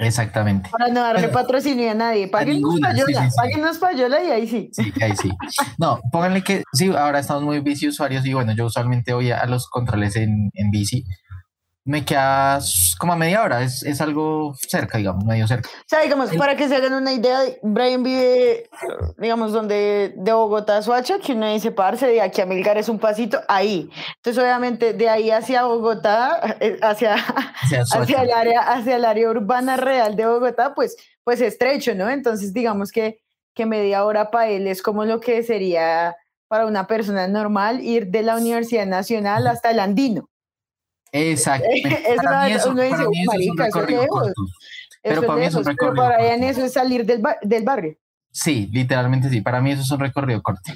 Exactamente. 0.00 0.70
Para 0.70 0.88
no 0.92 1.00
darle 1.00 1.22
Pero- 1.22 1.32
patrocinio 1.32 1.90
a 1.90 1.94
nadie. 1.94 2.28
Páguenos 2.28 2.78
payola. 2.80 3.24
sí, 3.24 3.30
sí. 3.30 3.36
Páguenos 3.36 3.78
payola 3.78 4.22
y 4.22 4.30
ahí 4.30 4.46
sí. 4.46 4.70
Sí, 4.72 4.92
ahí 5.02 5.12
sí. 5.20 5.30
No, 5.76 6.00
pónganle 6.12 6.42
que 6.44 6.62
sí, 6.72 6.86
ahora 6.96 7.18
estamos 7.18 7.42
muy 7.42 7.58
bici 7.60 7.88
usuarios 7.88 8.24
y 8.24 8.32
bueno, 8.32 8.52
yo 8.54 8.66
usualmente 8.66 9.12
voy 9.12 9.32
a, 9.32 9.40
a 9.40 9.46
los 9.46 9.68
controles 9.68 10.14
en, 10.14 10.50
en 10.54 10.70
bici. 10.70 11.04
Me 11.88 12.04
queda 12.04 12.58
como 12.98 13.14
a 13.14 13.16
media 13.16 13.42
hora, 13.42 13.62
es, 13.62 13.82
es 13.82 14.02
algo 14.02 14.54
cerca, 14.60 14.98
digamos, 14.98 15.24
medio 15.24 15.48
cerca. 15.48 15.70
O 15.70 15.84
sea, 15.86 16.02
digamos, 16.02 16.28
para 16.36 16.54
que 16.54 16.68
se 16.68 16.76
hagan 16.76 16.92
una 16.92 17.14
idea, 17.14 17.40
Brian 17.62 18.02
vive, 18.02 18.68
digamos, 19.16 19.52
donde 19.52 20.12
de 20.14 20.32
Bogotá 20.34 20.76
a 20.76 20.82
Soacha, 20.82 21.18
que 21.18 21.32
uno 21.32 21.50
dice, 21.50 21.72
parce, 21.72 22.06
de 22.06 22.20
aquí 22.20 22.42
a 22.42 22.46
Milgar 22.46 22.76
es 22.76 22.90
un 22.90 22.98
pasito, 22.98 23.40
ahí. 23.48 23.88
Entonces, 24.16 24.42
obviamente, 24.42 24.92
de 24.92 25.08
ahí 25.08 25.30
hacia 25.30 25.64
Bogotá, 25.64 26.58
eh, 26.60 26.78
hacia, 26.82 27.14
hacia 27.14 27.86
Soacha. 27.86 28.22
el 28.22 28.32
área, 28.32 28.60
hacia 28.60 28.96
el 28.96 29.06
área 29.06 29.30
urbana 29.30 29.78
real 29.78 30.14
de 30.14 30.26
Bogotá, 30.26 30.74
pues, 30.74 30.94
pues 31.24 31.40
estrecho, 31.40 31.94
¿no? 31.94 32.10
Entonces, 32.10 32.52
digamos 32.52 32.92
que, 32.92 33.22
que 33.54 33.64
media 33.64 34.04
hora 34.04 34.30
para 34.30 34.48
él 34.48 34.66
es 34.66 34.82
como 34.82 35.06
lo 35.06 35.20
que 35.20 35.42
sería 35.42 36.14
para 36.48 36.66
una 36.66 36.86
persona 36.86 37.28
normal 37.28 37.80
ir 37.80 38.08
de 38.08 38.22
la 38.22 38.36
Universidad 38.36 38.84
Nacional 38.84 39.46
hasta 39.46 39.70
el 39.70 39.80
Andino. 39.80 40.28
Es 42.08 42.16
Para 42.16 42.44
mí 42.46 42.52
eso, 42.52 42.70
uno 42.70 42.82
dice, 42.82 42.96
para 42.96 43.08
mí 43.08 43.16
"Uy, 43.16 43.22
eso 43.22 43.32
es 43.32 43.48
un 43.48 43.54
eso 43.60 43.64
recorrido 43.64 44.02
lejos". 44.02 44.20
corto. 44.20 44.42
Pero 45.02 45.22
para 45.22 45.38
mí 45.38 45.44
es 45.46 45.54
un 45.54 45.64
pero 45.64 45.70
recorrido 45.72 45.94
para 46.04 46.18
corto. 46.18 46.44
eso 46.44 46.64
es 46.64 46.72
salir 46.72 47.06
del, 47.06 47.18
ba- 47.20 47.36
del 47.42 47.64
barrio. 47.64 47.96
Sí, 48.30 48.68
literalmente 48.72 49.30
sí. 49.30 49.40
Para 49.40 49.60
mí 49.60 49.70
eso 49.72 49.82
es 49.82 49.90
un 49.90 50.00
recorrido 50.00 50.42
corto. 50.42 50.72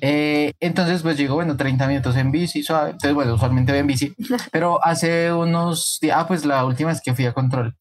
Eh, 0.00 0.52
entonces, 0.60 1.02
pues 1.02 1.16
llego, 1.16 1.34
bueno, 1.34 1.56
30 1.56 1.86
minutos 1.88 2.16
en 2.16 2.30
bici, 2.30 2.62
suave. 2.62 2.90
Entonces, 2.90 3.14
bueno, 3.14 3.34
usualmente 3.34 3.72
voy 3.72 3.80
en 3.80 3.86
bici. 3.86 4.14
Pero 4.52 4.84
hace 4.84 5.32
unos 5.32 5.98
días, 6.00 6.16
ah, 6.18 6.26
pues 6.28 6.44
la 6.44 6.64
última 6.64 6.90
vez 6.90 7.00
que 7.02 7.14
fui 7.14 7.26
a 7.26 7.32
control, 7.32 7.76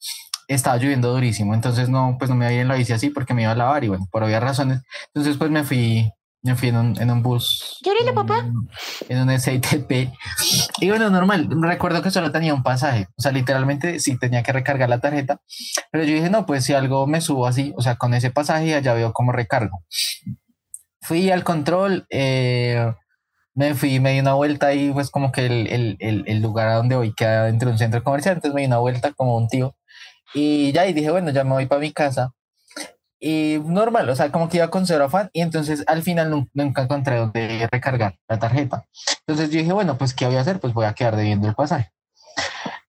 estaba 0.47 0.77
lloviendo 0.77 1.13
durísimo. 1.13 1.53
Entonces, 1.53 1.87
no, 1.89 2.15
pues 2.17 2.29
no 2.29 2.35
me 2.35 2.45
iba 2.45 2.49
a 2.49 2.53
ir 2.53 2.59
en 2.61 2.67
la 2.67 2.75
bici 2.75 2.93
así 2.93 3.09
porque 3.09 3.33
me 3.33 3.43
iba 3.43 3.51
a 3.51 3.55
lavar 3.55 3.83
y 3.83 3.89
bueno, 3.89 4.07
por 4.11 4.23
obvias 4.23 4.41
razones. 4.43 4.81
Entonces, 5.13 5.37
pues 5.37 5.51
me 5.51 5.63
fui, 5.63 6.09
me 6.45 6.55
fui 6.55 6.69
en 6.69 6.77
un, 6.77 7.01
en 7.01 7.11
un 7.11 7.21
bus. 7.23 7.79
En- 8.09 8.15
papá. 8.15 8.45
En 9.09 9.17
un 9.19 9.29
SITP. 9.39 10.11
Y 10.79 10.89
bueno, 10.89 11.09
normal. 11.09 11.49
Recuerdo 11.61 12.01
que 12.01 12.11
solo 12.11 12.31
tenía 12.31 12.53
un 12.53 12.63
pasaje. 12.63 13.07
O 13.17 13.21
sea, 13.21 13.31
literalmente 13.31 13.99
sí 13.99 14.17
tenía 14.17 14.43
que 14.43 14.53
recargar 14.53 14.87
la 14.89 14.99
tarjeta. 14.99 15.41
Pero 15.91 16.03
yo 16.03 16.13
dije, 16.13 16.29
no, 16.29 16.45
pues 16.45 16.63
si 16.63 16.73
algo 16.73 17.07
me 17.07 17.21
subo 17.21 17.47
así, 17.47 17.73
o 17.77 17.81
sea, 17.81 17.95
con 17.95 18.13
ese 18.13 18.31
pasaje 18.31 18.81
ya 18.81 18.93
veo 18.93 19.11
cómo 19.11 19.31
recargo. 19.31 19.83
Fui 21.01 21.29
al 21.31 21.43
control, 21.43 22.05
eh, 22.09 22.91
me 23.53 23.73
fui, 23.75 23.99
me 23.99 24.13
di 24.13 24.19
una 24.19 24.33
vuelta 24.33 24.73
y 24.73 24.91
pues 24.91 25.09
como 25.11 25.31
que 25.31 25.45
el, 25.45 25.67
el, 25.67 25.97
el, 25.99 26.23
el 26.27 26.41
lugar 26.41 26.67
a 26.67 26.75
donde 26.75 26.95
voy 26.95 27.13
queda 27.13 27.45
dentro 27.45 27.67
de 27.69 27.73
un 27.73 27.79
centro 27.79 28.03
comercial, 28.03 28.35
entonces 28.35 28.55
me 28.55 28.61
di 28.61 28.67
una 28.67 28.79
vuelta 28.79 29.13
como 29.13 29.37
un 29.37 29.47
tío. 29.47 29.75
Y 30.33 30.71
ya, 30.73 30.85
y 30.87 30.93
dije, 30.93 31.11
bueno, 31.11 31.29
ya 31.31 31.43
me 31.43 31.51
voy 31.51 31.65
para 31.67 31.79
mi 31.81 31.91
casa. 31.93 32.31
Y 33.19 33.59
normal, 33.65 34.09
o 34.09 34.15
sea, 34.15 34.31
como 34.31 34.49
que 34.49 34.57
iba 34.57 34.69
con 34.69 34.85
cero 34.85 35.05
afán 35.05 35.29
y 35.33 35.41
entonces 35.41 35.83
al 35.87 36.03
final 36.03 36.29
nun- 36.31 36.49
nunca 36.53 36.81
encontré 36.83 37.17
donde 37.17 37.67
recargar 37.71 38.15
la 38.27 38.37
tarjeta. 38.39 38.85
Entonces 39.25 39.49
yo 39.51 39.59
dije, 39.59 39.71
bueno, 39.73 39.97
pues 39.97 40.13
¿qué 40.13 40.25
voy 40.25 40.35
a 40.35 40.41
hacer? 40.41 40.59
Pues 40.59 40.73
voy 40.73 40.85
a 40.85 40.93
quedar 40.93 41.15
debiendo 41.15 41.47
el 41.47 41.55
pasaje. 41.55 41.91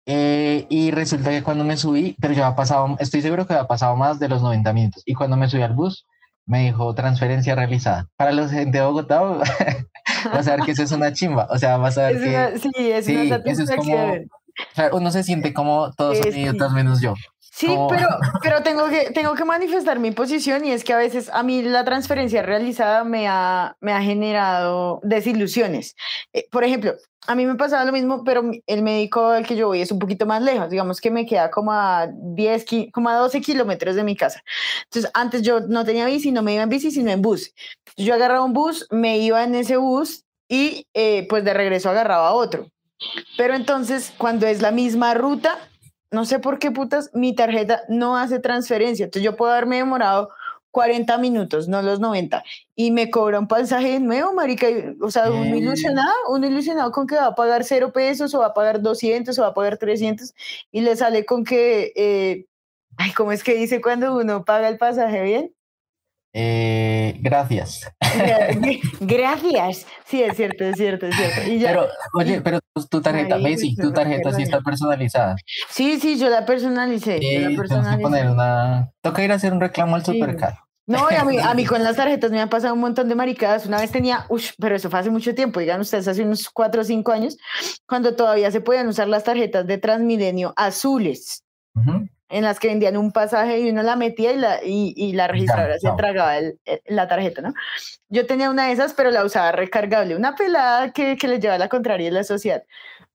Eh, 0.07 0.67
y 0.69 0.91
resulta 0.91 1.31
que 1.31 1.43
cuando 1.43 1.65
me 1.65 1.77
subí, 1.77 2.15
pero 2.21 2.35
ya 2.35 2.47
ha 2.49 2.57
pasado, 2.57 2.97
estoy 3.01 3.23
seguro 3.23 3.47
que 3.47 3.55
ha 3.55 3.67
pasado 3.67 3.97
más 3.97 4.19
de 4.19 4.29
los 4.29 4.43
90 4.43 4.73
minutos. 4.73 5.03
Y 5.07 5.15
cuando 5.15 5.37
me 5.37 5.49
subí 5.49 5.63
al 5.63 5.73
bus, 5.75 6.07
me 6.47 6.65
dijo 6.65 6.95
transferencia 6.95 7.55
realizada. 7.55 8.09
Para 8.17 8.33
los 8.33 8.51
gente 8.51 8.79
de 8.79 8.85
Bogotá, 8.85 9.23
vas 10.33 10.47
a 10.49 10.57
ver 10.57 10.61
que 10.65 10.73
eso 10.73 10.83
es 10.83 10.93
una 10.93 11.13
chimba. 11.13 11.47
O 11.51 11.59
sea, 11.59 11.79
vas 11.79 11.97
a 11.97 12.09
ver 12.09 12.17
Es 12.17 12.23
que 12.23 12.29
una- 12.29 12.59
sí, 12.59 12.91
es 12.93 13.05
sí, 13.07 13.17
una 13.17 13.37
eso 13.37 13.63
es 13.63 13.71
como- 13.71 13.83
satisfacción. 13.83 14.29
o 14.31 14.75
sea, 14.75 14.91
uno 14.93 15.11
se 15.11 15.23
siente 15.23 15.55
como 15.55 15.91
todos 15.93 16.19
son 16.19 16.29
Eh, 16.29 16.33
sí. 16.33 16.41
idiotas 16.41 16.73
menos 16.73 17.01
yo. 17.01 17.15
Sí, 17.57 17.69
como- 17.69 17.87
pero, 17.87 18.09
pero 18.43 18.63
tengo, 18.65 18.89
que, 18.89 19.11
tengo 19.13 19.35
que 19.35 19.45
manifestar 19.45 20.01
mi 20.01 20.11
posición 20.11 20.65
y 20.65 20.73
es 20.73 20.83
que 20.83 20.93
a 20.93 20.97
veces 20.97 21.31
a 21.33 21.43
mí 21.45 21.63
la 21.63 21.85
transferencia 21.85 22.43
realizada 22.43 23.05
me 23.05 23.29
ha, 23.29 23.77
me 23.81 23.93
ha 23.93 24.03
generado 24.03 24.99
desilusiones. 25.05 25.95
Eh, 26.33 26.49
por 26.51 26.65
ejemplo, 26.65 26.95
a 27.29 27.35
mí 27.37 27.47
me 27.47 27.55
pasaba 27.55 27.85
lo 27.85 27.93
mismo, 27.93 28.25
pero 28.25 28.43
el 28.67 28.83
médico 28.83 29.27
al 29.29 29.47
que 29.47 29.55
yo 29.57 29.69
voy 29.69 29.81
es 29.81 29.93
un 29.93 29.99
poquito 30.01 30.27
más 30.27 30.43
lejos, 30.43 30.69
digamos 30.69 31.01
que 31.01 31.11
me 31.13 31.25
queda 31.27 31.51
como 31.51 31.73
a 31.73 32.09
10, 32.13 32.65
ki- 32.65 32.91
como 32.91 33.09
a 33.09 33.15
12 33.17 33.41
kilómetros 33.41 33.95
de 33.95 34.03
mi 34.05 34.17
casa. 34.17 34.43
Entonces, 34.85 35.11
antes 35.15 35.43
yo 35.43 35.61
no 35.61 35.85
tenía 35.85 36.07
bici, 36.07 36.33
no 36.33 36.43
me 36.43 36.55
iba 36.55 36.63
en 36.65 36.69
bici, 36.69 36.91
sino 36.91 37.11
en 37.13 37.23
bus. 37.23 37.55
Yo 37.97 38.15
agarraba 38.15 38.45
un 38.45 38.53
bus, 38.53 38.87
me 38.91 39.19
iba 39.19 39.43
en 39.45 39.55
ese 39.55 39.77
bus 39.77 40.25
y 40.49 40.87
eh, 40.93 41.27
pues 41.31 41.45
de 41.45 41.55
regreso 41.55 41.89
agarraba 41.89 42.33
otro. 42.33 42.67
Pero 43.37 43.55
entonces, 43.55 44.13
cuando 44.19 44.47
es 44.47 44.61
la 44.61 44.73
misma 44.73 45.15
ruta, 45.15 45.57
no 46.15 46.25
sé 46.25 46.39
por 46.39 46.59
qué 46.59 46.71
putas, 46.71 47.11
mi 47.15 47.35
tarjeta 47.35 47.83
no 47.89 48.17
hace 48.17 48.39
transferencia. 48.41 49.05
Entonces 49.05 49.25
yo 49.25 49.37
puedo 49.37 49.53
haberme 49.53 49.77
demorado 49.77 50.31
40 50.71 51.19
minutos, 51.19 51.69
no 51.69 51.83
los 51.83 52.01
90, 52.01 52.43
y 52.75 52.91
me 52.91 53.09
cobra 53.11 53.39
un 53.39 53.47
pasaje 53.49 54.01
nuevo, 54.01 54.33
marica. 54.35 54.67
O 55.01 55.11
sea, 55.11 55.31
uno 55.31 55.55
Eh. 55.55 55.59
ilusionado, 55.59 56.11
uno 56.31 56.47
ilusionado 56.49 56.91
con 56.91 57.07
que 57.07 57.15
va 57.17 57.27
a 57.27 57.35
pagar 57.37 57.63
cero 57.65 57.93
pesos, 57.93 58.35
o 58.35 58.41
va 58.41 58.47
a 58.47 58.55
pagar 58.55 58.83
200, 58.83 59.39
o 59.39 59.43
va 59.43 59.49
a 59.49 59.55
pagar 59.55 59.79
300, 59.79 60.35
y 60.73 60.81
le 60.81 60.97
sale 60.97 61.25
con 61.27 61.45
que, 61.45 61.93
eh, 61.95 62.47
ay, 62.97 63.13
¿cómo 63.13 63.31
es 63.33 63.45
que 63.45 63.55
dice 63.55 63.81
cuando 63.81 64.17
uno 64.17 64.45
paga 64.45 64.69
el 64.69 64.79
pasaje 64.79 65.23
bien? 65.23 65.54
Eh, 66.37 67.17
gracias. 67.21 67.89
Gracias. 69.01 69.87
Sí, 70.05 70.23
es 70.23 70.37
cierto, 70.37 70.65
es 70.65 70.77
cierto, 70.77 71.07
es 71.07 71.15
cierto. 71.17 71.51
Y 71.51 71.59
ya- 71.61 71.69
Pero, 71.69 71.87
oye, 72.15 72.41
pero 72.41 72.59
tu, 72.91 73.01
tarjeta, 73.01 73.39
Messi, 73.39 73.75
pues, 73.77 73.87
tu 73.89 73.93
tarjeta 73.93 74.31
sí 74.31 74.37
perdón. 74.37 74.43
está 74.43 74.61
personalizada. 74.61 75.37
sí, 75.69 75.99
sí, 76.01 76.19
yo 76.19 76.29
la 76.29 76.45
personalicé. 76.45 77.21
yo 77.21 77.41
la 77.51 77.63
tenemos 77.69 77.97
que 77.97 78.03
poner 78.03 78.31
una. 78.31 78.91
Toca 79.01 79.23
ir 79.23 79.33
a 79.33 79.37
hacer 79.37 79.53
un 79.53 79.61
reclamo 79.61 79.95
al 79.97 80.05
Sí. 80.05 80.13
supercar. 80.13 80.59
No, 80.87 81.07
a 81.09 81.25
mí, 81.25 81.39
a 81.39 81.55
mí 81.55 81.65
con 81.67 81.83
las 81.83 81.97
tarjetas 81.97 82.31
me 82.31 82.41
han 82.41 82.49
pasado 82.51 82.75
un 82.75 82.81
montón 82.81 83.09
de 83.09 83.15
maricadas. 83.15 83.65
Una 83.67 83.79
vez 83.81 83.91
tenía, 83.91 84.27
uff, 84.29 84.51
pero 84.59 84.77
eso 84.77 84.91
fue 84.91 84.99
hace 84.99 85.11
mucho 85.11 85.35
tiempo, 85.35 85.61
digan 85.61 85.81
ustedes, 85.81 86.09
hace 86.09 86.23
unos 86.23 86.51
cuatro 86.51 86.83
o 86.83 86.85
cinco 86.85 87.13
años, 87.13 87.37
cuando 87.87 88.15
todavía 88.17 88.51
se 88.51 88.61
podían 88.61 88.89
usar 88.89 89.09
las 89.09 89.25
tarjetas 89.25 89.67
de 89.67 89.79
Transmilenio 89.79 90.53
azules, 90.57 91.43
Ujú. 91.75 92.07
En 92.35 92.43
las 92.45 92.59
que 92.59 92.69
vendían 92.69 92.97
un 92.97 93.13
pasaje 93.13 93.61
y 93.61 93.71
uno 93.71 93.83
la 93.83 93.95
metía 93.97 94.33
y 94.33 94.37
la, 94.37 94.59
y, 94.65 94.93
y 94.97 95.13
la 95.13 95.29
registradora 95.29 95.79
se 95.79 95.87
tragaba 95.97 96.37
el- 96.39 96.59
el- 96.65 96.81
la 96.87 97.07
tarjeta, 97.07 97.43
¿no? 97.43 97.55
Yo 98.09 98.27
tenía 98.27 98.51
una 98.51 98.67
de 98.67 98.73
esas, 98.73 98.93
pero 98.93 99.11
la 99.11 99.25
usaba 99.25 99.53
recargable, 99.53 100.17
una 100.17 100.35
pelada 100.35 100.93
que, 100.93 101.17
que 101.17 101.29
le 101.29 101.39
lleva 101.39 101.59
la 101.59 101.69
contraria 101.69 102.07
de 102.07 102.13
la 102.13 102.25
sociedad. 102.25 102.65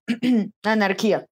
Anarquía. 0.63 1.25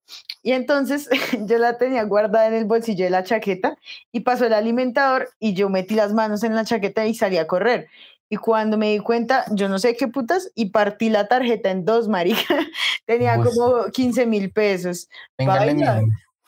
Y 0.43 0.52
entonces 0.52 1.10
yo 1.47 1.58
la 1.58 1.78
tenía 1.78 2.04
guardada 2.04 2.47
en 2.47 2.54
el 2.54 2.65
bolsillo 2.65 3.06
de 3.06 3.10
la 3.12 3.23
chaqueta 3.23 3.78
y 4.12 4.19
pasó 4.21 4.45
el 4.45 4.54
alimentador 4.54 5.30
y 5.39 5.54
yo 5.54 5.69
metí 5.69 5.95
las 5.95 6.13
manos 6.13 6.43
en 6.43 6.56
la 6.56 6.65
chaqueta 6.65 7.06
y 7.06 7.13
salí 7.15 7.38
a 7.38 7.48
correr. 7.48 7.88
Y 8.29 8.35
cuando 8.35 8.77
me 8.77 8.92
di 8.92 9.00
cuenta, 9.00 9.46
yo 9.52 9.69
no 9.69 9.79
sé 9.79 9.96
qué 9.96 10.10
putas, 10.10 10.52
y 10.54 10.71
partí 10.71 11.10
la 11.10 11.29
tarjeta 11.29 11.71
en 11.71 11.85
dos, 11.85 12.10
marica. 12.10 12.38
Tenía 13.06 13.38
como 13.56 13.85
15 13.94 14.25
mil 14.25 14.52
pesos. 14.52 15.08
Véngale, 15.38 15.73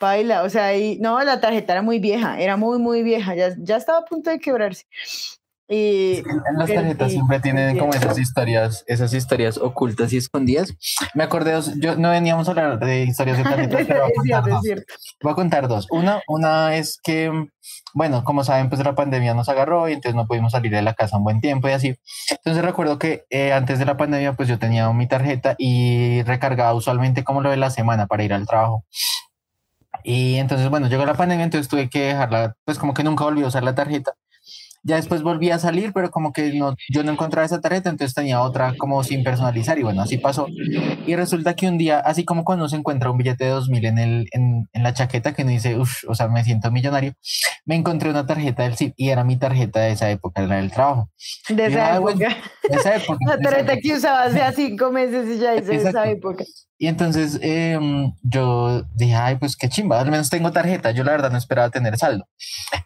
Baila, 0.00 0.42
o 0.44 0.48
sea, 0.48 0.76
y, 0.76 0.98
no, 0.98 1.22
la 1.22 1.40
tarjeta 1.40 1.74
era 1.74 1.82
muy 1.82 1.98
vieja, 1.98 2.40
era 2.40 2.56
muy, 2.56 2.78
muy 2.78 3.02
vieja, 3.02 3.34
ya, 3.34 3.54
ya 3.58 3.76
estaba 3.76 3.98
a 3.98 4.04
punto 4.04 4.30
de 4.30 4.40
quebrarse. 4.40 4.86
Y, 5.72 6.24
Las 6.56 6.68
tarjetas 6.68 7.10
sí, 7.10 7.14
siempre 7.14 7.38
tienen 7.38 7.74
sí. 7.74 7.78
como 7.78 7.92
esas 7.92 8.18
historias, 8.18 8.82
esas 8.88 9.14
historias 9.14 9.56
ocultas 9.56 10.12
y 10.12 10.16
escondidas. 10.16 10.74
Me 11.14 11.22
acordé, 11.22 11.56
yo 11.76 11.94
no 11.94 12.10
veníamos 12.10 12.48
a 12.48 12.50
hablar 12.50 12.80
de 12.80 13.04
historias 13.04 13.38
de 13.38 13.44
tarjetas, 13.44 13.86
pero 13.86 14.08
voy 14.16 14.32
a 14.32 14.42
cierto, 14.42 14.50
dos. 14.50 15.16
Voy 15.22 15.32
a 15.32 15.34
contar 15.36 15.68
dos. 15.68 15.86
Una, 15.92 16.22
una 16.26 16.74
es 16.74 16.98
que, 17.00 17.30
bueno, 17.94 18.24
como 18.24 18.42
saben, 18.42 18.68
pues 18.68 18.82
la 18.82 18.96
pandemia 18.96 19.32
nos 19.34 19.48
agarró 19.48 19.88
y 19.88 19.92
entonces 19.92 20.16
no 20.16 20.26
pudimos 20.26 20.50
salir 20.50 20.72
de 20.72 20.82
la 20.82 20.94
casa 20.94 21.18
un 21.18 21.22
buen 21.22 21.40
tiempo 21.40 21.68
y 21.68 21.72
así. 21.72 21.94
Entonces 22.30 22.64
recuerdo 22.64 22.98
que 22.98 23.26
eh, 23.30 23.52
antes 23.52 23.78
de 23.78 23.84
la 23.84 23.96
pandemia, 23.96 24.32
pues 24.32 24.48
yo 24.48 24.58
tenía 24.58 24.90
mi 24.92 25.06
tarjeta 25.06 25.54
y 25.56 26.22
recargaba 26.22 26.74
usualmente 26.74 27.22
como 27.22 27.42
lo 27.42 27.50
de 27.50 27.58
la 27.58 27.70
semana 27.70 28.08
para 28.08 28.24
ir 28.24 28.32
al 28.32 28.44
trabajo. 28.44 28.84
Y 30.04 30.36
entonces, 30.36 30.68
bueno, 30.70 30.88
llegó 30.88 31.04
la 31.06 31.14
pandemia, 31.14 31.44
entonces 31.44 31.68
tuve 31.68 31.88
que 31.90 32.00
dejarla, 32.06 32.54
pues 32.64 32.78
como 32.78 32.94
que 32.94 33.04
nunca 33.04 33.24
volví 33.24 33.42
a 33.42 33.48
usar 33.48 33.62
la 33.62 33.74
tarjeta. 33.74 34.14
Ya 34.82 34.96
después 34.96 35.22
volví 35.22 35.50
a 35.50 35.58
salir, 35.58 35.92
pero 35.92 36.10
como 36.10 36.32
que 36.32 36.52
no, 36.54 36.74
yo 36.88 37.02
no 37.04 37.12
encontraba 37.12 37.44
esa 37.44 37.60
tarjeta, 37.60 37.90
entonces 37.90 38.14
tenía 38.14 38.40
otra 38.40 38.74
como 38.78 39.04
sin 39.04 39.22
personalizar 39.22 39.78
y 39.78 39.82
bueno, 39.82 40.02
así 40.02 40.16
pasó. 40.18 40.46
Y 41.06 41.14
resulta 41.16 41.54
que 41.54 41.68
un 41.68 41.76
día, 41.76 42.00
así 42.00 42.24
como 42.24 42.44
cuando 42.44 42.68
se 42.68 42.76
encuentra 42.76 43.10
un 43.10 43.18
billete 43.18 43.44
de 43.44 43.50
2000 43.50 43.84
en, 43.84 43.98
el, 43.98 44.28
en, 44.32 44.68
en 44.72 44.82
la 44.82 44.94
chaqueta, 44.94 45.32
que 45.34 45.42
uno 45.42 45.50
dice, 45.50 45.78
uff, 45.78 46.04
o 46.08 46.14
sea, 46.14 46.28
me 46.28 46.42
siento 46.44 46.70
millonario, 46.70 47.12
me 47.66 47.74
encontré 47.74 48.10
una 48.10 48.26
tarjeta 48.26 48.62
del 48.62 48.76
CIP 48.76 48.94
y 48.96 49.10
era 49.10 49.22
mi 49.24 49.36
tarjeta 49.36 49.80
de 49.80 49.92
esa 49.92 50.10
época, 50.10 50.42
la 50.42 50.56
del 50.56 50.70
trabajo. 50.70 51.10
De 51.48 51.66
esa 51.66 51.94
ah, 51.94 51.98
bueno, 51.98 52.20
época. 52.20 52.36
de 52.68 52.76
esa 52.76 52.96
época. 52.96 53.18
La 53.26 53.34
esa 53.34 53.42
tarjeta 53.42 53.76
que 53.76 53.92
usaba 53.94 54.22
hace 54.24 54.40
cinco 54.54 54.90
meses 54.90 55.28
y 55.28 55.38
ya 55.40 55.54
hice 55.56 55.74
esa 55.76 55.88
Exacto. 55.90 56.10
época. 56.10 56.44
Y 56.82 56.86
entonces 56.86 57.38
em, 57.42 58.10
yo 58.22 58.84
dije, 58.94 59.14
ay, 59.14 59.36
pues 59.36 59.54
qué 59.54 59.68
chimba, 59.68 60.00
al 60.00 60.10
menos 60.10 60.30
tengo 60.30 60.50
tarjeta. 60.50 60.92
Yo 60.92 61.04
la 61.04 61.12
verdad 61.12 61.30
no 61.30 61.36
esperaba 61.36 61.68
tener 61.68 61.98
saldo. 61.98 62.26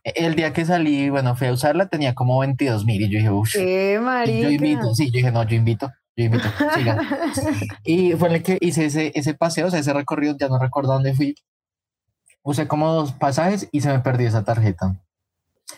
E- 0.03 0.13
El 0.17 0.35
día 0.35 0.53
que 0.53 0.65
salí, 0.65 1.11
bueno, 1.11 1.37
fui 1.37 1.47
a 1.47 1.53
usarla, 1.53 1.84
tenía 1.89 2.15
como 2.15 2.39
22 2.41 2.85
mil 2.85 3.03
y 3.03 3.09
yo 3.09 3.19
dije, 3.19 3.31
uff, 3.31 3.55
yo 3.55 4.51
invito, 4.51 4.95
sí, 4.95 5.07
yo 5.07 5.13
dije, 5.19 5.31
no, 5.33 5.43
yo 5.45 5.57
invito, 5.57 5.93
yo 6.17 6.25
invito, 6.25 6.49
siga. 6.75 7.01
Y 7.85 8.13
fue 8.13 8.29
en 8.29 8.35
el 8.37 8.43
que 8.43 8.59
hice 8.61 8.87
ese, 8.87 9.13
ese 9.15 9.35
paseo, 9.35 9.67
o 9.67 9.71
sea, 9.71 9.81
ese 9.81 9.93
recorrido, 9.93 10.37
ya 10.39 10.49
no 10.49 10.59
recuerdo 10.59 10.93
dónde 10.93 11.15
fui. 11.15 11.35
Usé 12.43 12.69
como 12.69 12.93
dos 12.93 13.13
pasajes 13.13 13.69
y 13.73 13.81
se 13.81 13.89
me 13.89 14.01
perdió 14.01 14.29
esa 14.29 14.45
tarjeta. 14.45 14.95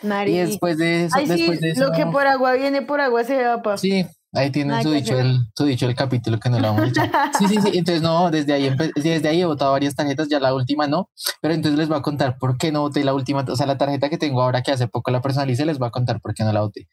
Y 0.03 0.07
Marica. 0.07 0.45
después 0.45 0.77
de 0.77 1.05
eso, 1.05 1.15
Ay, 1.17 1.25
sí, 1.27 1.33
después 1.33 1.61
de 1.61 1.69
eso, 1.71 1.85
lo 1.85 1.91
que 1.93 2.05
por 2.05 2.27
agua 2.27 2.53
viene, 2.53 2.81
por 2.81 2.99
agua 3.01 3.23
se 3.23 3.41
va, 3.41 3.61
pa. 3.61 3.77
sí, 3.77 4.05
ahí 4.33 4.51
tienen 4.51 4.81
su 4.83 4.91
dicho, 4.91 5.17
el, 5.17 5.39
su 5.55 5.65
dicho 5.65 5.85
el 5.85 5.95
capítulo 5.95 6.39
que 6.39 6.49
no 6.49 6.59
lo 6.59 6.67
vamos 6.73 6.83
a 6.83 6.87
echar. 6.87 7.11
Sí, 7.37 7.47
sí, 7.47 7.61
sí, 7.61 7.77
entonces 7.77 8.01
no, 8.01 8.29
desde 8.31 8.53
ahí, 8.53 8.75
desde 8.95 9.27
ahí 9.27 9.41
he 9.41 9.45
botado 9.45 9.71
varias 9.71 9.95
tarjetas, 9.95 10.27
ya 10.29 10.39
la 10.39 10.53
última 10.53 10.87
no, 10.87 11.09
pero 11.41 11.53
entonces 11.53 11.77
les 11.77 11.87
voy 11.87 11.97
a 11.97 12.01
contar 12.01 12.37
por 12.37 12.57
qué 12.57 12.71
no 12.71 12.81
boté 12.81 13.03
la 13.03 13.13
última, 13.13 13.45
o 13.47 13.55
sea, 13.55 13.65
la 13.65 13.77
tarjeta 13.77 14.09
que 14.09 14.17
tengo 14.17 14.41
ahora 14.41 14.61
que 14.61 14.71
hace 14.71 14.87
poco 14.87 15.11
la 15.11 15.21
personalicé, 15.21 15.65
les 15.65 15.79
voy 15.79 15.87
a 15.87 15.91
contar 15.91 16.21
por 16.21 16.33
qué 16.33 16.43
no 16.43 16.51
la 16.51 16.61
boté. 16.61 16.87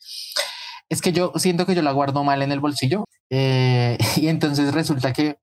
Es 0.89 1.01
que 1.01 1.13
yo 1.13 1.33
siento 1.37 1.67
que 1.67 1.75
yo 1.75 1.83
la 1.83 1.93
guardo 1.93 2.25
mal 2.25 2.43
en 2.43 2.53
el 2.53 2.61
bolsillo 2.61 3.05
eh, 3.31 3.99
y 4.17 4.29
entonces 4.29 4.73
resulta 4.75 5.13
que 5.13 5.39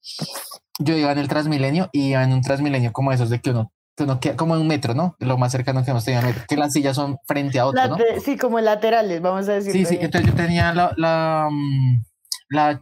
yo 0.79 0.95
iba 0.95 1.11
en 1.11 1.19
el 1.19 1.27
Transmilenio 1.27 1.89
y 1.91 2.09
iba 2.09 2.23
en 2.23 2.33
un 2.33 2.41
Transmilenio 2.41 2.91
como 2.91 3.11
esos 3.11 3.29
de 3.29 3.39
que 3.39 3.51
uno, 3.51 3.71
que 3.95 4.05
queda 4.19 4.35
como 4.35 4.55
en 4.55 4.61
un 4.61 4.67
metro, 4.67 4.93
¿no? 4.93 5.15
Lo 5.19 5.37
más 5.37 5.51
cercano 5.51 5.83
que 5.83 5.91
hemos 5.91 6.03
tenido 6.05 6.23
metro, 6.23 6.43
que 6.47 6.57
las 6.57 6.73
sillas 6.73 6.95
son 6.95 7.17
frente 7.27 7.59
a 7.59 7.65
otro, 7.65 7.87
¿no? 7.87 7.97
Sí, 8.23 8.37
como 8.37 8.59
laterales, 8.59 9.21
vamos 9.21 9.47
a 9.49 9.53
decir. 9.53 9.71
Sí, 9.73 9.85
sí, 9.85 9.97
entonces 10.01 10.29
yo 10.29 10.35
tenía 10.35 10.73
la, 10.73 10.93
la, 10.97 11.47
mm, 11.51 12.03
la 12.49 12.81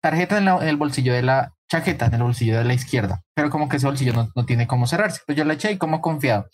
tarjeta 0.00 0.38
en, 0.38 0.44
la- 0.44 0.58
en 0.58 0.68
el 0.68 0.76
bolsillo 0.76 1.12
de 1.14 1.22
la 1.22 1.52
chaqueta, 1.68 2.06
en 2.06 2.14
el 2.14 2.22
bolsillo 2.22 2.58
de 2.58 2.64
la 2.64 2.74
izquierda, 2.74 3.22
pero 3.34 3.50
como 3.50 3.68
que 3.68 3.78
ese 3.78 3.86
bolsillo 3.86 4.12
no, 4.12 4.28
no 4.36 4.44
tiene 4.46 4.66
cómo 4.66 4.86
cerrarse. 4.86 5.20
Pues 5.26 5.36
yo 5.36 5.44
la 5.44 5.54
eché 5.54 5.72
y 5.72 5.78
como 5.78 6.00
confiado. 6.00 6.46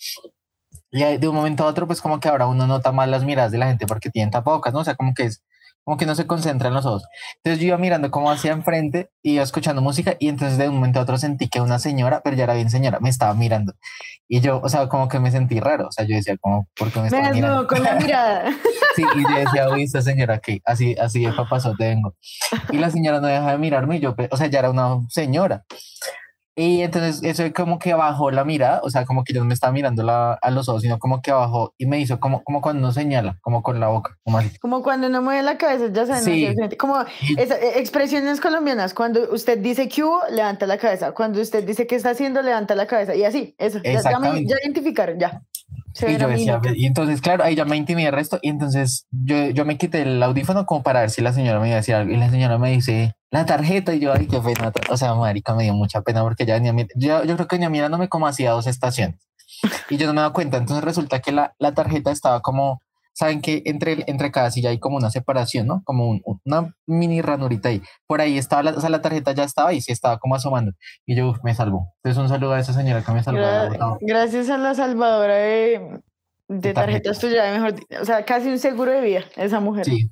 Y 0.90 1.02
de 1.18 1.28
un 1.28 1.34
momento 1.34 1.64
a 1.64 1.66
otro, 1.66 1.86
pues 1.86 2.00
como 2.00 2.20
que 2.20 2.28
ahora 2.28 2.46
uno 2.46 2.66
nota 2.66 2.92
más 2.92 3.08
las 3.08 3.24
miradas 3.24 3.50
de 3.52 3.58
la 3.58 3.66
gente 3.66 3.86
porque 3.86 4.10
tienen 4.10 4.30
tapabocas, 4.30 4.72
¿no? 4.72 4.80
O 4.80 4.84
sea, 4.84 4.94
como 4.94 5.12
que 5.14 5.24
es, 5.24 5.42
como 5.84 5.96
que 5.96 6.06
no 6.06 6.14
se 6.14 6.26
concentra 6.26 6.68
en 6.68 6.74
los 6.74 6.86
ojos. 6.86 7.04
Entonces 7.36 7.60
yo 7.60 7.68
iba 7.68 7.78
mirando 7.78 8.10
como 8.10 8.30
hacia 8.30 8.52
enfrente 8.52 9.10
y 9.22 9.34
iba 9.34 9.42
escuchando 9.42 9.82
música 9.82 10.16
y 10.18 10.28
entonces 10.28 10.58
de 10.58 10.68
un 10.68 10.76
momento 10.76 11.00
a 11.00 11.02
otro 11.02 11.18
sentí 11.18 11.48
que 11.48 11.60
una 11.60 11.78
señora, 11.78 12.20
pero 12.22 12.36
ya 12.36 12.44
era 12.44 12.54
bien 12.54 12.70
señora, 12.70 13.00
me 13.00 13.08
estaba 13.08 13.34
mirando. 13.34 13.74
Y 14.28 14.40
yo, 14.40 14.60
o 14.62 14.68
sea, 14.68 14.88
como 14.88 15.08
que 15.08 15.18
me 15.18 15.30
sentí 15.30 15.60
raro, 15.60 15.88
o 15.88 15.92
sea, 15.92 16.06
yo 16.06 16.14
decía 16.16 16.36
como, 16.40 16.68
¿por 16.76 16.90
qué 16.90 17.00
me 17.00 17.06
estaba 17.08 17.30
mirando? 17.30 17.66
con 17.66 17.82
la 17.82 17.94
mirada. 17.96 18.50
Sí, 18.94 19.02
y 19.02 19.22
yo 19.22 19.38
decía, 19.38 19.70
uy, 19.70 19.84
esta 19.84 20.02
señora 20.02 20.38
que 20.38 20.60
así, 20.66 20.94
así 21.00 21.24
de 21.24 21.32
papazote 21.32 21.82
vengo. 21.82 22.14
Y 22.70 22.76
la 22.76 22.90
señora 22.90 23.22
no 23.22 23.26
deja 23.26 23.52
de 23.52 23.56
mirarme 23.56 23.96
y 23.96 24.00
yo, 24.00 24.14
o 24.30 24.36
sea, 24.36 24.48
ya 24.48 24.58
era 24.58 24.70
una 24.70 24.98
señora. 25.08 25.64
Y 26.54 26.82
entonces 26.82 27.20
eso 27.22 27.50
como 27.54 27.78
que 27.78 27.94
bajó 27.94 28.30
la 28.30 28.44
mirada, 28.44 28.80
o 28.82 28.90
sea, 28.90 29.06
como 29.06 29.24
que 29.24 29.32
yo 29.32 29.40
no 29.40 29.46
me 29.46 29.54
estaba 29.54 29.72
mirando 29.72 30.02
la- 30.02 30.34
a 30.34 30.50
los 30.50 30.68
ojos, 30.68 30.82
sino 30.82 30.98
como 30.98 31.22
que 31.22 31.32
bajó 31.32 31.72
y 31.78 31.86
me 31.86 31.98
hizo 31.98 32.20
como, 32.20 32.44
como 32.44 32.60
cuando 32.60 32.80
uno 32.80 32.92
señala, 32.92 33.38
como 33.40 33.62
con 33.62 33.80
la 33.80 33.88
boca, 33.88 34.18
como 34.22 34.36
así. 34.36 34.58
Como 34.58 34.82
cuando 34.82 35.06
uno 35.06 35.22
mueve 35.22 35.42
la 35.42 35.56
cabeza, 35.56 35.86
ya 35.90 36.04
saben, 36.06 36.22
Sí. 36.24 36.76
como 36.76 36.96
esa- 37.38 37.56
eh, 37.58 37.78
expresiones 37.80 38.40
colombianas, 38.40 38.92
cuando 38.92 39.32
usted 39.32 39.58
dice 39.58 39.88
que 39.88 40.04
hubo, 40.04 40.20
levanta 40.30 40.66
la 40.66 40.76
cabeza, 40.76 41.12
cuando 41.12 41.40
usted 41.40 41.64
dice 41.64 41.86
que 41.86 41.94
está 41.96 42.10
haciendo, 42.10 42.42
levanta 42.42 42.74
la 42.74 42.86
cabeza, 42.86 43.14
y 43.14 43.24
así, 43.24 43.54
eso, 43.56 43.80
ya, 43.82 44.02
ya, 44.02 44.18
me, 44.18 44.44
ya 44.44 44.56
identificaron, 44.62 45.18
ya. 45.18 45.40
Se 45.94 46.10
Y 46.10 46.16
yo 46.16 46.28
decía, 46.28 46.60
y 46.74 46.86
entonces, 46.86 47.20
claro, 47.20 47.44
ahí 47.44 47.54
ya 47.54 47.64
me 47.64 47.76
intimidé 47.76 48.08
el 48.08 48.14
resto. 48.14 48.38
Y 48.42 48.48
entonces 48.48 49.06
yo, 49.10 49.50
yo 49.50 49.64
me 49.64 49.76
quité 49.78 50.02
el 50.02 50.22
audífono 50.22 50.66
como 50.66 50.82
para 50.82 51.00
ver 51.00 51.10
si 51.10 51.20
la 51.20 51.32
señora 51.32 51.60
me 51.60 51.68
iba 51.68 51.76
a 51.76 51.80
decir 51.80 51.94
algo. 51.94 52.12
Y 52.12 52.16
la 52.16 52.30
señora 52.30 52.58
me 52.58 52.70
dice, 52.70 53.14
la 53.30 53.46
tarjeta. 53.46 53.94
Y 53.94 54.00
yo, 54.00 54.12
ay, 54.12 54.26
qué 54.26 54.40
pena. 54.40 54.72
O 54.90 54.96
sea, 54.96 55.14
marica, 55.14 55.54
me 55.54 55.64
dio 55.64 55.74
mucha 55.74 56.02
pena 56.02 56.22
porque 56.22 56.46
ya 56.46 56.54
venía, 56.54 56.74
yo, 56.94 57.24
yo 57.24 57.34
creo 57.36 57.48
que 57.48 57.56
venía 57.56 57.70
mirándome 57.70 58.08
como 58.08 58.26
hacía 58.26 58.52
dos 58.52 58.66
estaciones. 58.66 59.20
Y 59.90 59.96
yo 59.96 60.06
no 60.06 60.14
me 60.14 60.20
daba 60.20 60.32
cuenta. 60.32 60.56
Entonces 60.56 60.84
resulta 60.84 61.20
que 61.20 61.32
la, 61.32 61.54
la 61.58 61.72
tarjeta 61.72 62.10
estaba 62.10 62.40
como, 62.40 62.80
saben 63.14 63.40
que 63.40 63.62
entre, 63.66 64.04
entre 64.06 64.30
cada 64.30 64.50
silla 64.50 64.70
hay 64.70 64.78
como 64.78 64.96
una 64.96 65.10
separación, 65.10 65.66
¿no? 65.66 65.82
Como 65.84 66.08
un- 66.08 66.22
una 66.44 66.74
mini 66.86 67.20
ranurita 67.22 67.68
ahí. 67.68 67.82
Por 68.06 68.20
ahí 68.20 68.38
estaba, 68.38 68.62
la, 68.62 68.70
o 68.72 68.80
sea, 68.80 68.90
la 68.90 69.02
tarjeta 69.02 69.32
ya 69.32 69.44
estaba 69.44 69.72
y 69.72 69.80
sí 69.80 69.92
estaba 69.92 70.18
como 70.18 70.34
asomando. 70.34 70.72
Y 71.06 71.16
yo, 71.16 71.28
uf, 71.30 71.38
me 71.44 71.54
salvó. 71.54 71.92
Entonces 72.02 72.22
un 72.22 72.28
saludo 72.28 72.52
a 72.52 72.60
esa 72.60 72.72
señora 72.72 73.02
que 73.02 73.12
me 73.12 73.22
salvó. 73.22 73.40
Gra- 73.70 73.98
gracias 74.00 74.48
a 74.50 74.58
la 74.58 74.74
salvadora 74.74 75.34
de, 75.34 76.00
de 76.60 76.72
tarjetas 76.74 77.18
tuyas, 77.18 77.52
mejor, 77.52 77.74
o 78.00 78.04
sea, 78.04 78.24
casi 78.24 78.48
un 78.48 78.58
seguro 78.58 78.90
de 78.92 79.00
vida, 79.00 79.24
esa 79.36 79.60
mujer. 79.60 79.84
Sí, 79.84 80.08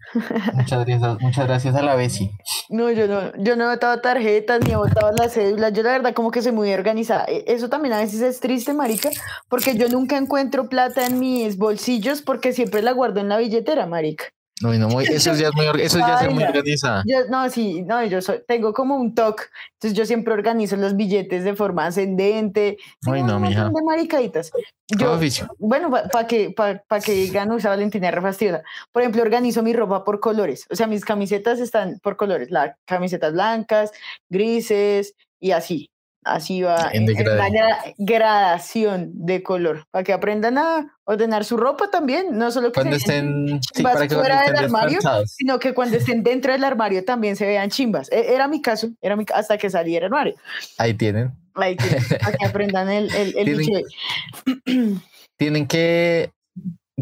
muchas 0.54 0.84
gracias, 0.86 1.20
muchas 1.20 1.46
gracias 1.46 1.74
a 1.74 1.82
la 1.82 1.94
Besi. 1.94 2.30
No, 2.68 2.90
yo 2.90 3.06
no, 3.06 3.32
yo 3.38 3.56
no 3.56 3.64
he 3.64 3.74
botado 3.74 4.00
tarjetas 4.00 4.60
ni 4.64 4.72
he 4.72 4.76
botado 4.76 5.12
las 5.12 5.34
cédulas. 5.34 5.72
Yo 5.72 5.82
la 5.82 5.92
verdad 5.92 6.14
como 6.14 6.30
que 6.30 6.42
soy 6.42 6.52
muy 6.52 6.72
organizada. 6.72 7.24
E- 7.28 7.44
Eso 7.46 7.68
también 7.68 7.92
a 7.94 7.98
veces 7.98 8.20
es 8.22 8.40
triste, 8.40 8.72
marica, 8.72 9.10
porque 9.48 9.76
yo 9.76 9.88
nunca 9.88 10.16
encuentro 10.16 10.68
plata 10.68 11.06
en 11.06 11.18
mis 11.20 11.56
bolsillos 11.58 12.22
porque 12.22 12.52
siempre 12.52 12.82
la 12.82 12.92
guardo 12.92 13.20
en 13.20 13.28
la 13.28 13.38
billetera, 13.38 13.86
marica. 13.86 14.24
No, 14.60 14.72
no, 14.74 14.88
muy, 14.88 15.04
eso 15.10 15.34
ya 15.34 15.48
es 15.48 15.54
muy, 15.54 15.66
eso 15.80 15.98
ya 15.98 16.20
muy 16.24 16.42
Baila. 16.42 16.48
organizada. 16.48 17.02
Yo, 17.06 17.24
no, 17.28 17.48
sí, 17.48 17.82
no, 17.82 18.04
yo 18.04 18.20
soy, 18.20 18.40
tengo 18.46 18.72
como 18.72 18.96
un 18.96 19.14
TOC, 19.14 19.42
entonces 19.74 19.96
yo 19.96 20.04
siempre 20.04 20.34
organizo 20.34 20.76
los 20.76 20.96
billetes 20.96 21.44
de 21.44 21.54
forma 21.54 21.86
ascendente. 21.86 22.76
Ay, 23.06 23.22
no, 23.22 23.40
mija. 23.40 23.70
de 23.70 23.82
maricaditas. 23.82 24.50
Yo, 24.88 25.12
oficio. 25.12 25.48
bueno, 25.58 25.90
para 25.90 26.26
que, 26.26 26.50
pa, 26.50 26.82
pa 26.86 27.00
que 27.00 27.12
digan, 27.12 27.50
usa 27.52 27.70
Valentina 27.70 28.08
es 28.08 28.14
re 28.14 28.20
fastidiosa. 28.20 28.62
Por 28.92 29.02
ejemplo, 29.02 29.22
organizo 29.22 29.62
mi 29.62 29.72
ropa 29.72 30.04
por 30.04 30.20
colores. 30.20 30.66
O 30.70 30.76
sea, 30.76 30.86
mis 30.86 31.04
camisetas 31.04 31.60
están 31.60 31.98
por 32.02 32.16
colores. 32.16 32.50
Las 32.50 32.76
camisetas 32.84 33.32
blancas, 33.32 33.92
grises 34.28 35.14
y 35.38 35.52
así. 35.52 35.90
Así 36.22 36.60
va. 36.60 36.90
En 36.92 37.08
en- 37.08 37.24
la 37.38 37.78
gradación 37.96 39.10
de 39.14 39.42
color. 39.42 39.86
Para 39.90 40.04
que 40.04 40.12
aprendan 40.12 40.58
a 40.58 40.98
ordenar 41.04 41.44
su 41.44 41.56
ropa 41.56 41.90
también. 41.90 42.36
No 42.36 42.50
solo 42.50 42.68
que 42.72 42.74
Cuando 42.80 42.92
se 42.98 42.98
estén, 42.98 43.60
sí, 43.74 43.82
para 43.82 44.06
que 44.06 44.14
fuera 44.14 44.42
del 44.42 44.56
armario, 44.56 45.00
sino 45.26 45.58
que 45.58 45.72
cuando 45.72 45.96
estén 45.96 46.22
dentro 46.22 46.52
del 46.52 46.62
armario 46.64 47.04
también 47.04 47.36
se 47.36 47.46
vean 47.46 47.70
chimbas. 47.70 48.10
E- 48.12 48.34
Era 48.34 48.48
mi 48.48 48.60
caso, 48.60 48.90
era 49.00 49.16
mi, 49.16 49.24
hasta 49.34 49.56
que 49.56 49.70
salí 49.70 49.94
del 49.94 50.04
armario. 50.04 50.34
Ahí 50.76 50.92
tienen. 50.94 51.32
Ahí 51.54 51.74
tienen, 51.76 52.04
para 52.22 52.36
que 52.36 52.46
aprendan 52.46 52.90
el, 52.90 53.14
el, 53.14 53.34
el 53.38 53.44
Tienen- 53.46 53.58
dicho 53.58 53.72
de- 54.46 54.96
Tienen 55.38 55.66
que, 55.66 56.30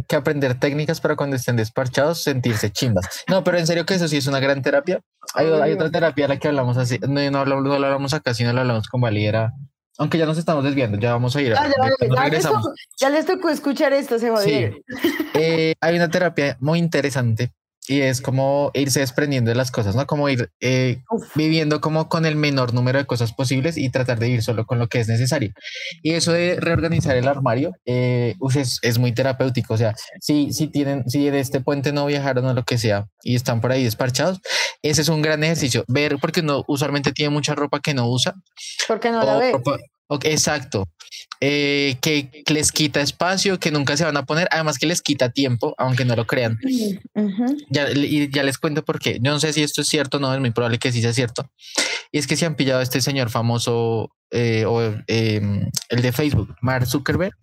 que 0.07 0.14
aprender 0.16 0.59
técnicas 0.61 1.01
para 1.01 1.16
cuando 1.16 1.35
estén 1.35 1.57
desparchados 1.57 2.23
sentirse 2.23 2.71
chimbas. 2.71 3.25
No, 3.29 3.43
pero 3.43 3.59
en 3.59 3.66
serio 3.66 3.85
que 3.85 3.95
eso 3.95 4.07
sí 4.07 4.16
es 4.16 4.29
una 4.29 4.39
gran 4.39 4.62
terapia. 4.62 5.01
Hay, 5.35 5.47
otra 5.72 5.91
terapia 5.91 6.24
a 6.24 6.29
la 6.29 6.39
que 6.39 6.49
hablamos 6.49 6.76
así, 6.76 6.99
no, 7.07 7.31
no, 7.31 7.39
hablamos, 7.39 7.64
no 7.64 7.79
la 7.79 7.87
hablamos 7.89 8.14
acá, 8.14 8.35
sino 8.35 8.53
la 8.53 8.62
hablamos 8.62 8.89
con 8.89 9.01
Valiera. 9.01 9.53
Aunque 9.99 10.16
ya 10.16 10.26
nos 10.26 10.39
estamos 10.39 10.62
desviando, 10.64 10.97
ya 10.99 11.12
vamos 11.12 11.35
a 11.37 11.43
ir. 11.43 11.55
a- 11.55 11.61
Ah, 11.61 11.66
ya, 11.66 11.72
ya 12.09 12.14
ya 12.24 12.29
les 12.31 12.45
tocó- 12.62 12.74
ya 13.01 13.11
les 13.11 13.26
tocó 13.26 13.49
escuchar 13.51 13.93
esto, 13.93 14.18
se 14.18 14.31
jodieron. 14.31 14.81
Eh, 15.35 15.74
hay 15.81 15.97
una 15.97 16.09
terapia 16.09 16.57
muy 16.61 16.79
interesante 16.79 17.53
y 17.89 18.03
es 18.03 18.20
como 18.20 18.70
irse 18.74 19.01
desprendiendo 19.01 19.51
de 19.51 19.55
las 19.57 19.70
cosas, 19.70 19.97
¿no? 19.97 20.07
Como 20.07 20.28
ir 20.28 20.51
eh, 20.61 21.03
viviendo 21.34 21.80
como 21.80 22.09
con 22.09 22.26
el 22.26 22.36
menor 22.36 22.74
número 22.74 22.99
de 22.99 23.07
cosas 23.07 23.32
posibles 23.32 23.76
y 23.78 23.91
tratar 23.91 24.18
de 24.18 24.26
vivir 24.26 24.43
solo 24.43 24.66
con 24.66 24.78
lo 24.78 24.89
que 24.89 25.01
es 25.01 25.09
necesario. 25.09 25.53
Y 26.03 26.12
eso 26.12 26.32
de 26.32 26.57
reorganizar 26.61 27.16
el 27.16 27.26
armario 27.28 27.72
eh, 27.86 28.34
es, 28.55 28.78
es 28.82 28.99
muy 28.99 29.12
terapéutico. 29.12 29.74
O 29.74 29.76
sea, 29.78 29.95
si, 30.20 30.53
si 30.53 30.68
tienen, 30.68 31.09
si 31.09 31.30
de 31.30 31.41
este 31.41 31.61
puente 31.61 31.93
no 31.93 32.07
viajaron 32.07 32.45
o 32.47 32.55
lo 32.55 32.64
que 32.64 32.78
sea 32.78 33.07
y 33.22 33.34
están 33.34 33.61
por 33.61 33.72
ahí 33.72 33.84
desparchados, 33.84 34.41
ese 34.82 35.03
es 35.03 35.09
un 35.09 35.22
gran 35.22 35.43
ejercicio. 35.43 35.84
Ver, 35.89 36.18
porque 36.20 36.41
uno 36.41 36.64
usualmente 36.68 37.12
tiene 37.12 37.30
mucha 37.30 37.55
ropa 37.55 37.80
que 37.80 37.95
no 37.95 38.09
usa 38.11 38.34
Porque 38.86 39.11
no 39.11 39.24
la 39.24 39.36
ve. 39.39 39.53
ropa- 39.53 39.78
Ok, 40.09 40.25
exacto. 40.25 40.89
Eh, 41.41 41.97
que 42.01 42.31
les 42.49 42.73
quita 42.73 43.01
espacio, 43.01 43.61
que 43.61 43.71
nunca 43.71 43.97
se 43.97 44.05
van 44.05 44.17
a 44.17 44.25
poner, 44.25 44.49
además 44.51 44.79
que 44.79 44.87
les 44.87 45.03
quita 45.03 45.31
tiempo, 45.31 45.75
aunque 45.79 46.05
no 46.05 46.17
lo 46.17 46.27
crean. 46.27 46.59
Ya, 47.71 47.91
y 47.93 48.31
ya 48.31 48.43
les 48.43 48.59
cuento 48.59 48.85
por 48.85 48.99
qué. 48.99 49.19
Yo 49.21 49.31
no 49.31 49.39
sé 49.39 49.53
si 49.53 49.63
esto 49.63 49.83
es 49.83 49.89
cierto 49.89 50.17
o 50.17 50.21
no, 50.21 50.35
es 50.35 50.41
muy 50.41 50.51
probable 50.51 50.79
que 50.79 50.91
sí 50.91 51.01
sea 51.01 51.13
cierto. 51.13 51.51
Y 52.11 52.19
es 52.19 52.27
que 52.27 52.37
se 52.37 52.47
han 52.47 52.57
pillado 52.57 52.81
a 52.81 52.83
este 52.83 53.01
señor 53.01 53.31
famoso, 53.31 54.11
eh, 54.31 54.64
o 54.66 54.83
eh, 55.07 55.41
el 55.89 56.03
de 56.03 56.12
Facebook, 56.12 56.55
Mark 56.61 56.87
Zuckerberg. 56.87 57.35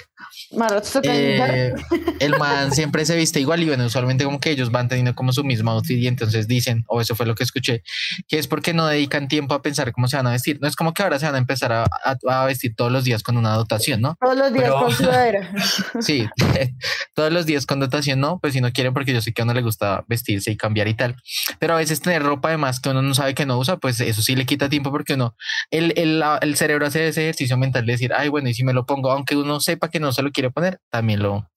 Mark 0.52 0.86
Zuckerberg. 0.86 1.78
Eh, 1.92 2.16
el 2.20 2.38
man 2.38 2.72
siempre 2.74 3.06
se 3.06 3.16
viste 3.16 3.40
igual 3.40 3.64
y 3.64 3.68
bueno, 3.68 3.86
usualmente 3.86 4.24
como 4.26 4.40
que 4.40 4.50
ellos 4.52 4.72
van 4.72 4.88
teniendo 4.88 5.14
como 5.16 5.32
su 5.34 5.44
mismo 5.44 5.72
outfit 5.72 5.98
y 5.98 6.08
entonces 6.08 6.48
dicen, 6.48 6.84
o 6.88 7.00
eso 7.02 7.16
fue 7.16 7.26
lo 7.26 7.36
que 7.36 7.44
escuché, 7.44 7.84
que 8.28 8.38
es 8.40 8.48
porque 8.48 8.74
no 8.74 8.86
dedican 8.88 9.28
tiempo 9.28 9.54
a 9.54 9.62
pensar 9.62 9.92
cómo 9.94 10.08
se 10.08 10.18
van 10.18 10.28
a 10.28 10.32
vestir. 10.32 10.60
No 10.62 10.68
es 10.68 10.76
como 10.76 10.94
que 10.94 11.04
ahora 11.04 11.20
se 11.20 11.26
van 11.26 11.36
a 11.36 11.38
empezar 11.38 11.72
a, 11.72 11.84
a- 11.84 12.42
a 12.42 12.46
vestir 12.46 12.76
todos 12.76 12.92
los 12.92 13.04
días 13.04 13.24
con 13.24 13.38
una 13.38 13.54
dotación, 13.54 14.02
¿no? 14.02 14.18
Todos 14.20 14.38
los 14.38 14.52
días 14.54 14.66
pero- 14.66 14.80
con 14.80 14.92
sudadera. 14.92 15.52
Sí, 16.02 16.28
todos 17.14 17.32
los 17.32 17.46
días 17.46 17.66
con 17.66 17.80
dotación 17.80 18.20
no, 18.20 18.40
pues 18.40 18.54
si 18.54 18.62
no 18.62 18.72
quieren 18.72 18.94
porque 18.94 19.14
yo 19.14 19.22
sé 19.22 19.32
que 19.34 19.42
a 19.42 19.46
uno 19.46 19.54
le 19.54 19.62
gusta 19.62 20.04
vestirse 20.08 20.52
y 20.52 20.58
cambiar 20.58 20.88
y 20.88 20.94
tal. 20.96 21.16
Pero 21.60 21.74
a 21.76 21.78
veces 21.78 22.02
tener 22.02 22.24
ropa 22.24 22.50
además 22.50 22.80
que 22.80 22.90
uno 22.90 23.02
no 23.02 23.14
sabe 23.14 23.34
que 23.34 23.46
no 23.46 23.58
usa, 23.58 23.78
pues 23.78 24.00
eso 24.02 24.22
sí 24.22 24.36
le 24.36 24.46
quita 24.46 24.70
tiempo 24.70 24.92
porque 24.92 25.14
uno, 25.14 25.36
el, 25.72 25.94
el, 25.98 26.24
el 26.42 26.56
cerebro 26.58 26.75
hace 26.84 27.08
ese 27.08 27.22
ejercicio 27.22 27.58
mental 27.58 27.86
de 27.86 27.92
decir, 27.94 28.14
ay, 28.14 28.30
bueno, 28.30 28.50
y 28.50 28.54
si 28.54 28.64
me 28.64 28.74
lo 28.74 28.86
pongo, 28.86 29.12
aunque 29.12 29.36
uno 29.36 29.60
sepa 29.60 29.90
que 29.90 30.00
no 30.00 30.12
se 30.12 30.22
lo 30.24 30.32
quiere 30.32 30.52
poner, 30.52 30.80
también 30.90 31.22
lo, 31.22 31.50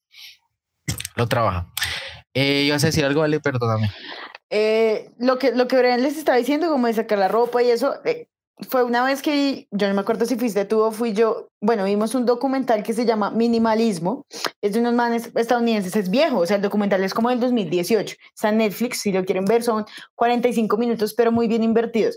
lo 1.17 1.27
trabaja. 1.27 1.73
Eh, 2.35 2.65
¿Ibas 2.67 2.85
a 2.85 2.89
decir 2.89 3.05
algo, 3.05 3.21
Vale? 3.23 3.41
Perdóname. 3.41 3.91
Eh, 4.51 5.11
lo 5.19 5.39
que 5.39 5.53
lo 5.53 5.69
que 5.69 5.77
Brian 5.77 6.03
les 6.03 6.17
estaba 6.17 6.39
diciendo, 6.39 6.69
como 6.69 6.87
de 6.87 6.95
sacar 6.95 7.19
la 7.19 7.29
ropa 7.29 7.63
y 7.63 7.71
eso, 7.71 7.97
eh, 8.05 8.29
fue 8.69 8.83
una 8.83 9.05
vez 9.05 9.23
que 9.23 9.69
yo 9.71 9.89
no 9.89 9.95
me 9.95 10.01
acuerdo 10.01 10.25
si 10.25 10.37
fuiste 10.37 10.65
tú 10.65 10.81
o 10.81 10.93
fui 10.93 11.13
yo. 11.13 11.49
Bueno, 11.61 11.85
vimos 11.85 12.15
un 12.15 12.25
documental 12.25 12.85
que 12.85 12.93
se 12.93 13.05
llama 13.05 13.31
Minimalismo. 13.33 14.27
Es 14.63 14.75
de 14.75 14.81
unos 14.81 14.95
manes 14.95 15.31
estadounidenses, 15.35 15.97
es 15.97 16.09
viejo, 16.09 16.39
o 16.39 16.47
sea, 16.47 16.57
el 16.57 16.63
documental 16.63 17.03
es 17.03 17.13
como 17.13 17.31
del 17.31 17.41
2018. 17.41 18.15
Está 18.33 18.51
en 18.51 18.59
Netflix, 18.59 19.01
si 19.01 19.11
lo 19.11 19.25
quieren 19.25 19.45
ver, 19.45 19.65
son 19.65 19.85
45 20.15 20.77
minutos, 20.77 21.15
pero 21.15 21.33
muy 21.33 21.49
bien 21.49 21.65
invertidos. 21.65 22.17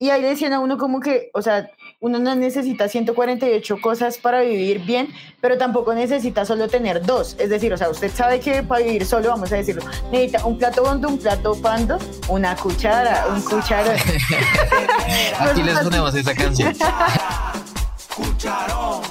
Y 0.00 0.10
ahí 0.10 0.20
le 0.20 0.28
decían 0.30 0.52
a 0.54 0.58
uno 0.58 0.76
como 0.76 0.98
que, 0.98 1.30
o 1.34 1.42
sea, 1.42 1.70
uno 2.00 2.18
no 2.18 2.34
necesita 2.34 2.88
148 2.88 3.76
cosas 3.80 4.18
para 4.18 4.40
vivir 4.40 4.80
bien, 4.80 5.08
pero 5.40 5.56
tampoco 5.56 5.94
necesita 5.94 6.44
solo 6.44 6.66
tener 6.66 7.06
dos. 7.06 7.36
Es 7.38 7.48
decir, 7.48 7.72
o 7.72 7.76
sea, 7.76 7.90
usted 7.90 8.10
sabe 8.12 8.40
que 8.40 8.64
para 8.64 8.84
vivir 8.84 9.06
solo, 9.06 9.28
vamos 9.28 9.52
a 9.52 9.56
decirlo, 9.56 9.82
necesita 10.10 10.44
un 10.44 10.58
plato 10.58 10.82
hondo, 10.82 11.08
un 11.08 11.18
plato 11.18 11.54
pando, 11.62 11.96
una 12.28 12.56
cuchara, 12.56 13.26
un 13.32 13.40
cuchara. 13.42 13.94
Aquí 15.38 15.62
les 15.62 15.78
ponemos 15.78 16.12
esa 16.12 16.34
canción. 16.34 16.74
Cucharón, 18.14 19.02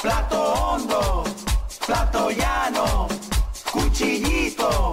plato 0.00 0.54
hondo, 0.54 1.24
plato 1.86 2.30
llano, 2.30 3.08
cuchillito, 3.72 4.92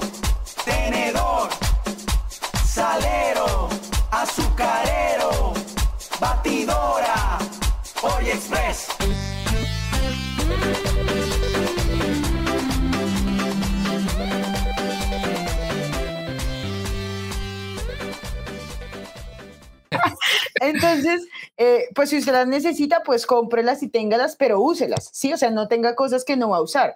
tenedor, 0.66 1.50
salero, 2.66 3.70
azucarero, 4.12 5.54
batidora, 6.20 7.38
Oye 8.02 8.32
Express. 8.32 9.39
Entonces, 20.62 21.28
eh, 21.58 21.86
pues 21.96 22.10
si 22.10 22.18
usted 22.18 22.32
las 22.34 22.48
necesita, 22.48 23.04
pues 23.04 23.26
cómprelas 23.26 23.84
y 23.84 23.90
téngalas, 23.90 24.36
pero 24.36 24.62
úselas, 24.62 25.10
¿sí? 25.14 25.34
O 25.34 25.38
sea, 25.38 25.52
no 25.52 25.68
tenga 25.68 25.96
cosas 25.96 26.26
que 26.26 26.38
no 26.38 26.50
va 26.50 26.58
a 26.58 26.62
usar. 26.62 26.96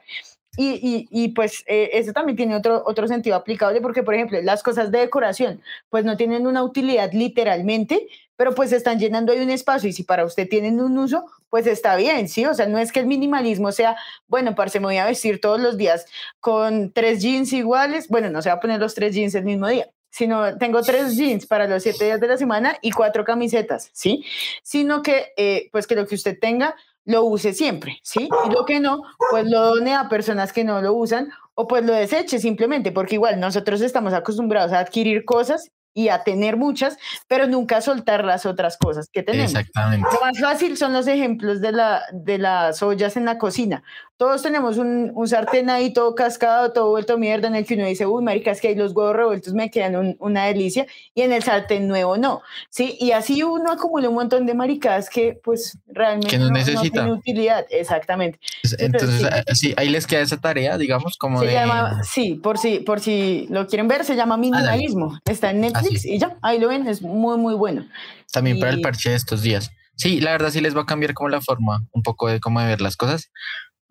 Y, 0.56 0.74
y, 0.74 1.08
y 1.10 1.30
pues 1.30 1.64
eh, 1.66 1.89
eso 1.93 2.14
también 2.14 2.36
tiene 2.36 2.56
otro, 2.56 2.84
otro 2.86 3.08
sentido 3.08 3.36
aplicable 3.36 3.82
porque, 3.82 4.04
por 4.04 4.14
ejemplo, 4.14 4.39
las 4.43 4.62
cosas 4.62 4.91
de 4.91 4.99
decoración, 4.99 5.62
pues 5.89 6.06
no 6.06 6.16
tienen 6.16 6.45
una 6.45 6.64
utilidad 6.64 7.12
literalmente, 7.12 8.08
pero 8.36 8.54
pues 8.54 8.72
están 8.72 8.99
llenando 8.99 9.32
ahí 9.32 9.39
un 9.39 9.49
espacio 9.49 9.89
y 9.89 9.93
si 9.93 10.04
para 10.04 10.26
usted 10.26 10.47
tienen 10.47 10.80
un 10.80 10.97
uso, 10.97 11.26
pues 11.49 11.66
está 11.66 11.95
bien, 11.95 12.30
¿sí? 12.30 12.45
O 12.45 12.54
sea, 12.54 12.68
no 12.68 12.78
es 12.78 12.91
que 12.91 12.99
el 12.99 13.08
minimalismo 13.08 13.72
sea, 13.72 13.95
bueno, 14.28 14.54
parce, 14.54 14.80
me 14.80 14.88
voy 14.88 14.97
a 14.97 15.06
vestir 15.06 15.41
todos 15.41 15.60
los 15.60 15.76
días 15.78 16.06
con 16.39 16.91
tres 16.91 17.22
jeans 17.22 17.51
iguales, 17.54 18.08
bueno, 18.08 18.30
no 18.30 18.41
se 18.43 18.49
va 18.49 18.56
a 18.56 18.60
poner 18.60 18.80
los 18.80 18.93
tres 18.93 19.16
jeans 19.16 19.34
el 19.34 19.45
mismo 19.45 19.68
día, 19.68 19.89
sino 20.14 20.59
tengo 20.59 20.84
tres 20.84 21.18
jeans 21.18 21.47
para 21.47 21.68
los 21.68 21.82
siete 21.82 22.05
días 22.05 22.20
de 22.20 22.28
la 22.28 22.38
semana 22.38 22.78
y 22.84 22.91
cuatro 22.91 23.26
camisetas, 23.26 23.89
¿sí? 23.93 24.24
Sino 24.61 25.01
que, 25.01 25.34
eh, 25.38 25.70
pues 25.72 25.88
que 25.88 25.95
lo 25.95 26.05
que 26.05 26.14
usted 26.14 26.38
tenga 26.39 26.76
lo 27.03 27.24
use 27.24 27.51
siempre, 27.51 27.99
¿sí? 28.03 28.30
Y 28.45 28.51
lo 28.51 28.64
que 28.64 28.80
no, 28.80 29.01
pues 29.32 29.45
lo 29.49 29.76
done 29.76 29.95
a 29.95 30.09
personas 30.09 30.53
que 30.53 30.64
no 30.64 30.84
lo 30.84 30.93
usan 30.93 31.32
o 31.55 31.68
pues 31.68 31.84
lo 31.84 31.93
deseche 31.93 32.38
simplemente, 32.38 32.91
porque 32.91 33.16
igual 33.16 33.39
nosotros 33.39 33.82
estamos 33.82 34.14
acostumbrados 34.14 34.72
a 34.72 34.80
adquirir 34.80 35.26
cosas 35.26 35.72
y 35.95 36.09
a 36.09 36.24
tener 36.24 36.57
muchas, 36.57 36.97
pero 37.28 37.47
nunca 37.47 37.82
soltar 37.82 38.24
las 38.24 38.45
otras 38.45 38.78
cosas 38.78 39.09
que 39.11 39.24
tenemos. 39.24 39.51
Exactamente. 39.51 40.07
Lo 40.14 40.22
más 40.22 40.39
fácil 40.39 40.78
son 40.78 40.93
los 40.93 41.07
ejemplos 41.07 41.59
de, 41.59 41.72
la, 41.72 42.03
de 42.11 42.38
las 42.38 42.84
ollas 42.84 43.18
en 43.18 43.26
la 43.26 43.39
cocina. 43.39 43.84
Todos 44.24 44.41
tenemos 44.41 44.78
un, 44.78 45.11
un 45.13 45.28
sartén 45.28 45.69
ahí 45.69 45.91
todo 45.91 46.15
cascado, 46.15 46.71
todo 46.71 46.89
vuelto 46.91 47.17
mierda, 47.17 47.49
en 47.49 47.55
el 47.55 47.65
que 47.65 47.74
uno 47.74 47.86
dice, 47.86 48.05
uy, 48.05 48.24
marica, 48.24 48.51
es 48.51 48.61
que 48.61 48.69
ahí 48.69 48.76
los 48.76 48.93
huevos 48.93 49.13
revueltos 49.17 49.53
me 49.53 49.69
quedan 49.69 49.97
un- 49.97 50.15
una 50.19 50.45
delicia, 50.45 50.88
y 51.13 51.24
en 51.24 51.34
el 51.34 51.43
sartén 51.43 51.89
nuevo 51.89 52.15
no, 52.15 52.41
¿sí? 52.69 52.95
Y 53.01 53.11
así 53.11 53.43
uno 53.43 53.69
acumula 53.74 54.07
un 54.07 54.15
montón 54.15 54.45
de 54.45 54.53
maricadas 54.53 55.09
que, 55.09 55.38
pues, 55.43 55.78
realmente 55.88 56.30
Que 56.30 56.38
no 56.39 56.49
necesita. 56.51 56.89
tiene 57.01 57.11
utilidad, 57.11 57.65
exactamente. 57.69 58.39
Entonces, 58.80 59.19
sí. 59.19 59.28
ah, 59.30 59.43
sí, 59.53 59.74
ahí 59.76 59.89
les 59.89 60.07
queda 60.07 60.21
esa 60.21 60.38
tarea, 60.39 60.78
digamos, 60.78 61.17
como 61.17 61.41
Se 61.41 61.47
de... 61.47 61.53
llama, 61.55 62.01
sí, 62.05 62.36
por 62.36 62.57
si, 62.57 62.80
por 62.80 63.01
si 63.01 63.47
lo 63.49 63.67
quieren 63.67 63.89
ver, 63.89 64.05
se 64.05 64.15
llama 64.15 64.38
minimalismo. 64.38 65.19
Está 65.26 65.51
en 65.51 65.59
Netflix 65.59 66.05
y 66.05 66.17
ya, 66.17 66.38
ahí 66.41 66.59
lo 66.59 66.69
ven, 66.69 66.88
es 66.88 67.01
muy, 67.01 67.38
muy 67.38 67.55
bueno. 67.55 67.86
También 68.32 68.57
para 68.57 68.71
el 68.71 68.80
y- 68.80 68.84
parche 68.84 69.09
de 69.09 69.15
estos 69.17 69.41
días. 69.41 69.69
Sí, 69.97 70.21
la 70.21 70.32
verdad 70.32 70.49
sí 70.49 70.61
les 70.61 70.76
va 70.78 70.82
a 70.84 70.86
cambiar 70.86 71.13
como 71.13 71.28
la 71.30 71.41
forma, 71.41 71.86
un 71.91 72.03
poco 72.03 72.30
de 72.30 72.39
cómo 72.39 72.61
de 72.61 72.67
ver 72.67 72.80
las 72.82 72.95
cosas. 72.95 73.30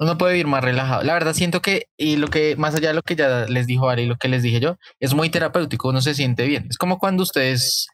Uno 0.03 0.19
puede 0.19 0.33
vivir 0.33 0.49
más 0.49 0.65
relajado. 0.65 1.05
La 1.05 1.13
verdad 1.13 1.33
siento 1.33 1.63
que, 1.63 1.87
y 1.97 2.17
lo 2.17 2.27
que, 2.27 2.57
más 2.57 2.75
allá 2.75 2.89
de 2.89 2.95
lo 2.95 3.03
que 3.03 3.15
ya 3.15 3.47
les 3.47 3.69
dijo 3.69 3.89
Ari 3.89 4.03
y 4.03 4.07
lo 4.07 4.17
que 4.17 4.27
les 4.27 4.43
dije 4.43 4.59
yo, 4.59 4.77
es 4.99 5.15
muy 5.15 5.31
terapéutico, 5.31 5.91
uno 5.91 6.01
se 6.01 6.15
siente 6.15 6.45
bien. 6.45 6.67
Es 6.69 6.77
como 6.77 6.99
cuando 6.99 7.23
ustedes 7.23 7.87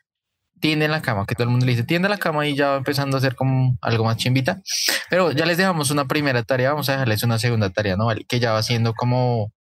tienden 0.58 0.90
la 0.90 1.02
cama, 1.02 1.26
que 1.26 1.34
todo 1.34 1.44
el 1.44 1.50
mundo 1.50 1.66
le 1.66 1.72
dice, 1.72 1.84
tiende 1.84 2.08
la 2.08 2.16
cama 2.16 2.46
y 2.46 2.56
ya 2.56 2.70
va 2.70 2.76
empezando 2.78 3.16
a 3.16 3.18
hacer 3.18 3.34
como 3.34 3.76
algo 3.82 4.04
más 4.04 4.16
chimbita. 4.16 4.62
Pero 5.10 5.32
ya 5.32 5.44
les 5.44 5.58
dejamos 5.58 5.90
una 5.90 6.06
primera 6.06 6.42
tarea, 6.42 6.70
vamos 6.70 6.88
a 6.88 6.92
dejarles 6.92 7.22
una 7.24 7.38
segunda 7.38 7.68
tarea, 7.68 7.96
¿no? 7.96 8.08
Que 8.26 8.40
ya 8.40 8.52
va 8.52 8.62
siendo 8.62 8.94
como, 8.94 9.52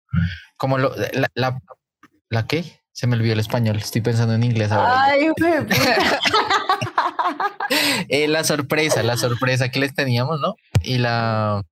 como 0.57 0.79
lo, 0.79 0.95
la, 1.15 1.29
la, 1.35 1.61
¿la 2.31 2.47
qué? 2.47 2.81
Se 2.93 3.09
me 3.09 3.17
olvidó 3.17 3.33
el 3.33 3.41
español, 3.41 3.77
estoy 3.77 4.03
pensando 4.03 4.35
en 4.35 4.45
inglés 4.45 4.71
ahora. 4.71 5.03
Ay. 5.03 5.31
Eh, 8.09 8.29
la 8.29 8.45
sorpresa, 8.45 9.03
la 9.03 9.17
sorpresa 9.17 9.69
que 9.71 9.81
les 9.81 9.93
teníamos, 9.93 10.41
¿no? 10.41 10.55
Y 10.83 10.99
la 10.99 11.63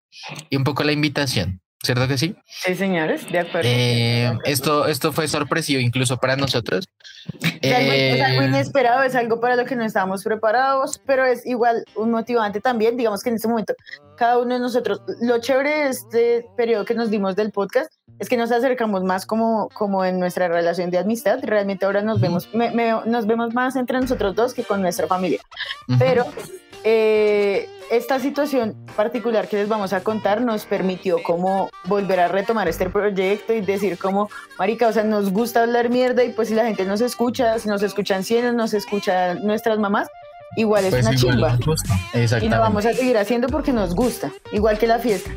y 0.50 0.56
un 0.56 0.64
poco 0.64 0.82
la 0.84 0.92
invitación, 0.92 1.60
¿cierto 1.82 2.06
que 2.08 2.18
sí? 2.18 2.34
sí, 2.46 2.74
señores, 2.74 3.30
de 3.30 3.38
acuerdo. 3.40 3.68
Eh, 3.70 4.32
esto, 4.44 4.86
esto 4.86 5.12
fue 5.12 5.28
sorpresivo 5.28 5.80
incluso 5.80 6.16
para 6.18 6.36
nosotros. 6.36 6.86
Es 7.62 7.74
algo, 7.74 7.92
es 7.92 8.20
algo 8.22 8.42
Eh, 8.42 8.46
inesperado, 8.46 9.02
es 9.02 9.14
algo 9.14 9.40
para 9.40 9.56
lo 9.56 9.64
que 9.64 9.76
no 9.76 9.84
estábamos 9.84 10.22
preparados, 10.22 11.00
pero 11.06 11.24
es 11.24 11.46
igual 11.46 11.84
un 11.94 12.10
motivante 12.10 12.60
también. 12.60 12.96
Digamos 12.98 13.22
que 13.22 13.30
en 13.30 13.36
este 13.36 13.48
momento, 13.48 13.74
cada 14.16 14.38
uno 14.38 14.52
de 14.54 14.60
nosotros, 14.60 15.00
lo 15.22 15.38
chévere 15.40 15.70
de 15.84 15.88
este 15.88 16.46
periodo 16.56 16.84
que 16.84 16.94
nos 16.94 17.10
dimos 17.10 17.34
del 17.34 17.50
podcast 17.50 17.90
es 18.18 18.28
que 18.28 18.36
nos 18.36 18.52
acercamos 18.52 19.02
más 19.02 19.24
como, 19.26 19.68
como 19.70 20.04
en 20.04 20.20
nuestra 20.20 20.48
relación 20.48 20.90
de 20.90 20.98
amistad. 20.98 21.38
Realmente 21.42 21.86
ahora 21.86 22.02
nos 22.02 22.16
Ujú. 22.16 22.22
vemos, 22.22 22.48
me- 22.54 22.70
me- 22.70 23.00
nos 23.06 23.26
vemos 23.26 23.54
más 23.54 23.74
entre 23.76 23.98
nosotros 24.00 24.34
dos 24.36 24.52
que 24.54 24.62
con 24.62 24.82
nuestra 24.82 25.06
familia. 25.06 25.40
ujú, 25.88 25.98
Pero 25.98 26.26
eh, 26.84 27.68
esta 27.90 28.18
situación 28.20 28.76
particular 28.96 29.48
que 29.48 29.56
les 29.56 29.68
vamos 29.68 29.92
a 29.92 30.02
contar 30.02 30.40
nos 30.40 30.64
permitió 30.66 31.22
como 31.22 31.70
volver 31.84 32.20
a 32.20 32.28
retomar 32.28 32.68
este 32.68 32.88
proyecto 32.88 33.52
y 33.54 33.60
decir 33.60 33.98
como, 33.98 34.28
marica, 34.58 34.88
o 34.88 34.92
sea, 34.92 35.04
nos 35.04 35.30
gusta 35.30 35.62
hablar 35.62 35.90
mierda 35.90 36.24
y 36.24 36.30
pues 36.30 36.48
si 36.48 36.54
la 36.54 36.64
gente 36.64 36.84
nos 36.84 37.00
escucha, 37.00 37.58
si 37.58 37.68
nos 37.68 37.82
escuchan 37.82 38.22
cienes, 38.22 38.54
nos 38.54 38.74
escuchan 38.74 39.44
nuestras 39.44 39.78
mamás, 39.78 40.08
igual 40.56 40.84
es 40.84 40.90
pues 40.90 41.06
una 41.06 41.14
igual, 41.14 41.58
chimba. 41.58 42.38
Y 42.42 42.48
lo 42.48 42.60
vamos 42.60 42.86
a 42.86 42.92
seguir 42.92 43.18
haciendo 43.18 43.48
porque 43.48 43.72
nos 43.72 43.94
gusta, 43.94 44.30
igual 44.52 44.78
que 44.78 44.86
la 44.86 44.98
fiesta. 44.98 45.30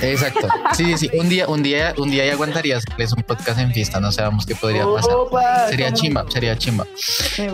Exacto. 0.00 0.48
Sí, 0.74 0.84
sí, 0.96 1.08
sí. 1.08 1.10
Un 1.18 1.28
día, 1.28 1.46
un 1.48 1.62
día, 1.62 1.94
un 1.98 2.10
día 2.10 2.24
ya 2.24 2.32
aguantarías 2.32 2.84
que 2.84 3.02
es 3.02 3.12
un 3.12 3.22
podcast 3.22 3.58
en 3.58 3.72
fiesta, 3.72 4.00
no 4.00 4.10
sabemos 4.12 4.46
qué 4.46 4.54
podría 4.54 4.84
pasar. 4.86 5.14
Opa, 5.14 5.68
Sería 5.68 5.92
chimba, 5.92 6.24
sería 6.30 6.56
chimba. 6.56 6.86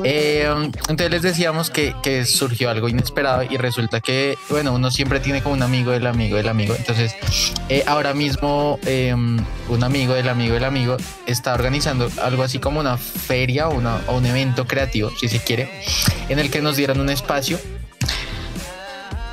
Eh, 0.04 0.48
entonces 0.88 1.10
les 1.10 1.22
decíamos 1.22 1.70
que, 1.70 1.94
que 2.02 2.24
surgió 2.24 2.70
algo 2.70 2.88
inesperado 2.88 3.42
y 3.42 3.56
resulta 3.56 4.00
que, 4.00 4.36
bueno, 4.50 4.72
uno 4.72 4.90
siempre 4.90 5.20
tiene 5.20 5.42
como 5.42 5.54
un 5.54 5.62
amigo 5.62 5.90
del 5.92 6.06
amigo 6.06 6.36
del 6.36 6.48
amigo. 6.48 6.74
Entonces, 6.76 7.14
eh, 7.68 7.82
ahora 7.86 8.14
mismo 8.14 8.78
eh, 8.86 9.12
un 9.14 9.84
amigo 9.84 10.14
del 10.14 10.28
amigo 10.28 10.54
del 10.54 10.64
amigo 10.64 10.96
está 11.26 11.54
organizando 11.54 12.10
algo 12.22 12.42
así 12.42 12.58
como 12.58 12.80
una 12.80 12.96
feria 12.96 13.68
o, 13.68 13.74
una- 13.74 14.00
o 14.06 14.16
un 14.16 14.26
evento 14.26 14.66
creativo, 14.66 15.10
si 15.18 15.28
se 15.28 15.38
quiere, 15.40 15.68
en 16.28 16.38
el 16.38 16.50
que 16.50 16.60
nos 16.60 16.76
dieran 16.76 17.00
un 17.00 17.10
espacio 17.10 17.58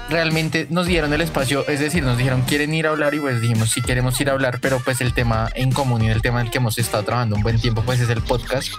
realmente 0.09 0.67
nos 0.69 0.87
dieron 0.87 1.13
el 1.13 1.21
espacio, 1.21 1.67
es 1.67 1.79
decir, 1.79 2.03
nos 2.03 2.17
dijeron 2.17 2.43
quieren 2.43 2.73
ir 2.73 2.87
a 2.87 2.91
hablar 2.91 3.13
y 3.13 3.19
pues 3.19 3.41
dijimos 3.41 3.71
sí 3.71 3.81
queremos 3.81 4.19
ir 4.21 4.29
a 4.29 4.33
hablar, 4.33 4.59
pero 4.61 4.79
pues 4.79 5.01
el 5.01 5.13
tema 5.13 5.49
en 5.55 5.71
común 5.71 6.03
y 6.03 6.09
el 6.09 6.21
tema 6.21 6.39
en 6.39 6.47
el 6.47 6.51
que 6.51 6.59
hemos 6.59 6.77
estado 6.77 7.03
trabajando 7.03 7.35
un 7.35 7.43
buen 7.43 7.59
tiempo 7.59 7.81
pues 7.83 7.99
es 7.99 8.09
el 8.09 8.21
podcast. 8.21 8.69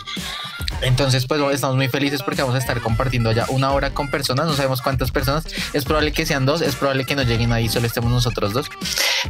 Entonces 0.82 1.26
pues 1.26 1.40
estamos 1.52 1.76
muy 1.76 1.88
felices 1.88 2.22
porque 2.22 2.42
vamos 2.42 2.54
a 2.54 2.58
estar 2.58 2.80
compartiendo 2.80 3.32
ya 3.32 3.46
una 3.48 3.72
hora 3.72 3.90
con 3.90 4.08
personas, 4.10 4.46
no 4.46 4.54
sabemos 4.54 4.82
cuántas 4.82 5.10
personas, 5.10 5.46
es 5.72 5.84
probable 5.84 6.12
que 6.12 6.26
sean 6.26 6.46
dos, 6.46 6.60
es 6.60 6.76
probable 6.76 7.04
que 7.04 7.16
no 7.16 7.22
lleguen 7.22 7.52
ahí, 7.52 7.68
solo 7.68 7.86
estemos 7.86 8.10
nosotros 8.10 8.52
dos, 8.52 8.68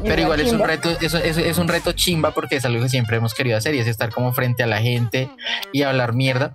pero 0.05 0.21
igual 0.21 0.41
es 0.41 0.53
un 0.53 0.61
reto, 0.61 0.91
es, 1.01 1.15
es, 1.15 1.37
es 1.37 1.59
un 1.59 1.69
reto 1.69 1.93
chimba 1.93 2.33
porque 2.33 2.57
es 2.57 2.65
algo 2.65 2.83
que 2.83 2.89
siempre 2.89 3.17
hemos 3.17 3.33
querido 3.33 3.57
hacer 3.57 3.75
y 3.75 3.79
es 3.79 3.87
estar 3.87 4.11
como 4.11 4.33
frente 4.33 4.63
a 4.63 4.67
la 4.67 4.81
gente 4.81 5.31
y 5.73 5.83
hablar 5.83 6.15
mierda. 6.15 6.53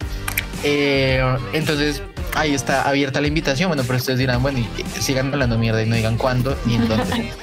Eh, 0.63 1.21
entonces 1.53 2.01
ahí 2.35 2.53
está 2.53 2.83
abierta 2.87 3.21
la 3.21 3.27
invitación. 3.27 3.69
Bueno, 3.69 3.83
pero 3.85 3.97
ustedes 3.97 4.19
dirán, 4.19 4.41
bueno, 4.41 4.59
y 4.59 4.67
sigan 5.01 5.31
hablando 5.33 5.57
mierda 5.57 5.81
y 5.81 5.85
no 5.85 5.95
digan 5.95 6.17
cuándo 6.17 6.57
ni 6.65 6.75
en 6.75 6.87
dónde. 6.87 7.31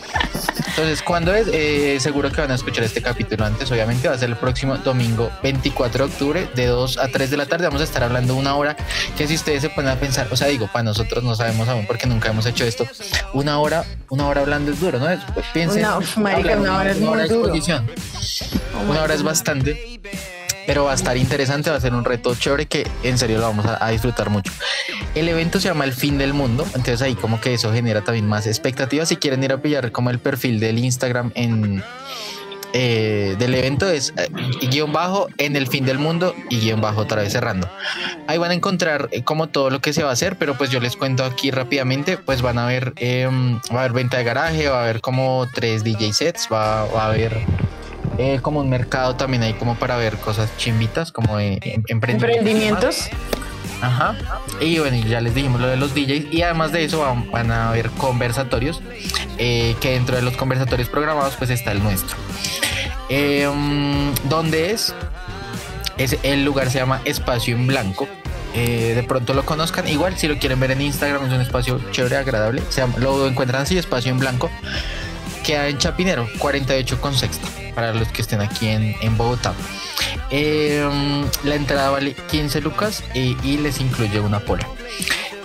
Entonces, 0.78 1.02
¿cuándo 1.02 1.34
es? 1.34 1.48
Eh, 1.52 1.98
seguro 1.98 2.30
que 2.30 2.40
van 2.40 2.52
a 2.52 2.54
escuchar 2.54 2.84
este 2.84 3.02
capítulo 3.02 3.44
antes. 3.44 3.68
Obviamente 3.72 4.06
va 4.06 4.14
a 4.14 4.18
ser 4.18 4.28
el 4.28 4.36
próximo 4.36 4.76
domingo 4.76 5.28
24 5.42 6.06
de 6.06 6.12
octubre 6.12 6.48
de 6.54 6.66
2 6.66 6.98
a 6.98 7.08
3 7.08 7.30
de 7.32 7.36
la 7.36 7.46
tarde. 7.46 7.64
Vamos 7.64 7.80
a 7.80 7.84
estar 7.84 8.04
hablando 8.04 8.36
una 8.36 8.54
hora 8.54 8.76
que 9.16 9.26
si 9.26 9.34
ustedes 9.34 9.60
se 9.62 9.70
ponen 9.70 9.90
a 9.90 9.96
pensar, 9.96 10.28
o 10.30 10.36
sea, 10.36 10.46
digo, 10.46 10.68
para 10.72 10.84
nosotros 10.84 11.24
no 11.24 11.34
sabemos 11.34 11.68
aún 11.68 11.84
porque 11.84 12.06
nunca 12.06 12.28
hemos 12.30 12.46
hecho 12.46 12.64
esto. 12.64 12.86
Una 13.32 13.58
hora, 13.58 13.84
una 14.08 14.28
hora 14.28 14.42
hablando 14.42 14.70
es 14.70 14.78
duro, 14.78 15.00
¿no? 15.00 15.10
Es- 15.10 15.18
pues, 15.34 15.46
piensen. 15.52 15.84
Una- 15.84 15.98
marica, 16.16 16.56
una 16.56 16.76
hora 16.78 16.90
es 16.92 16.98
muy 17.00 17.08
duro. 17.08 17.22
exposición. 17.22 17.90
Una 18.88 19.02
hora 19.02 19.14
es 19.14 19.24
bastante 19.24 19.98
pero 20.68 20.84
va 20.84 20.92
a 20.92 20.96
estar 20.96 21.16
interesante, 21.16 21.70
va 21.70 21.76
a 21.76 21.80
ser 21.80 21.94
un 21.94 22.04
reto 22.04 22.34
chévere 22.34 22.66
que 22.66 22.86
en 23.02 23.16
serio 23.16 23.38
lo 23.38 23.44
vamos 23.44 23.64
a, 23.64 23.88
disfrutar 23.88 24.28
mucho. 24.28 24.52
El 25.14 25.26
evento 25.30 25.58
se 25.60 25.68
llama 25.68 25.86
El 25.86 25.94
Fin 25.94 26.18
del 26.18 26.34
Mundo, 26.34 26.64
entonces 26.66 27.00
ahí 27.00 27.14
como 27.14 27.40
que 27.40 27.54
eso 27.54 27.72
genera 27.72 28.02
también 28.02 28.28
más 28.28 28.46
expectativas. 28.46 29.08
Si 29.08 29.16
quieren 29.16 29.42
ir 29.42 29.50
a 29.54 29.62
pillar 29.62 29.92
como 29.92 30.10
el 30.10 30.18
perfil 30.18 30.60
del 30.60 30.78
Instagram 30.78 31.32
en 31.36 31.82
eh, 32.74 33.34
del 33.38 33.54
evento 33.54 33.88
es 33.88 34.12
eh, 34.18 34.28
guion 34.68 34.92
bajo 34.92 35.28
en 35.38 35.56
el 35.56 35.68
fin 35.68 35.86
del 35.86 35.98
mundo 35.98 36.34
y 36.50 36.60
guion 36.60 36.82
bajo 36.82 37.00
otra 37.00 37.22
vez 37.22 37.32
cerrando. 37.32 37.70
Ahí 38.26 38.36
van 38.36 38.50
a 38.50 38.54
encontrar 38.54 39.08
eh, 39.10 39.22
como 39.24 39.46
todo 39.46 39.70
lo 39.70 39.80
que 39.80 39.94
se 39.94 40.02
va 40.02 40.10
a 40.10 40.12
hacer, 40.12 40.36
pero 40.36 40.58
pues 40.58 40.68
yo 40.68 40.80
les 40.80 40.96
cuento 40.96 41.24
aquí 41.24 41.50
rápidamente, 41.50 42.18
pues 42.18 42.42
van 42.42 42.58
a 42.58 42.66
ver, 42.66 42.92
eh, 42.96 43.26
va 43.72 43.78
a 43.78 43.84
haber 43.84 43.92
venta 43.94 44.18
de 44.18 44.24
garaje, 44.24 44.68
va 44.68 44.80
a 44.80 44.82
haber 44.82 45.00
como 45.00 45.48
tres 45.54 45.82
DJ 45.82 46.12
sets, 46.12 46.46
va, 46.52 46.84
va 46.84 47.04
a 47.04 47.06
haber 47.06 47.42
eh, 48.18 48.40
como 48.42 48.60
un 48.60 48.68
mercado 48.68 49.16
también 49.16 49.42
ahí 49.42 49.54
como 49.54 49.76
para 49.76 49.96
ver 49.96 50.16
cosas 50.16 50.50
chimbitas, 50.58 51.12
como 51.12 51.36
de 51.36 51.54
em- 51.62 51.82
emprendimientos. 51.88 52.28
Emprendimientos. 52.38 53.08
Ajá. 53.80 54.16
Y 54.60 54.78
bueno, 54.80 54.96
ya 55.06 55.20
les 55.20 55.34
dijimos 55.34 55.60
lo 55.60 55.68
de 55.68 55.76
los 55.76 55.94
DJs. 55.94 56.32
Y 56.32 56.42
además 56.42 56.72
de 56.72 56.84
eso 56.84 56.98
van, 57.00 57.30
van 57.30 57.50
a 57.52 57.68
haber 57.68 57.90
conversatorios. 57.90 58.82
eh, 59.38 59.76
que 59.80 59.92
dentro 59.92 60.16
de 60.16 60.22
los 60.22 60.36
conversatorios 60.36 60.88
programados, 60.88 61.34
pues 61.36 61.50
está 61.50 61.70
el 61.70 61.80
nuestro. 61.82 62.16
Eh, 63.08 63.48
¿Dónde 64.24 64.72
es? 64.72 64.94
es? 65.96 66.16
El 66.24 66.44
lugar 66.44 66.70
se 66.70 66.78
llama 66.78 67.00
Espacio 67.04 67.54
en 67.54 67.66
Blanco. 67.68 68.08
Eh, 68.54 68.94
de 68.96 69.02
pronto 69.04 69.34
lo 69.34 69.44
conozcan. 69.44 69.86
Igual, 69.86 70.16
si 70.18 70.26
lo 70.26 70.38
quieren 70.38 70.58
ver 70.58 70.72
en 70.72 70.80
Instagram, 70.80 71.24
es 71.26 71.32
un 71.32 71.40
espacio 71.40 71.80
chévere, 71.92 72.16
agradable. 72.16 72.62
Se 72.70 72.84
lo 72.98 73.28
encuentran 73.28 73.62
así, 73.62 73.78
Espacio 73.78 74.10
en 74.10 74.18
Blanco. 74.18 74.50
Queda 75.48 75.66
en 75.66 75.78
Chapinero, 75.78 76.28
48 76.38 77.00
con 77.00 77.14
sexta, 77.14 77.48
para 77.74 77.94
los 77.94 78.08
que 78.08 78.20
estén 78.20 78.42
aquí 78.42 78.68
en, 78.68 79.16
Bogotá. 79.16 79.54
Eh, 80.30 80.86
la 81.42 81.54
entrada 81.54 81.88
vale 81.88 82.14
15 82.14 82.60
lucas 82.60 83.02
y 83.14 83.56
les 83.56 83.80
incluye 83.80 84.20
una 84.20 84.40
pola. 84.40 84.68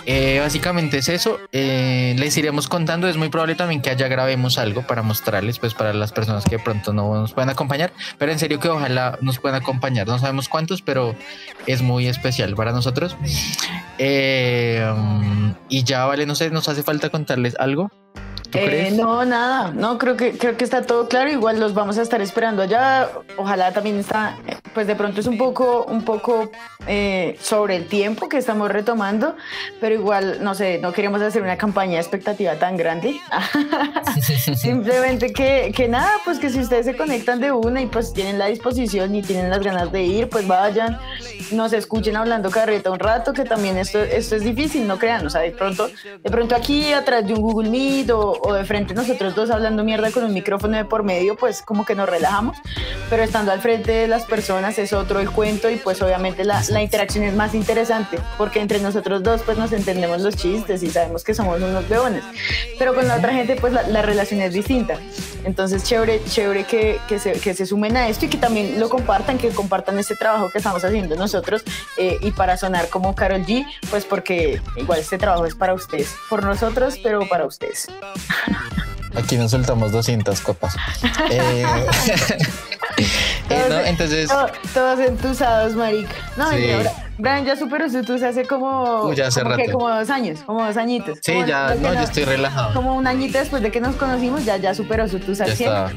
Eh, 0.06 0.38
básicamente 0.40 0.98
es 0.98 1.08
eso. 1.08 1.38
Eh, 1.52 2.14
les 2.18 2.36
iremos 2.36 2.68
contando. 2.68 3.08
Es 3.08 3.16
muy 3.16 3.28
probable 3.28 3.54
también 3.54 3.80
que 3.80 3.90
allá 3.90 4.08
grabemos 4.08 4.58
algo 4.58 4.82
para 4.86 5.02
mostrarles, 5.02 5.58
pues 5.58 5.74
para 5.74 5.92
las 5.94 6.12
personas 6.12 6.44
que 6.44 6.58
de 6.58 6.62
pronto 6.62 6.92
no 6.92 7.14
nos 7.14 7.32
puedan 7.32 7.50
acompañar. 7.50 7.92
Pero 8.18 8.32
en 8.32 8.38
serio 8.38 8.60
que 8.60 8.68
ojalá 8.68 9.18
nos 9.20 9.38
puedan 9.38 9.60
acompañar. 9.60 10.06
No 10.06 10.18
sabemos 10.18 10.48
cuántos, 10.48 10.82
pero 10.82 11.14
es 11.66 11.82
muy 11.82 12.06
especial 12.06 12.54
para 12.54 12.72
nosotros. 12.72 13.16
Eh, 13.98 14.84
y 15.68 15.84
ya, 15.84 16.04
vale, 16.04 16.26
no 16.26 16.34
sé, 16.34 16.50
nos 16.50 16.68
hace 16.68 16.82
falta 16.82 17.08
contarles 17.08 17.56
algo. 17.58 17.90
¿Tú 18.54 18.60
Eh, 18.60 18.66
crees? 18.66 18.92
no, 18.94 19.24
nada, 19.24 19.72
no, 19.74 19.98
creo 19.98 20.16
que, 20.16 20.38
creo 20.38 20.56
que 20.56 20.62
está 20.62 20.82
todo 20.82 21.08
claro, 21.08 21.28
igual 21.28 21.58
los 21.58 21.74
vamos 21.74 21.98
a 21.98 22.02
estar 22.02 22.20
esperando 22.20 22.62
allá, 22.62 23.10
ojalá 23.36 23.72
también 23.72 23.98
está, 23.98 24.36
pues 24.74 24.86
de 24.86 24.94
pronto 24.94 25.20
es 25.20 25.26
un 25.26 25.36
poco, 25.36 25.84
un 25.88 26.04
poco 26.04 26.52
eh, 26.86 27.36
sobre 27.40 27.74
el 27.74 27.88
tiempo 27.88 28.28
que 28.28 28.38
estamos 28.38 28.70
retomando, 28.70 29.34
pero 29.80 29.96
igual, 29.96 30.38
no 30.44 30.54
sé, 30.54 30.78
no 30.78 30.92
queremos 30.92 31.20
hacer 31.20 31.42
una 31.42 31.56
campaña 31.58 31.94
de 31.94 31.98
expectativa 32.00 32.54
tan 32.54 32.76
grande, 32.76 33.16
simplemente 34.56 35.32
que, 35.32 35.72
que 35.74 35.88
nada, 35.88 36.12
pues 36.24 36.38
que 36.38 36.48
si 36.50 36.60
ustedes 36.60 36.86
se 36.86 36.96
conectan 36.96 37.40
de 37.40 37.50
una 37.50 37.80
y 37.82 37.86
pues 37.86 38.12
tienen 38.12 38.38
la 38.38 38.46
disposición 38.46 39.14
y 39.16 39.22
tienen 39.22 39.50
las 39.50 39.60
ganas 39.60 39.90
de 39.90 40.02
ir, 40.04 40.28
pues 40.28 40.46
vayan, 40.46 40.98
nos 41.50 41.72
escuchen 41.72 42.16
hablando 42.16 42.50
carreta 42.50 42.90
un 42.90 42.98
rato, 43.00 43.32
que 43.32 43.44
también 43.44 43.76
esto, 43.78 43.98
esto 44.00 44.36
es 44.36 44.42
difícil, 44.44 44.86
no 44.86 44.98
crean, 44.98 45.26
o 45.26 45.30
sea, 45.30 45.40
de 45.40 45.50
pronto, 45.50 45.88
de 46.22 46.30
pronto 46.30 46.54
aquí 46.54 46.92
atrás 46.92 47.26
de 47.26 47.34
un 47.34 47.40
Google 47.40 47.70
Meet 47.70 48.10
o, 48.10 48.43
o 48.44 48.52
de 48.52 48.64
frente 48.64 48.94
nosotros 48.94 49.34
dos 49.34 49.50
hablando 49.50 49.84
mierda 49.84 50.10
con 50.10 50.24
un 50.24 50.32
micrófono 50.32 50.76
de 50.76 50.84
por 50.84 51.02
medio, 51.02 51.36
pues 51.36 51.62
como 51.62 51.84
que 51.84 51.94
nos 51.94 52.08
relajamos, 52.08 52.58
pero 53.10 53.22
estando 53.22 53.52
al 53.52 53.60
frente 53.60 53.92
de 53.92 54.06
las 54.06 54.24
personas 54.24 54.78
es 54.78 54.92
otro 54.92 55.20
el 55.20 55.30
cuento 55.30 55.70
y 55.70 55.76
pues 55.76 56.00
obviamente 56.02 56.44
la, 56.44 56.62
la 56.68 56.82
interacción 56.82 57.24
es 57.24 57.34
más 57.34 57.54
interesante, 57.54 58.18
porque 58.36 58.60
entre 58.60 58.80
nosotros 58.80 59.22
dos 59.22 59.42
pues 59.42 59.58
nos 59.58 59.72
entendemos 59.72 60.20
los 60.20 60.36
chistes 60.36 60.82
y 60.82 60.90
sabemos 60.90 61.24
que 61.24 61.34
somos 61.34 61.60
unos 61.60 61.88
leones, 61.88 62.22
pero 62.78 62.94
con 62.94 63.08
la 63.08 63.16
otra 63.16 63.32
gente 63.32 63.56
pues 63.56 63.72
la, 63.72 63.82
la 63.88 64.02
relación 64.02 64.40
es 64.40 64.52
distinta. 64.52 64.98
Entonces, 65.44 65.84
chévere, 65.84 66.22
chévere 66.24 66.64
que, 66.64 66.98
que, 67.06 67.18
se, 67.18 67.32
que 67.32 67.52
se 67.52 67.66
sumen 67.66 67.96
a 67.96 68.08
esto 68.08 68.24
y 68.24 68.28
que 68.28 68.38
también 68.38 68.80
lo 68.80 68.88
compartan, 68.88 69.36
que 69.36 69.50
compartan 69.50 69.98
este 69.98 70.16
trabajo 70.16 70.50
que 70.50 70.58
estamos 70.58 70.82
haciendo 70.84 71.16
nosotros 71.16 71.62
eh, 71.98 72.18
y 72.22 72.30
para 72.30 72.56
sonar 72.56 72.88
como 72.88 73.14
Carol 73.14 73.44
G, 73.44 73.66
pues 73.90 74.06
porque 74.06 74.60
igual 74.76 75.00
este 75.00 75.18
trabajo 75.18 75.44
es 75.44 75.54
para 75.54 75.74
ustedes, 75.74 76.14
por 76.30 76.42
nosotros, 76.42 76.98
pero 77.02 77.28
para 77.28 77.44
ustedes. 77.44 77.88
Aquí 79.16 79.36
nos 79.36 79.50
soltamos 79.52 79.92
200 79.92 80.40
copas. 80.40 80.74
Eh, 81.30 81.64
eh, 83.50 83.66
no, 83.68 83.78
entonces, 83.80 84.28
To- 84.28 84.48
todos 84.72 84.98
entusados, 85.00 85.74
marica. 85.74 86.14
No, 86.36 86.50
Sí. 86.50 86.66
Brian 87.16 87.44
ya 87.44 87.54
superó 87.56 87.88
su 87.88 88.02
tusa 88.02 88.30
hace 88.30 88.44
como, 88.44 89.04
Uy, 89.04 89.14
ya 89.14 89.28
hace 89.28 89.42
como, 89.42 89.54
que 89.56 89.66
rato. 89.66 89.78
como 89.78 89.88
dos 89.90 90.10
años, 90.10 90.40
como 90.44 90.64
dos 90.66 90.76
añitos. 90.76 91.18
sí, 91.22 91.32
Como 91.32 91.46
ya, 91.46 91.74
no, 91.76 91.94
yo 91.94 92.00
estoy 92.00 92.24
relajado. 92.24 92.74
Como 92.74 92.96
un 92.96 93.06
añito 93.06 93.38
después 93.38 93.62
de 93.62 93.70
que 93.70 93.80
nos 93.80 93.94
conocimos, 93.94 94.44
ya, 94.44 94.56
ya 94.56 94.74
superó 94.74 95.06
su 95.08 95.20
tusa 95.20 95.44
Ya 95.46 95.52
al 95.52 95.56
100. 95.56 95.68
está. 95.72 95.92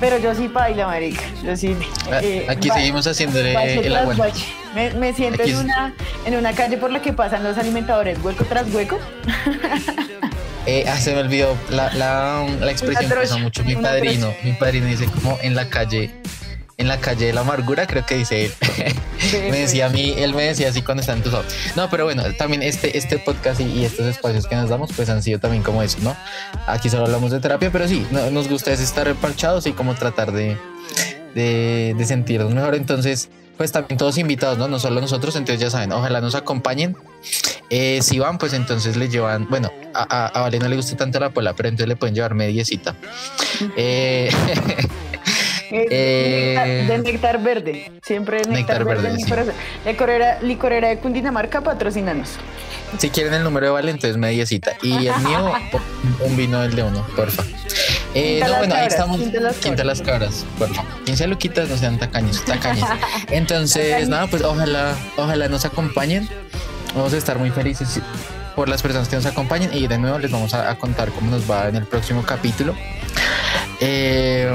Pero 0.00 0.18
yo 0.18 0.34
sí 0.34 0.48
baila, 0.48 0.86
marica. 0.86 1.20
Yo 1.42 1.54
sí. 1.56 1.76
Ah, 2.10 2.20
eh, 2.22 2.46
Aquí 2.48 2.68
ba- 2.70 2.76
seguimos 2.76 3.06
haciéndole 3.06 3.54
bache 3.54 3.86
el 3.86 4.16
bache. 4.16 4.46
Me, 4.74 4.90
me 4.94 5.12
siento 5.12 5.42
Aquí 5.42 5.52
en 5.52 5.58
una, 5.58 5.94
en 6.24 6.34
una 6.36 6.52
calle 6.54 6.78
por 6.78 6.90
la 6.90 7.00
que 7.02 7.12
pasan 7.12 7.44
los 7.44 7.58
alimentadores, 7.58 8.18
hueco 8.24 8.44
tras 8.44 8.72
hueco. 8.72 8.98
Eh, 10.66 10.84
ah, 10.88 10.98
se 10.98 11.12
me 11.14 11.20
olvidó 11.20 11.56
la, 11.70 11.92
la, 11.94 12.46
la 12.60 12.70
expresión 12.70 13.10
que 13.10 13.18
usa 13.24 13.36
mucho 13.38 13.64
mi 13.64 13.76
padrino. 13.76 14.34
Mi 14.42 14.52
padrino 14.52 14.86
dice 14.86 15.06
como 15.06 15.38
en 15.42 15.54
la 15.54 15.68
calle, 15.68 16.10
en 16.78 16.88
la 16.88 16.98
calle 16.98 17.26
de 17.26 17.32
la 17.34 17.42
amargura, 17.42 17.86
creo 17.86 18.06
que 18.06 18.16
dice 18.16 18.46
él. 18.46 18.52
me 19.50 19.58
decía 19.60 19.86
a 19.86 19.88
mí, 19.90 20.14
él 20.16 20.34
me 20.34 20.42
decía 20.44 20.68
así 20.70 20.80
cuando 20.82 21.02
está 21.02 21.12
entusado. 21.12 21.44
No, 21.76 21.88
pero 21.90 22.04
bueno, 22.04 22.22
también 22.38 22.62
este, 22.62 22.96
este 22.96 23.18
podcast 23.18 23.60
y, 23.60 23.64
y 23.64 23.84
estos 23.84 24.06
espacios 24.06 24.46
que 24.46 24.56
nos 24.56 24.70
damos, 24.70 24.90
pues 24.94 25.08
han 25.10 25.22
sido 25.22 25.38
también 25.38 25.62
como 25.62 25.82
eso, 25.82 25.98
¿no? 26.02 26.16
Aquí 26.66 26.88
solo 26.88 27.04
hablamos 27.04 27.30
de 27.30 27.40
terapia, 27.40 27.70
pero 27.70 27.86
sí, 27.86 28.06
no- 28.10 28.30
nos 28.30 28.48
gusta 28.48 28.72
es 28.72 28.80
estar 28.80 29.06
reparchados 29.06 29.66
y 29.66 29.72
como 29.72 29.94
tratar 29.94 30.32
de, 30.32 30.56
de, 31.34 31.94
de 31.96 32.04
sentirnos 32.06 32.54
mejor. 32.54 32.74
Entonces, 32.74 33.28
pues 33.56 33.72
también 33.72 33.98
todos 33.98 34.18
invitados, 34.18 34.58
¿no? 34.58 34.68
No 34.68 34.78
solo 34.78 35.00
nosotros, 35.00 35.36
entonces 35.36 35.60
ya 35.60 35.70
saben, 35.70 35.92
ojalá 35.92 36.20
nos 36.20 36.34
acompañen. 36.34 36.96
Eh, 37.70 38.00
si 38.02 38.18
van, 38.18 38.38
pues 38.38 38.52
entonces 38.52 38.96
le 38.96 39.08
llevan, 39.08 39.48
bueno, 39.48 39.72
a, 39.94 40.02
a, 40.02 40.26
a 40.26 40.40
Vale 40.42 40.58
no 40.58 40.68
le 40.68 40.76
gusta 40.76 40.96
tanto 40.96 41.18
la 41.20 41.30
pola, 41.30 41.54
pero 41.54 41.68
entonces 41.68 41.88
le 41.88 41.96
pueden 41.96 42.14
llevar 42.14 42.34
mediecita. 42.34 42.94
Eh, 43.76 44.30
Eh, 45.76 46.84
de 46.86 46.98
néctar 46.98 47.42
verde. 47.42 47.90
Siempre 48.04 48.36
néctar, 48.38 48.52
Néctar 48.54 48.84
verde. 48.84 49.02
verde, 49.02 49.18
sí. 49.18 49.88
Licorera, 49.88 50.40
licorera 50.40 50.88
de 50.88 50.98
Cundinamarca, 50.98 51.62
patrocínanos. 51.62 52.36
Si 52.98 53.10
quieren 53.10 53.34
el 53.34 53.44
número 53.44 53.66
de 53.66 53.72
Vale, 53.72 53.90
entonces 53.90 54.16
mediecita. 54.16 54.72
Y 54.82 55.06
el 55.06 55.18
mío, 55.20 55.52
un 56.20 56.36
vino 56.36 56.60
del 56.60 56.74
de 56.74 56.82
uno, 56.82 57.06
porfa. 57.16 57.42
Eh, 58.14 58.40
no, 58.40 58.58
bueno, 58.58 58.74
ahí 58.74 58.80
cabras, 58.80 58.92
estamos. 58.92 59.20
quinta 59.20 59.40
las 59.40 59.56
Quinta 59.56 59.84
las 59.84 60.00
cabras, 60.00 60.46
porfa. 60.58 60.84
15 61.04 61.26
luquitas, 61.26 61.68
no 61.68 61.76
sean 61.76 61.98
tacaños, 61.98 62.44
tacaños. 62.44 62.88
Entonces, 63.30 64.08
nada, 64.08 64.26
pues 64.26 64.42
ojalá, 64.42 64.96
ojalá 65.16 65.48
nos 65.48 65.64
acompañen. 65.64 66.28
Vamos 66.94 67.12
a 67.12 67.16
estar 67.16 67.38
muy 67.38 67.50
felices 67.50 68.00
por 68.54 68.68
las 68.68 68.82
personas 68.82 69.08
que 69.08 69.16
nos 69.16 69.26
acompañen 69.26 69.70
y 69.72 69.88
de 69.88 69.98
nuevo 69.98 70.18
les 70.18 70.30
vamos 70.30 70.54
a, 70.54 70.70
a 70.70 70.78
contar 70.78 71.10
cómo 71.10 71.30
nos 71.30 71.50
va 71.50 71.68
en 71.68 71.74
el 71.76 71.86
próximo 71.86 72.22
capítulo. 72.22 72.74
Eh, 73.80 74.48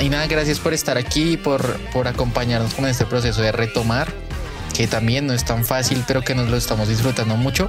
y 0.00 0.08
nada, 0.08 0.26
gracias 0.26 0.58
por 0.58 0.72
estar 0.72 0.96
aquí, 0.96 1.36
por, 1.36 1.78
por 1.92 2.08
acompañarnos 2.08 2.74
con 2.74 2.86
este 2.86 3.04
proceso 3.04 3.42
de 3.42 3.52
retomar, 3.52 4.12
que 4.74 4.86
también 4.86 5.26
no 5.26 5.32
es 5.32 5.44
tan 5.44 5.64
fácil, 5.64 6.04
pero 6.06 6.22
que 6.22 6.34
nos 6.34 6.48
lo 6.50 6.56
estamos 6.56 6.88
disfrutando 6.88 7.36
mucho. 7.36 7.68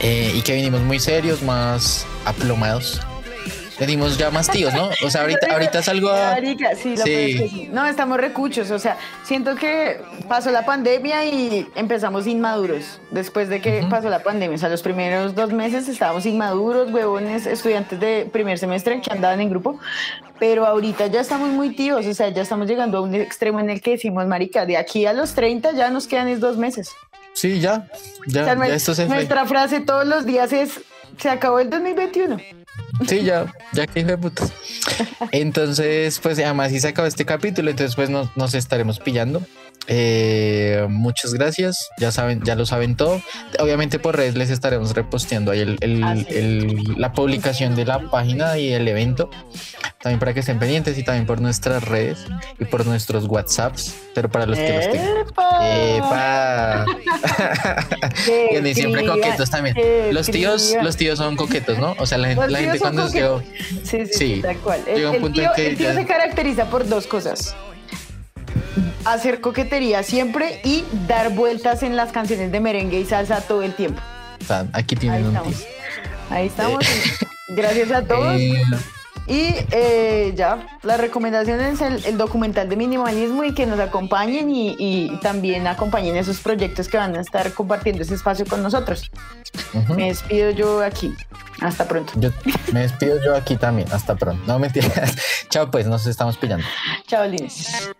eh, 0.00 0.32
y 0.34 0.40
que 0.42 0.54
vinimos 0.54 0.80
muy 0.82 0.98
serios, 0.98 1.42
más 1.42 2.06
aplomados. 2.24 3.00
Venimos 3.80 4.18
ya 4.18 4.30
más 4.30 4.48
tíos, 4.50 4.74
¿no? 4.74 4.90
O 5.04 5.10
sea, 5.10 5.20
ahorita, 5.22 5.52
ahorita 5.52 5.78
es 5.78 5.88
algo... 5.88 6.10
Marica, 6.10 6.76
sí, 6.76 6.96
lo 6.96 7.02
Sí. 7.04 7.36
que 7.38 7.48
sí. 7.48 7.68
No, 7.72 7.86
estamos 7.86 8.18
recuchos. 8.18 8.70
O 8.70 8.78
sea, 8.78 8.98
siento 9.24 9.56
que 9.56 10.00
pasó 10.28 10.50
la 10.50 10.66
pandemia 10.66 11.24
y 11.24 11.66
empezamos 11.74 12.26
inmaduros. 12.26 13.00
Después 13.10 13.48
de 13.48 13.60
que 13.62 13.84
pasó 13.88 14.10
la 14.10 14.22
pandemia, 14.22 14.54
o 14.56 14.58
sea, 14.58 14.68
los 14.68 14.82
primeros 14.82 15.34
dos 15.34 15.50
meses 15.52 15.88
estábamos 15.88 16.26
inmaduros, 16.26 16.92
huevones, 16.92 17.46
estudiantes 17.46 17.98
de 17.98 18.28
primer 18.30 18.58
semestre 18.58 19.00
que 19.00 19.10
andaban 19.10 19.40
en 19.40 19.48
grupo. 19.48 19.80
Pero 20.38 20.66
ahorita 20.66 21.06
ya 21.06 21.20
estamos 21.20 21.48
muy 21.48 21.74
tíos. 21.74 22.06
O 22.06 22.14
sea, 22.14 22.28
ya 22.28 22.42
estamos 22.42 22.68
llegando 22.68 22.98
a 22.98 23.00
un 23.00 23.14
extremo 23.14 23.60
en 23.60 23.70
el 23.70 23.80
que 23.80 23.92
decimos, 23.92 24.26
Marica, 24.26 24.66
de 24.66 24.76
aquí 24.76 25.06
a 25.06 25.14
los 25.14 25.34
30 25.34 25.72
ya 25.72 25.90
nos 25.90 26.06
quedan 26.06 26.28
es 26.28 26.38
dos 26.38 26.58
meses. 26.58 26.90
Sí, 27.32 27.60
ya, 27.60 27.86
ya, 28.26 28.42
O 28.42 28.44
sea, 28.44 28.66
ya 28.68 28.74
esto 28.74 28.94
se 28.94 29.06
nuestra 29.06 29.46
frase 29.46 29.80
todos 29.80 30.06
los 30.06 30.26
días 30.26 30.52
es: 30.52 30.80
se 31.16 31.30
acabó 31.30 31.60
el 31.60 31.70
2021. 31.70 32.38
Sí, 33.06 33.22
ya, 33.22 33.52
ya 33.72 33.86
que 33.86 34.00
hijo 34.00 34.10
de 34.10 34.18
putas. 34.18 34.52
Entonces, 35.32 36.18
pues 36.20 36.38
además 36.38 36.70
sí 36.70 36.80
se 36.80 36.88
acabó 36.88 37.08
este 37.08 37.24
capítulo, 37.24 37.70
entonces 37.70 37.96
pues 37.96 38.10
nos, 38.10 38.36
nos 38.36 38.54
estaremos 38.54 38.98
pillando. 38.98 39.42
Eh, 39.86 40.86
muchas 40.88 41.34
gracias, 41.34 41.88
ya 41.98 42.12
saben, 42.12 42.42
ya 42.44 42.54
lo 42.54 42.64
saben 42.66 42.96
todo. 42.96 43.20
Obviamente 43.58 43.98
por 43.98 44.16
redes 44.16 44.36
les 44.36 44.50
estaremos 44.50 44.94
reposteando 44.94 45.50
ahí 45.50 45.60
el, 45.60 45.78
el- 45.80 46.04
es. 46.04 46.26
el- 46.28 46.94
la 46.96 47.12
publicación 47.12 47.74
de 47.74 47.84
la 47.86 47.98
página 48.10 48.56
y 48.58 48.72
el 48.72 48.86
evento. 48.86 49.30
También 50.00 50.18
para 50.20 50.32
que 50.32 50.40
estén 50.40 50.58
pendientes 50.58 50.96
y 50.96 51.02
también 51.02 51.26
por 51.26 51.40
nuestras 51.40 51.84
redes 51.84 52.18
y 52.58 52.64
por 52.66 52.86
nuestros 52.86 53.24
WhatsApps, 53.26 53.94
pero 54.14 54.30
para 54.30 54.46
los 54.46 54.58
que 54.58 54.72
los 54.76 54.90
tengan. 54.90 55.16
¡Epa! 55.62 56.86
Y 58.62 58.74
siempre 58.74 59.04
coquetos 59.06 59.50
también. 59.50 59.76
Los 60.12 60.26
tíos, 60.28 60.74
los 60.82 60.96
tíos 60.96 61.18
son 61.18 61.36
coquetos, 61.36 61.78
¿no? 61.78 61.94
O 61.98 62.06
sea, 62.06 62.18
la 62.18 62.28
gente, 62.28 62.48
la 62.48 62.58
gente 62.60 62.78
cuando 62.78 63.08
se 63.08 63.20
coquetos. 63.22 63.42
Sí, 63.84 64.06
sí, 64.06 64.12
Sí. 64.36 64.38
tal 64.42 64.56
cual. 64.58 64.80
El, 64.86 64.96
Llega 64.96 65.10
un 65.10 65.20
punto 65.20 65.40
en 65.40 65.46
tío, 65.46 65.52
que 65.56 65.66
el 65.68 65.76
tío 65.76 65.88
ya- 65.88 65.94
se 65.94 66.06
caracteriza 66.06 66.70
por 66.70 66.86
dos 66.88 67.06
cosas. 67.06 67.54
Hacer 69.04 69.40
coquetería 69.40 70.02
siempre 70.02 70.60
y 70.64 70.84
dar 71.08 71.30
vueltas 71.34 71.82
en 71.82 71.96
las 71.96 72.12
canciones 72.12 72.52
de 72.52 72.60
merengue 72.60 73.00
y 73.00 73.04
salsa 73.04 73.40
todo 73.40 73.62
el 73.62 73.74
tiempo. 73.74 74.00
Aquí 74.72 74.94
Ahí 74.94 75.00
tienen 75.00 75.26
un 75.26 75.36
estamos. 75.36 75.66
Ahí 76.30 76.46
estamos. 76.46 76.84
Gracias 77.48 77.90
a 77.92 78.02
todos. 78.02 78.36
Eh, 78.38 78.62
Y 79.26 79.54
eh, 79.70 80.32
ya, 80.34 80.66
la 80.82 80.96
recomendación 80.96 81.60
es 81.60 81.80
el, 81.80 82.04
el 82.04 82.18
documental 82.18 82.68
de 82.68 82.74
minimalismo 82.74 83.44
y 83.44 83.54
que 83.54 83.64
nos 83.64 83.78
acompañen 83.78 84.50
y, 84.50 84.74
y 84.78 85.16
también 85.18 85.68
acompañen 85.68 86.16
esos 86.16 86.40
proyectos 86.40 86.88
que 86.88 86.96
van 86.96 87.14
a 87.14 87.20
estar 87.20 87.52
compartiendo 87.52 88.02
ese 88.02 88.14
espacio 88.14 88.44
con 88.44 88.60
nosotros. 88.60 89.10
Me 89.94 90.06
despido 90.08 90.50
yo 90.50 90.82
aquí. 90.82 91.14
Hasta 91.60 91.86
pronto. 91.86 92.12
Yo 92.16 92.30
me 92.72 92.80
despido 92.80 93.22
yo 93.22 93.36
aquí 93.36 93.56
también. 93.56 93.86
Hasta 93.92 94.16
pronto. 94.16 94.42
No 94.46 94.58
mentiras. 94.58 95.14
Chao, 95.48 95.70
pues 95.70 95.86
nos 95.86 96.06
estamos 96.06 96.36
pillando. 96.36 96.66
Chao, 97.06 97.24
Lines. 97.26 97.90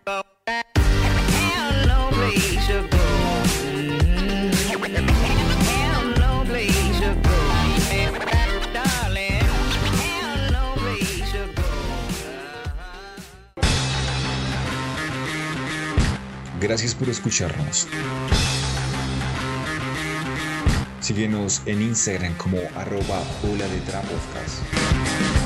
Gracias 16.61 16.93
por 16.93 17.09
escucharnos. 17.09 17.87
Síguenos 20.99 21.63
en 21.65 21.81
Instagram 21.81 22.37
como 22.37 22.59
arroba 22.75 23.23
bola 23.41 23.67
de. 23.67 25.40